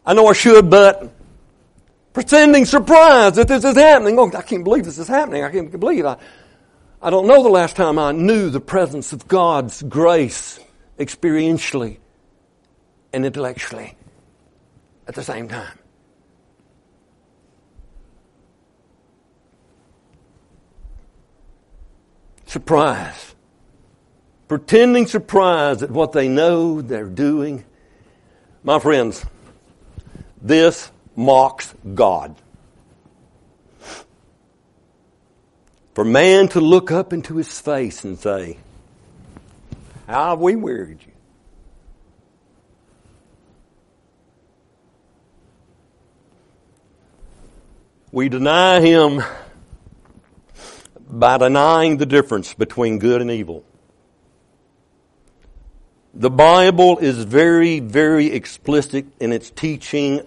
I 0.05 0.15
know 0.15 0.27
I 0.27 0.33
should, 0.33 0.69
but 0.69 1.13
pretending 2.13 2.65
surprise 2.65 3.37
that 3.37 3.49
this 3.49 3.65
is 3.65 3.77
happening. 3.77 4.19
Oh, 4.19 4.31
I 4.37 4.43
can't 4.43 4.65
believe 4.65 4.85
this 4.85 4.99
is 4.99 5.09
happening. 5.09 5.45
I 5.45 5.51
can't 5.51 5.79
believe 5.79 6.05
I, 6.05 6.17
I 7.01 7.11
don't 7.11 7.27
know 7.27 7.43
the 7.43 7.49
last 7.49 7.77
time 7.77 7.99
I 7.99 8.13
knew 8.13 8.51
the 8.51 8.61
presence 8.61 9.13
of 9.13 9.29
God's 9.29 9.83
grace 9.83 10.59
experientially 10.99 11.99
and 13.13 13.25
intellectually 13.25 13.97
at 15.07 15.15
the 15.15 15.23
same 15.23 15.49
time. 15.49 15.80
Surprise. 22.51 23.37
Pretending 24.49 25.07
surprise 25.07 25.85
at 25.85 25.91
what 25.93 26.11
they 26.11 26.27
know 26.27 26.81
they're 26.81 27.05
doing. 27.05 27.65
My 28.65 28.81
friends, 28.81 29.25
this 30.43 30.91
mocks 31.15 31.73
God. 31.95 32.35
For 35.95 36.05
man 36.05 36.49
to 36.49 36.61
look 36.61 36.91
up 36.91 37.13
into 37.13 37.37
his 37.37 37.61
face 37.61 38.03
and 38.03 38.19
say, 38.19 38.59
How 40.09 40.31
have 40.31 40.41
we 40.41 40.57
wearied 40.57 40.99
you? 41.07 41.13
We 48.11 48.29
deny 48.29 48.81
him 48.81 49.23
by 51.11 51.39
denying 51.39 51.97
the 51.97 52.07
difference 52.07 52.55
between 52.55 52.99
good 52.99 53.21
and 53.21 53.31
evil. 53.31 53.65
The 56.15 56.31
Bible 56.31 56.99
is 56.99 57.25
very, 57.25 57.81
very 57.81 58.27
explicit 58.33 59.07
in 59.21 59.33
its 59.33 59.51
teaching 59.51 60.27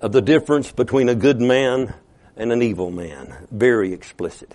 of 0.00 0.12
the 0.12 0.20
difference 0.20 0.72
between 0.72 1.08
a 1.08 1.14
good 1.14 1.40
man 1.40 1.94
and 2.36 2.52
an 2.52 2.62
evil 2.62 2.90
man. 2.90 3.46
Very 3.50 3.92
explicit 3.92 4.54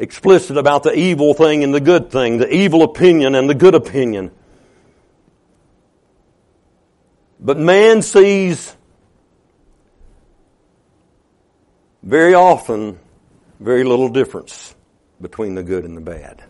explicit 0.00 0.56
about 0.56 0.82
the 0.82 0.98
evil 0.98 1.34
thing 1.34 1.62
and 1.62 1.74
the 1.74 1.80
good 1.80 2.10
thing, 2.10 2.38
the 2.38 2.52
evil 2.52 2.82
opinion 2.82 3.34
and 3.34 3.48
the 3.48 3.54
good 3.54 3.74
opinion. 3.74 4.30
But 7.38 7.58
man 7.58 8.00
sees 8.00 8.74
very 12.02 12.34
often 12.34 12.98
very 13.60 13.84
little 13.84 14.08
difference 14.08 14.74
between 15.20 15.54
the 15.54 15.62
good 15.62 15.84
and 15.84 15.96
the 15.96 16.00
bad. 16.00 16.42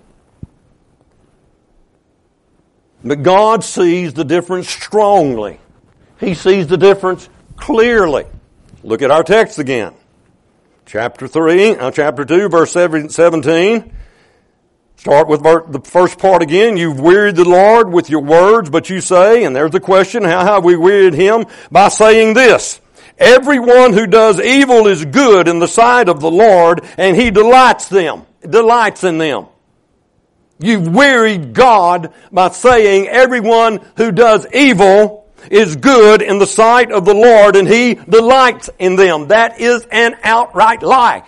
But 3.05 3.23
God 3.23 3.65
sees 3.65 4.15
the 4.15 4.25
difference 4.25 4.69
strongly. 4.69 5.61
He 6.19 6.35
sees 6.35 6.67
the 6.67 6.79
difference 6.79 7.29
clearly. 7.57 8.27
Look 8.83 9.03
at 9.03 9.11
our 9.11 9.23
text 9.23 9.59
again 9.59 9.95
chapter 10.91 11.29
3, 11.29 11.77
uh, 11.77 11.91
chapter 11.93 12.25
2, 12.25 12.49
verse 12.49 12.73
17. 12.73 13.93
Start 14.97 15.29
with 15.29 15.41
the 15.43 15.81
first 15.85 16.19
part 16.19 16.43
again. 16.43 16.77
You've 16.77 16.99
wearied 16.99 17.37
the 17.37 17.49
Lord 17.49 17.93
with 17.93 18.11
your 18.11 18.23
words, 18.23 18.71
but 18.71 18.91
you 18.91 19.01
say, 19.01 19.45
and 19.45 19.55
there's 19.55 19.71
the 19.71 19.79
question, 19.79 20.25
how 20.25 20.45
have 20.45 20.65
we 20.65 20.75
wearied 20.75 21.15
him? 21.15 21.47
By 21.71 21.89
saying 21.91 22.35
this, 22.35 22.81
everyone 23.21 23.93
who 23.93 24.07
does 24.07 24.41
evil 24.41 24.89
is 24.89 25.05
good 25.05 25.47
in 25.47 25.61
the 25.61 25.69
sight 25.69 26.09
of 26.09 26.21
the 26.21 26.31
Lord, 26.31 26.85
and 26.99 27.17
he 27.17 27.31
delights 27.31 27.89
them, 27.89 28.27
delights 28.43 29.05
in 29.05 29.19
them. 29.19 29.47
You've 30.59 30.89
wearied 30.89 31.55
God 31.55 32.13
by 32.31 32.51
saying 32.51 33.09
everyone 33.09 33.81
who 33.97 34.13
does 34.13 34.47
evil 34.53 35.21
is 35.51 35.77
good 35.77 36.21
in 36.21 36.39
the 36.39 36.47
sight 36.47 36.93
of 36.93 37.05
the 37.05 37.15
Lord 37.15 37.57
and 37.57 37.67
He 37.67 37.95
delights 37.95 38.69
in 38.79 38.97
them. 38.97 39.29
That 39.29 39.61
is 39.61 39.87
an 39.91 40.17
outright 40.23 40.83
lie. 40.83 41.25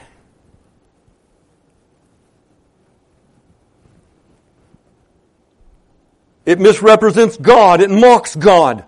It 6.44 6.58
misrepresents 6.58 7.36
God. 7.36 7.80
It 7.80 7.90
mocks 7.90 8.34
God. 8.34 8.84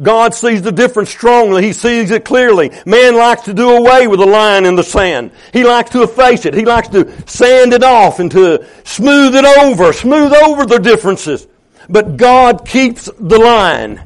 God 0.00 0.34
sees 0.34 0.62
the 0.62 0.72
difference 0.72 1.10
strongly. 1.10 1.62
He 1.62 1.72
sees 1.72 2.10
it 2.10 2.24
clearly. 2.24 2.70
Man 2.86 3.14
likes 3.14 3.42
to 3.42 3.52
do 3.52 3.76
away 3.76 4.06
with 4.06 4.20
the 4.20 4.26
line 4.26 4.64
in 4.64 4.74
the 4.74 4.82
sand. 4.82 5.32
He 5.52 5.64
likes 5.64 5.90
to 5.90 6.02
efface 6.02 6.46
it. 6.46 6.54
He 6.54 6.64
likes 6.64 6.88
to 6.88 7.28
sand 7.28 7.74
it 7.74 7.84
off 7.84 8.18
and 8.18 8.30
to 8.30 8.66
smooth 8.84 9.34
it 9.34 9.44
over, 9.44 9.92
smooth 9.92 10.32
over 10.32 10.64
the 10.64 10.78
differences. 10.78 11.46
But 11.88 12.16
God 12.16 12.66
keeps 12.66 13.10
the 13.18 13.38
line. 13.38 14.02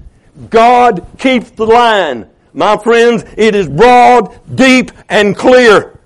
God 0.50 1.06
keeps 1.18 1.50
the 1.50 1.66
line. 1.66 2.28
My 2.52 2.76
friends, 2.76 3.24
it 3.36 3.54
is 3.54 3.68
broad, 3.68 4.38
deep, 4.56 4.90
and 5.08 5.36
clear. 5.36 5.98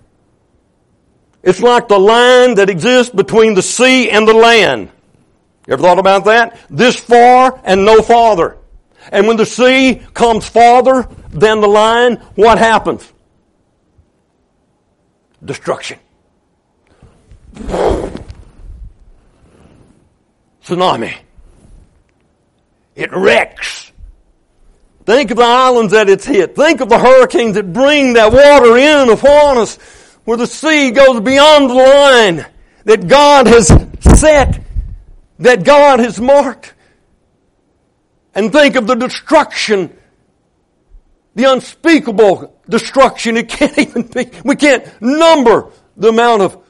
It's 1.43 1.63
like 1.63 1.89
the 1.89 1.99
line 1.99 2.57
that 2.57 2.69
exists 2.69 3.15
between 3.15 3.55
the 3.55 3.63
sea 3.63 4.11
and 4.11 4.29
the 4.29 4.35
land. 4.35 4.91
You 5.67 5.73
ever 5.73 5.83
thought 5.83 5.99
about 5.99 6.27
that? 6.27 6.59
This 6.69 6.97
far 6.97 7.61
and 7.65 7.85
no 7.85 8.03
farther. 8.03 8.59
And 9.11 9.27
when 9.27 9.37
the 9.37 9.47
sea 9.47 10.03
comes 10.15 10.47
farther 10.47 11.09
than 11.31 11.61
the 11.61 11.69
line, 11.69 12.17
what 12.35 12.59
happens? 12.59 13.11
Destruction. 15.45 15.99
Tsunami. 20.65 21.17
It 22.95 23.13
wrecks. 23.13 23.93
Think 25.07 25.31
of 25.31 25.39
the 25.39 25.43
islands 25.43 25.93
that 25.93 26.09
it's 26.09 26.27
hit. 26.27 26.55
Think 26.55 26.81
of 26.81 26.89
the 26.89 26.99
hurricanes 26.99 27.55
that 27.55 27.73
bring 27.73 28.13
that 28.13 28.33
water 28.33 28.77
in 28.77 29.09
upon 29.09 29.59
us 29.59 29.77
where 30.25 30.37
the 30.37 30.47
sea 30.47 30.91
goes 30.91 31.21
beyond 31.21 31.71
the 31.71 31.75
line 31.75 32.47
that 32.85 33.09
God 33.09 33.47
has 33.47 33.69
set, 34.19 34.63
that 35.39 35.65
God 35.65 36.01
has 36.01 36.21
marked. 36.21 36.75
And 38.35 38.53
think 38.53 38.77
of 38.77 38.87
the 38.87 38.95
destruction, 38.95 39.97
the 41.35 41.45
unspeakable 41.45 42.61
destruction. 42.69 43.37
It 43.37 43.49
can't 43.49 43.77
even 43.79 44.03
be, 44.03 44.31
we 44.45 44.57
can't 44.57 44.87
number 45.01 45.71
the 45.97 46.09
amount 46.09 46.43
of, 46.43 46.65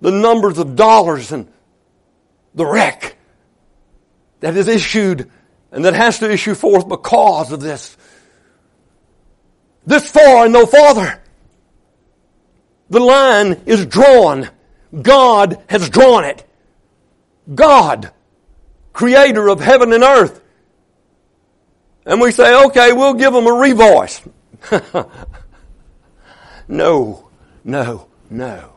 the 0.00 0.10
numbers 0.10 0.58
of 0.58 0.74
dollars 0.74 1.30
and 1.30 1.48
the 2.54 2.66
wreck 2.66 3.16
that 4.40 4.56
is 4.56 4.66
issued 4.66 5.30
and 5.70 5.84
that 5.84 5.94
has 5.94 6.18
to 6.18 6.30
issue 6.30 6.54
forth 6.54 6.88
because 6.88 7.52
of 7.52 7.60
this. 7.60 7.96
This 9.86 10.10
far 10.10 10.44
and 10.44 10.52
no 10.52 10.66
farther. 10.66 11.20
The 12.90 13.00
line 13.00 13.62
is 13.66 13.86
drawn. 13.86 14.50
God 15.00 15.62
has 15.68 15.88
drawn 15.88 16.24
it. 16.24 16.46
God, 17.52 18.12
creator 18.92 19.48
of 19.48 19.60
heaven 19.60 19.92
and 19.92 20.02
earth. 20.02 20.40
And 22.04 22.20
we 22.20 22.32
say, 22.32 22.54
okay, 22.66 22.92
we'll 22.92 23.14
give 23.14 23.32
them 23.32 23.46
a 23.46 23.50
revoice. 23.50 24.28
no, 26.68 27.28
no, 27.64 28.08
no. 28.28 28.72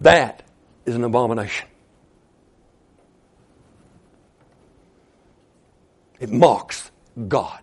That 0.00 0.42
is 0.86 0.94
an 0.94 1.04
abomination. 1.04 1.68
It 6.20 6.30
mocks 6.30 6.90
God. 7.28 7.60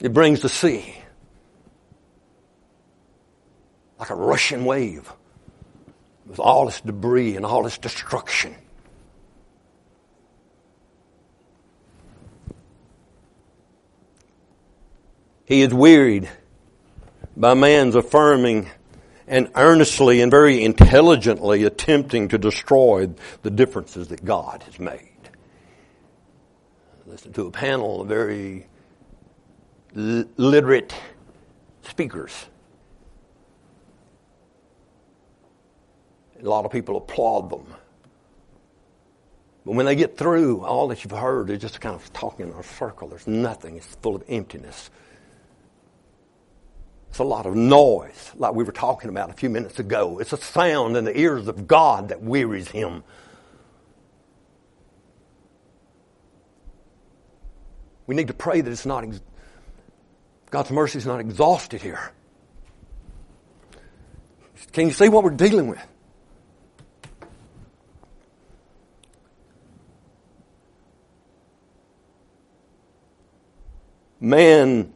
It 0.00 0.12
brings 0.12 0.40
the 0.40 0.48
sea 0.48 0.96
like 3.98 4.10
a 4.10 4.14
rushing 4.14 4.64
wave 4.64 5.12
with 6.32 6.40
all 6.40 6.66
its 6.66 6.80
debris 6.80 7.36
and 7.36 7.44
all 7.44 7.66
its 7.66 7.76
destruction. 7.76 8.54
He 15.44 15.60
is 15.60 15.74
wearied 15.74 16.30
by 17.36 17.52
man's 17.52 17.94
affirming 17.94 18.70
and 19.26 19.50
earnestly 19.56 20.22
and 20.22 20.30
very 20.30 20.64
intelligently 20.64 21.64
attempting 21.64 22.28
to 22.28 22.38
destroy 22.38 23.10
the 23.42 23.50
differences 23.50 24.08
that 24.08 24.24
God 24.24 24.62
has 24.62 24.80
made. 24.80 25.10
Listen 27.04 27.34
to 27.34 27.46
a 27.46 27.50
panel 27.50 28.00
of 28.00 28.08
very 28.08 28.68
literate 29.94 30.94
speakers 31.82 32.46
A 36.42 36.48
lot 36.48 36.64
of 36.64 36.72
people 36.72 36.96
applaud 36.96 37.50
them. 37.50 37.66
But 39.64 39.72
when 39.74 39.86
they 39.86 39.94
get 39.94 40.16
through, 40.16 40.64
all 40.64 40.88
that 40.88 41.04
you've 41.04 41.12
heard 41.12 41.48
is 41.50 41.60
just 41.60 41.80
kind 41.80 41.94
of 41.94 42.12
talking 42.12 42.48
in 42.48 42.52
a 42.52 42.62
circle. 42.64 43.08
There's 43.08 43.28
nothing. 43.28 43.76
It's 43.76 43.86
full 44.02 44.16
of 44.16 44.24
emptiness. 44.28 44.90
It's 47.10 47.18
a 47.18 47.24
lot 47.24 47.46
of 47.46 47.54
noise, 47.54 48.32
like 48.36 48.54
we 48.54 48.64
were 48.64 48.72
talking 48.72 49.10
about 49.10 49.30
a 49.30 49.34
few 49.34 49.50
minutes 49.50 49.78
ago. 49.78 50.18
It's 50.18 50.32
a 50.32 50.38
sound 50.38 50.96
in 50.96 51.04
the 51.04 51.16
ears 51.16 51.46
of 51.46 51.68
God 51.68 52.08
that 52.08 52.22
wearies 52.22 52.68
him. 52.68 53.04
We 58.06 58.16
need 58.16 58.28
to 58.28 58.34
pray 58.34 58.62
that 58.62 58.70
it's 58.70 58.86
not, 58.86 59.04
God's 60.50 60.70
mercy 60.70 60.98
is 60.98 61.06
not 61.06 61.20
exhausted 61.20 61.82
here. 61.82 62.12
Can 64.72 64.86
you 64.86 64.92
see 64.92 65.08
what 65.08 65.22
we're 65.22 65.30
dealing 65.30 65.68
with? 65.68 65.86
Man 74.22 74.92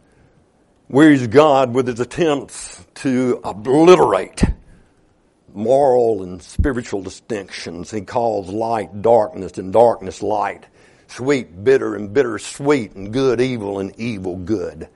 wearies 0.89 1.27
God 1.27 1.75
with 1.75 1.89
his 1.89 2.01
attempts 2.01 2.85
to 2.95 3.41
obliterate 3.43 4.43
moral 5.53 6.23
and 6.23 6.41
spiritual 6.43 7.03
distinctions. 7.03 7.91
He 7.91 8.03
calls 8.03 8.49
light 8.49 9.03
darkness 9.03 9.59
and 9.59 9.73
darkness 9.73 10.23
light, 10.23 10.67
sweet 11.09 11.65
bitter 11.65 11.97
and 11.97 12.13
bitter 12.13 12.39
sweet, 12.39 12.93
and 12.93 13.13
good 13.13 13.41
evil 13.41 13.81
and 13.81 13.99
evil 13.99 14.37
good. 14.37 14.89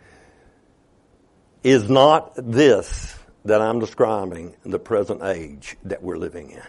Is 1.64 1.90
not 1.90 2.32
this 2.36 3.18
that 3.44 3.60
I'm 3.60 3.80
describing 3.80 4.54
the 4.64 4.78
present 4.78 5.22
age 5.22 5.76
that 5.84 6.02
we're 6.02 6.18
living 6.18 6.50
in? 6.50 6.62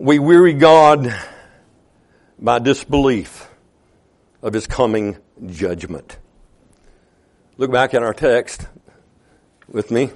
We 0.00 0.18
weary 0.18 0.54
God 0.54 1.14
by 2.38 2.58
disbelief 2.58 3.50
of 4.40 4.54
his 4.54 4.66
coming 4.66 5.18
judgment. 5.46 6.16
Look 7.58 7.70
back 7.70 7.92
at 7.92 8.02
our 8.02 8.14
text 8.14 8.66
with 9.68 9.90
me. 9.90 10.08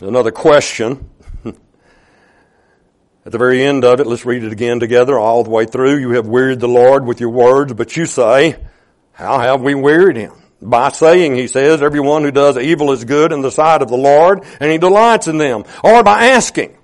Another 0.00 0.30
question. 0.30 1.10
At 1.44 3.32
the 3.32 3.36
very 3.36 3.62
end 3.62 3.84
of 3.84 4.00
it, 4.00 4.06
let's 4.06 4.24
read 4.24 4.44
it 4.44 4.50
again 4.50 4.80
together 4.80 5.18
all 5.18 5.44
the 5.44 5.50
way 5.50 5.66
through. 5.66 5.98
You 5.98 6.12
have 6.12 6.26
wearied 6.26 6.60
the 6.60 6.68
Lord 6.68 7.04
with 7.04 7.20
your 7.20 7.28
words, 7.28 7.74
but 7.74 7.94
you 7.98 8.06
say, 8.06 8.56
how 9.12 9.40
have 9.40 9.60
we 9.60 9.74
wearied 9.74 10.16
him? 10.16 10.45
By 10.60 10.90
saying, 10.90 11.36
he 11.36 11.48
says, 11.48 11.82
everyone 11.82 12.22
who 12.22 12.30
does 12.30 12.56
evil 12.56 12.90
is 12.92 13.04
good 13.04 13.32
in 13.32 13.42
the 13.42 13.50
sight 13.50 13.82
of 13.82 13.88
the 13.88 13.96
Lord, 13.96 14.42
and 14.58 14.72
he 14.72 14.78
delights 14.78 15.28
in 15.28 15.36
them. 15.36 15.64
Or 15.84 16.02
by 16.02 16.28
asking, 16.28 16.76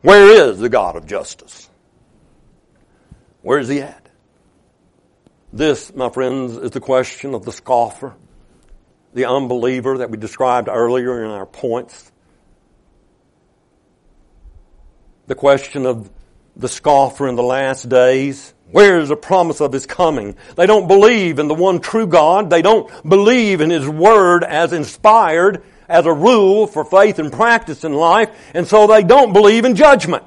where 0.00 0.48
is 0.48 0.58
the 0.58 0.68
God 0.68 0.96
of 0.96 1.06
justice? 1.06 1.68
Where 3.42 3.58
is 3.58 3.68
he 3.68 3.80
at? 3.80 4.08
This, 5.52 5.94
my 5.94 6.08
friends, 6.08 6.56
is 6.56 6.70
the 6.70 6.80
question 6.80 7.34
of 7.34 7.44
the 7.44 7.52
scoffer, 7.52 8.14
the 9.12 9.26
unbeliever 9.26 9.98
that 9.98 10.10
we 10.10 10.16
described 10.16 10.68
earlier 10.68 11.24
in 11.24 11.30
our 11.30 11.46
points. 11.46 12.10
The 15.26 15.34
question 15.34 15.84
of 15.84 16.10
the 16.56 16.68
scoffer 16.68 17.28
in 17.28 17.34
the 17.34 17.42
last 17.42 17.88
days. 17.88 18.53
Where 18.70 18.98
is 18.98 19.08
the 19.08 19.16
promise 19.16 19.60
of 19.60 19.72
His 19.72 19.86
coming? 19.86 20.36
They 20.56 20.66
don't 20.66 20.88
believe 20.88 21.38
in 21.38 21.48
the 21.48 21.54
one 21.54 21.80
true 21.80 22.06
God. 22.06 22.50
They 22.50 22.62
don't 22.62 22.90
believe 23.08 23.60
in 23.60 23.70
His 23.70 23.88
Word 23.88 24.42
as 24.42 24.72
inspired, 24.72 25.62
as 25.88 26.06
a 26.06 26.12
rule 26.12 26.66
for 26.66 26.84
faith 26.84 27.18
and 27.18 27.32
practice 27.32 27.84
in 27.84 27.92
life, 27.92 28.30
and 28.54 28.66
so 28.66 28.86
they 28.86 29.02
don't 29.02 29.32
believe 29.32 29.64
in 29.64 29.76
judgment. 29.76 30.24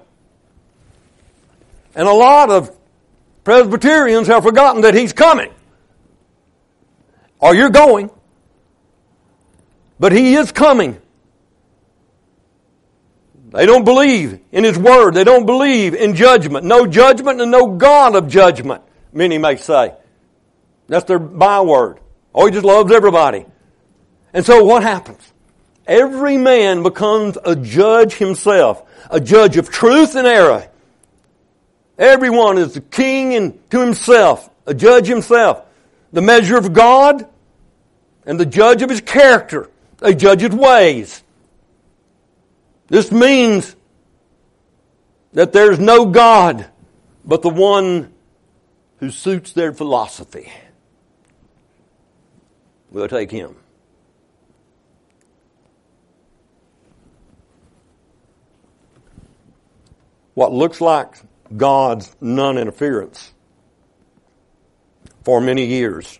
And 1.95 2.07
a 2.07 2.13
lot 2.13 2.49
of 2.49 2.75
Presbyterians 3.43 4.27
have 4.27 4.43
forgotten 4.43 4.83
that 4.83 4.93
He's 4.93 5.13
coming. 5.13 5.51
Or 7.39 7.55
you're 7.55 7.69
going. 7.69 8.09
But 9.99 10.11
He 10.11 10.35
is 10.35 10.51
coming. 10.51 11.01
They 13.49 13.65
don't 13.65 13.85
believe 13.85 14.39
in 14.51 14.63
His 14.63 14.77
Word. 14.77 15.13
They 15.13 15.23
don't 15.23 15.45
believe 15.45 15.93
in 15.93 16.15
judgment. 16.15 16.65
No 16.65 16.85
judgment 16.85 17.41
and 17.41 17.51
no 17.51 17.67
God 17.75 18.15
of 18.15 18.27
judgment, 18.27 18.81
many 19.13 19.37
may 19.37 19.55
say. 19.55 19.93
That's 20.87 21.05
their 21.05 21.19
byword. 21.19 21.99
Oh, 22.35 22.45
He 22.45 22.51
just 22.51 22.65
loves 22.65 22.91
everybody. 22.91 23.45
And 24.33 24.45
so 24.45 24.63
what 24.63 24.83
happens? 24.83 25.33
Every 25.87 26.37
man 26.37 26.83
becomes 26.83 27.37
a 27.45 27.55
judge 27.55 28.13
himself, 28.13 28.83
a 29.09 29.21
judge 29.21 29.55
of 29.55 29.69
truth 29.69 30.15
and 30.15 30.27
error. 30.27 30.67
Everyone 31.97 32.57
is 32.57 32.75
a 32.75 32.81
king 32.81 33.33
and 33.35 33.69
to 33.71 33.79
himself, 33.79 34.49
a 34.65 34.73
judge 34.73 35.07
himself. 35.07 35.63
The 36.11 36.21
measure 36.21 36.57
of 36.57 36.73
God 36.73 37.25
and 38.25 38.37
the 38.37 38.45
judge 38.45 38.81
of 38.81 38.89
his 38.89 38.99
character, 38.99 39.69
a 40.01 40.13
judge 40.13 40.43
of 40.43 40.53
ways. 40.53 41.23
This 42.87 43.11
means 43.11 43.75
that 45.33 45.53
there's 45.53 45.79
no 45.79 46.05
God 46.05 46.69
but 47.25 47.41
the 47.41 47.49
one 47.49 48.13
who 48.99 49.11
suits 49.11 49.51
their 49.51 49.73
philosophy. 49.73 50.51
We'll 52.89 53.09
take 53.09 53.29
him. 53.29 53.55
What 60.33 60.53
looks 60.53 60.79
like 60.79 61.15
God's 61.55 62.15
non 62.21 62.57
interference 62.57 63.33
for 65.23 65.41
many 65.41 65.65
years 65.65 66.19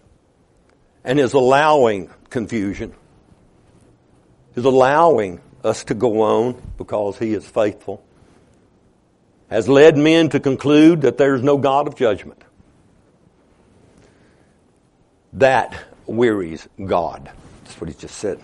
and 1.03 1.19
is 1.19 1.33
allowing 1.33 2.09
confusion, 2.29 2.93
is 4.55 4.65
allowing 4.65 5.39
us 5.67 5.83
to 5.85 5.93
go 5.93 6.21
on 6.21 6.61
because 6.77 7.17
He 7.17 7.33
is 7.33 7.45
faithful, 7.45 8.03
has 9.49 9.69
led 9.69 9.97
men 9.97 10.29
to 10.29 10.39
conclude 10.39 11.01
that 11.01 11.17
there 11.17 11.35
is 11.35 11.43
no 11.43 11.57
God 11.57 11.87
of 11.87 11.95
judgment. 11.95 12.43
That 15.33 15.77
wearies 16.05 16.67
God. 16.83 17.29
That's 17.63 17.79
what 17.79 17.89
He 17.89 17.95
just 17.95 18.17
said. 18.17 18.39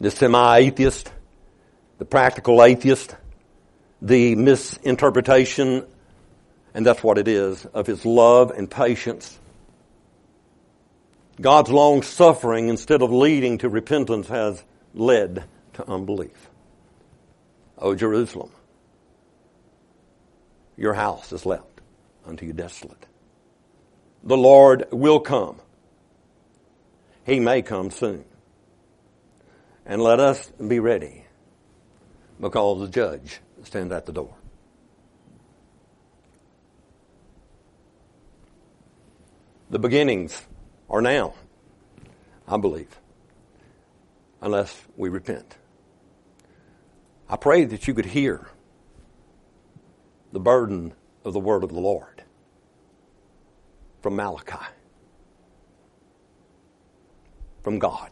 The 0.00 0.10
semi 0.10 0.58
atheist, 0.58 1.12
the 1.98 2.04
practical 2.04 2.62
atheist, 2.62 3.14
the 4.00 4.34
misinterpretation 4.34 5.86
and 6.76 6.84
that's 6.84 7.02
what 7.02 7.16
it 7.16 7.26
is, 7.26 7.64
of 7.64 7.86
His 7.86 8.04
love 8.04 8.50
and 8.50 8.70
patience. 8.70 9.38
God's 11.40 11.70
long 11.70 12.02
suffering, 12.02 12.68
instead 12.68 13.00
of 13.00 13.10
leading 13.10 13.56
to 13.58 13.70
repentance, 13.70 14.28
has 14.28 14.62
led 14.96 15.44
to 15.74 15.88
unbelief. 15.88 16.50
O 17.78 17.94
Jerusalem, 17.94 18.50
your 20.76 20.94
house 20.94 21.32
is 21.32 21.46
left 21.46 21.80
unto 22.24 22.46
you 22.46 22.52
desolate. 22.52 23.06
The 24.24 24.36
Lord 24.36 24.86
will 24.90 25.20
come. 25.20 25.60
He 27.24 27.38
may 27.38 27.62
come 27.62 27.90
soon. 27.90 28.24
And 29.84 30.02
let 30.02 30.18
us 30.18 30.50
be 30.66 30.80
ready 30.80 31.26
because 32.40 32.80
the 32.80 32.88
judge 32.88 33.40
stands 33.62 33.92
at 33.92 34.06
the 34.06 34.12
door. 34.12 34.34
The 39.70 39.78
beginnings 39.78 40.46
are 40.88 41.02
now, 41.02 41.34
I 42.48 42.56
believe, 42.56 42.98
unless 44.40 44.74
we 44.96 45.08
repent. 45.08 45.56
I 47.28 47.36
pray 47.36 47.64
that 47.64 47.88
you 47.88 47.94
could 47.94 48.06
hear 48.06 48.46
the 50.32 50.40
burden 50.40 50.92
of 51.24 51.32
the 51.32 51.40
word 51.40 51.64
of 51.64 51.72
the 51.72 51.80
Lord 51.80 52.22
from 54.00 54.16
Malachi, 54.16 54.64
from 57.62 57.78
God, 57.78 58.10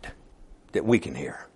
that 0.72 0.85
we 0.85 0.99
can 0.99 1.14
hear. 1.14 1.47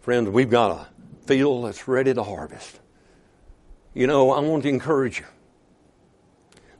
Friends, 0.00 0.30
we've 0.30 0.48
got 0.48 0.70
a 0.70 1.26
field 1.26 1.66
that's 1.66 1.86
ready 1.88 2.14
to 2.14 2.22
harvest. 2.22 2.80
You 3.92 4.06
know, 4.06 4.30
I 4.30 4.40
want 4.40 4.62
to 4.62 4.68
encourage 4.68 5.18
you 5.18 5.26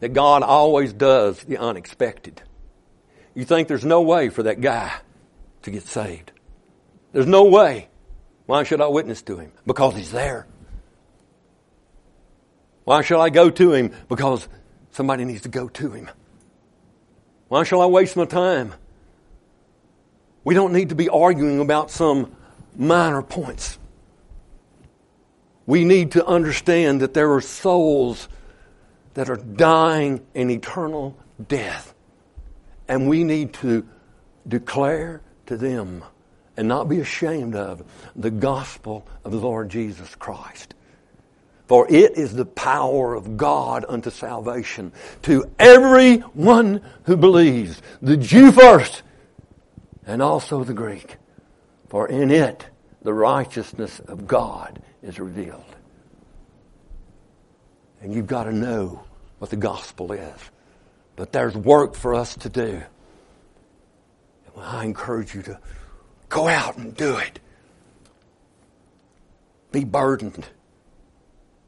that 0.01 0.12
God 0.12 0.42
always 0.42 0.92
does 0.92 1.42
the 1.44 1.59
unexpected. 1.59 2.42
You 3.34 3.44
think 3.44 3.68
there's 3.68 3.84
no 3.84 4.03
way 4.03 4.28
for 4.28 4.44
that 4.44 4.61
guy 4.61 4.92
to 5.62 5.70
get 5.70 5.82
saved. 5.82 6.32
There's 7.16 7.26
no 7.26 7.44
way. 7.44 7.88
Why 8.44 8.64
should 8.64 8.82
I 8.82 8.88
witness 8.88 9.22
to 9.22 9.38
him? 9.38 9.50
Because 9.66 9.96
he's 9.96 10.12
there. 10.12 10.46
Why 12.84 13.00
shall 13.00 13.22
I 13.22 13.30
go 13.30 13.48
to 13.48 13.72
him? 13.72 13.92
Because 14.10 14.46
somebody 14.90 15.24
needs 15.24 15.40
to 15.40 15.48
go 15.48 15.66
to 15.66 15.92
him. 15.92 16.10
Why 17.48 17.64
shall 17.64 17.80
I 17.80 17.86
waste 17.86 18.18
my 18.18 18.26
time? 18.26 18.74
We 20.44 20.54
don't 20.54 20.74
need 20.74 20.90
to 20.90 20.94
be 20.94 21.08
arguing 21.08 21.58
about 21.60 21.90
some 21.90 22.36
minor 22.76 23.22
points. 23.22 23.78
We 25.64 25.86
need 25.86 26.10
to 26.10 26.26
understand 26.26 27.00
that 27.00 27.14
there 27.14 27.32
are 27.32 27.40
souls 27.40 28.28
that 29.14 29.30
are 29.30 29.36
dying 29.36 30.20
in 30.34 30.50
eternal 30.50 31.16
death. 31.48 31.94
And 32.86 33.08
we 33.08 33.24
need 33.24 33.54
to 33.54 33.88
declare 34.46 35.22
to 35.46 35.56
them 35.56 36.04
and 36.57 36.68
not 36.68 36.88
be 36.88 37.00
ashamed 37.00 37.54
of 37.54 37.82
the 38.14 38.30
gospel 38.30 39.07
of 39.24 39.32
the 39.32 39.38
Lord 39.38 39.68
Jesus 39.68 40.14
Christ. 40.14 40.74
For 41.66 41.86
it 41.88 42.16
is 42.16 42.32
the 42.32 42.46
power 42.46 43.14
of 43.14 43.36
God 43.36 43.84
unto 43.88 44.11
salvation 44.11 44.92
to 45.22 45.50
everyone 45.59 46.80
who 47.04 47.16
believes, 47.16 47.82
the 48.00 48.16
Jew 48.16 48.52
first, 48.52 49.02
and 50.07 50.22
also 50.22 50.62
the 50.62 50.74
Greek. 50.74 51.16
For 51.88 52.09
in 52.09 52.30
it 52.30 52.66
the 53.02 53.12
righteousness 53.12 54.00
of 54.00 54.26
God 54.26 54.80
is 55.02 55.18
revealed. 55.18 55.64
And 58.00 58.14
you've 58.14 58.28
got 58.28 58.44
to 58.44 58.52
know 58.52 59.02
what 59.38 59.50
the 59.50 59.57
gospel 59.57 60.12
is. 60.12 60.38
But 61.16 61.32
there's 61.32 61.57
work 61.57 61.94
for 61.94 62.14
us 62.14 62.36
to 62.36 62.48
do. 62.48 62.82
I 64.57 64.84
encourage 64.84 65.34
you 65.34 65.42
to 65.42 65.59
go 66.28 66.48
out 66.48 66.76
and 66.76 66.96
do 66.96 67.16
it. 67.16 67.38
Be 69.72 69.84
burdened 69.84 70.46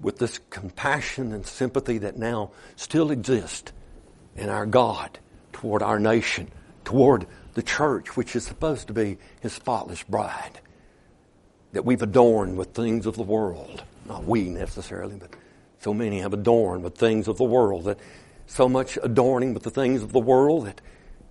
with 0.01 0.19
this 0.19 0.41
compassion 0.51 1.33
and 1.33 1.47
sympathy 1.47 1.99
that 1.99 2.17
now 2.17 2.51
still 2.77 3.11
exists 3.11 3.73
in 4.37 4.49
our 4.49 4.67
God 4.67 5.19
toward 5.53 5.83
our 5.83 5.99
nation, 5.99 6.49
toward 6.85 7.27
the 7.55 7.63
church, 7.63 8.17
which 8.17 8.37
is 8.37 8.45
supposed 8.45 8.87
to 8.87 8.93
be 8.93 9.19
his 9.41 9.53
spotless 9.53 10.03
bride, 10.05 10.61
that 11.73 11.85
we've 11.85 12.03
adorned 12.03 12.57
with 12.57 12.69
things 12.69 13.07
of 13.07 13.17
the 13.17 13.23
world. 13.23 13.83
Not 14.07 14.25
we 14.25 14.49
necessarily, 14.49 15.17
but 15.17 15.31
so 15.81 15.93
many 15.93 16.21
have 16.21 16.33
adorned 16.33 16.85
with 16.85 16.97
things 16.97 17.29
of 17.29 17.37
the 17.37 17.45
world 17.45 17.85
that 17.85 17.99
so 18.47 18.69
much 18.69 18.99
adorning 19.03 19.53
with 19.53 19.65
the 19.65 19.71
things 19.71 20.03
of 20.03 20.13
the 20.13 20.21
world 20.21 20.67
that 20.67 20.81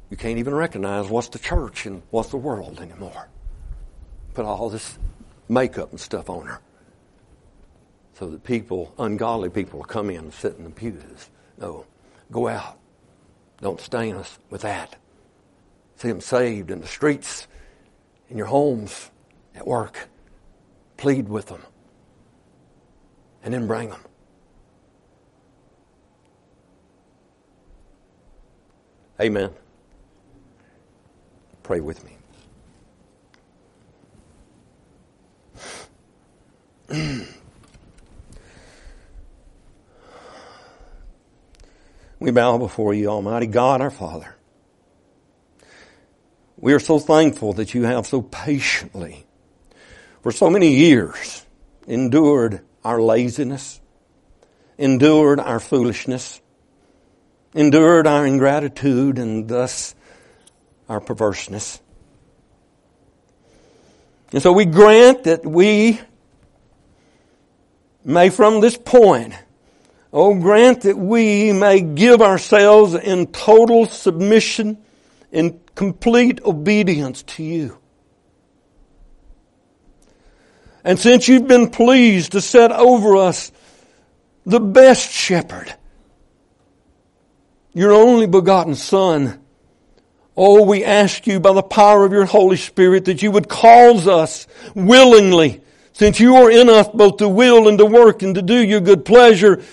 you 0.10 0.18
can't 0.18 0.40
even 0.40 0.56
recognize 0.56 1.10
what's 1.10 1.30
the 1.30 1.40
church 1.40 1.86
and 1.86 2.02
what's 2.12 2.30
the 2.30 2.38
world 2.38 2.80
anymore. 2.80 3.28
Put 4.34 4.46
all 4.46 4.70
this 4.70 4.98
makeup 5.50 5.92
and 5.92 6.00
stuff 6.00 6.30
on 6.30 6.48
her. 6.48 6.62
So 8.14 8.28
that 8.30 8.44
people, 8.44 8.94
ungodly 8.98 9.50
people, 9.50 9.84
come 9.84 10.10
in 10.10 10.18
and 10.18 10.34
sit 10.34 10.56
in 10.58 10.64
the 10.64 10.70
pews. 10.70 11.30
No, 11.60 11.86
go 12.32 12.48
out. 12.48 12.78
Don't 13.62 13.82
stain 13.82 14.16
us 14.16 14.40
with 14.50 14.62
that. 14.62 14.96
See 15.98 16.08
them 16.08 16.22
saved 16.22 16.72
in 16.72 16.80
the 16.80 16.88
streets, 16.88 17.48
in 18.30 18.38
your 18.38 18.48
homes, 18.48 19.10
at 19.56 19.68
work. 19.68 20.10
Plead 20.96 21.28
with 21.28 21.48
them. 21.48 21.62
And 23.44 23.54
then 23.54 23.68
bring 23.68 23.90
them. 23.90 24.02
Amen. 29.20 29.52
Pray 31.68 31.82
with 31.82 32.02
me. 32.06 32.16
we 42.20 42.32
bow 42.32 42.58
before 42.58 42.94
you, 42.94 43.10
Almighty 43.10 43.48
God, 43.48 43.82
our 43.82 43.92
Father. 43.92 44.34
We 46.56 46.72
are 46.72 46.80
so 46.80 47.00
thankful 47.00 47.52
that 47.52 47.74
you 47.74 47.84
have 47.84 48.08
so 48.08 48.22
patiently, 48.22 49.26
for 50.24 50.32
so 50.32 50.50
many 50.50 50.74
years, 50.74 51.46
endured 51.86 52.62
our 52.86 53.02
laziness, 53.02 53.82
endured 54.78 55.42
our 55.42 55.60
foolishness, 55.60 56.40
endured 57.54 58.08
our 58.08 58.26
ingratitude 58.26 59.20
and 59.20 59.50
thus 59.50 59.96
our 60.90 61.00
perverseness. 61.00 61.80
And 64.32 64.42
so 64.42 64.52
we 64.52 64.66
grant 64.66 65.24
that 65.26 65.46
we 65.46 66.00
may 68.04 68.30
from 68.30 68.62
this 68.62 68.78
point, 68.78 69.34
oh 70.12 70.36
grant 70.36 70.82
that 70.82 70.98
we 70.98 71.54
may 71.54 71.82
give 71.82 72.22
ourselves 72.22 72.94
in 72.94 73.28
total 73.28 73.86
submission, 73.86 74.78
in 75.32 75.60
complete 75.76 76.42
obedience 76.44 77.24
to 77.24 77.44
you. 77.44 77.78
And 80.84 80.98
since 80.98 81.28
you've 81.28 81.48
been 81.48 81.70
pleased 81.70 82.32
to 82.32 82.42
set 82.42 82.72
over 82.72 83.18
us 83.18 83.52
the 84.46 84.62
best 84.62 85.12
shepherd, 85.12 85.74
your 87.74 87.92
only 87.92 88.26
begotten 88.26 88.74
Son. 88.74 89.40
Oh, 90.40 90.62
we 90.62 90.84
ask 90.84 91.26
you 91.26 91.40
by 91.40 91.52
the 91.52 91.64
power 91.64 92.06
of 92.06 92.12
your 92.12 92.26
Holy 92.26 92.58
Spirit 92.58 93.06
that 93.06 93.24
you 93.24 93.32
would 93.32 93.50
cause 93.50 94.08
us 94.08 94.46
willingly, 94.76 95.62
since 95.94 96.20
you 96.20 96.36
are 96.36 96.52
in 96.52 96.70
us 96.70 96.88
both 96.94 97.18
to 97.18 97.28
will 97.28 97.68
and 97.68 97.80
to 97.80 97.86
work 97.86 98.22
and 98.22 98.36
to 98.36 98.44
do 98.44 98.64
your 98.64 98.80
good 98.80 99.04
pleasure, 99.04 99.64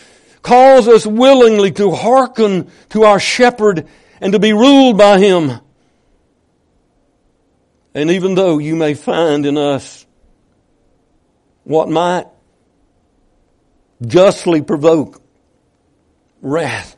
cause 0.40 0.88
us 0.88 1.06
willingly 1.06 1.70
to 1.72 1.90
hearken 1.90 2.70
to 2.88 3.02
our 3.02 3.20
shepherd 3.20 3.86
and 4.22 4.32
to 4.32 4.38
be 4.38 4.54
ruled 4.54 4.96
by 4.96 5.18
him. 5.18 5.60
And 7.92 8.10
even 8.10 8.34
though 8.34 8.56
you 8.56 8.74
may 8.74 8.94
find 8.94 9.44
in 9.44 9.58
us 9.58 10.06
what 11.64 11.90
might 11.90 12.26
justly 14.00 14.62
provoke 14.62 15.20
wrath, 16.40 16.96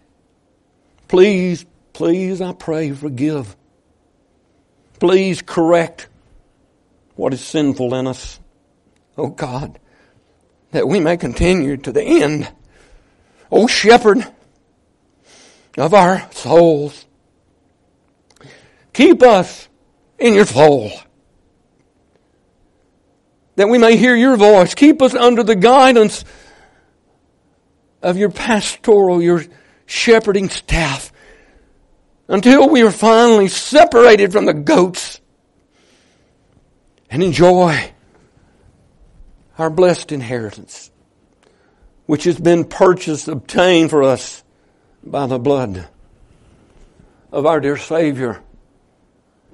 please, 1.08 1.66
please, 1.96 2.42
I 2.42 2.52
pray, 2.52 2.92
forgive. 2.92 3.56
Please 5.00 5.40
correct 5.40 6.08
what 7.14 7.32
is 7.32 7.40
sinful 7.40 7.94
in 7.94 8.06
us. 8.06 8.38
Oh 9.16 9.28
God, 9.28 9.78
that 10.72 10.86
we 10.86 11.00
may 11.00 11.16
continue 11.16 11.78
to 11.78 11.92
the 11.92 12.02
end. 12.02 12.52
Oh 13.50 13.66
shepherd 13.66 14.30
of 15.78 15.94
our 15.94 16.30
souls, 16.32 17.06
keep 18.92 19.22
us 19.22 19.66
in 20.18 20.34
your 20.34 20.44
fold. 20.44 20.92
That 23.54 23.70
we 23.70 23.78
may 23.78 23.96
hear 23.96 24.14
your 24.14 24.36
voice. 24.36 24.74
Keep 24.74 25.00
us 25.00 25.14
under 25.14 25.42
the 25.42 25.56
guidance 25.56 26.26
of 28.02 28.18
your 28.18 28.28
pastoral, 28.28 29.22
your 29.22 29.46
shepherding 29.86 30.50
staff 30.50 31.10
until 32.28 32.68
we 32.68 32.82
are 32.82 32.90
finally 32.90 33.48
separated 33.48 34.32
from 34.32 34.46
the 34.46 34.54
goats 34.54 35.20
and 37.10 37.22
enjoy 37.22 37.92
our 39.58 39.70
blessed 39.70 40.12
inheritance, 40.12 40.90
which 42.06 42.24
has 42.24 42.38
been 42.38 42.64
purchased, 42.64 43.28
obtained 43.28 43.90
for 43.90 44.02
us 44.02 44.42
by 45.02 45.26
the 45.26 45.38
blood 45.38 45.88
of 47.32 47.46
our 47.46 47.60
dear 47.60 47.76
Savior, 47.76 48.42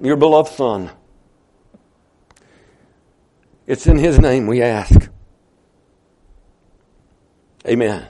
your 0.01 0.17
beloved 0.17 0.51
Son. 0.51 0.89
It's 3.65 3.87
in 3.87 3.97
His 3.97 4.19
name 4.19 4.47
we 4.47 4.61
ask. 4.61 5.09
Amen. 7.65 8.07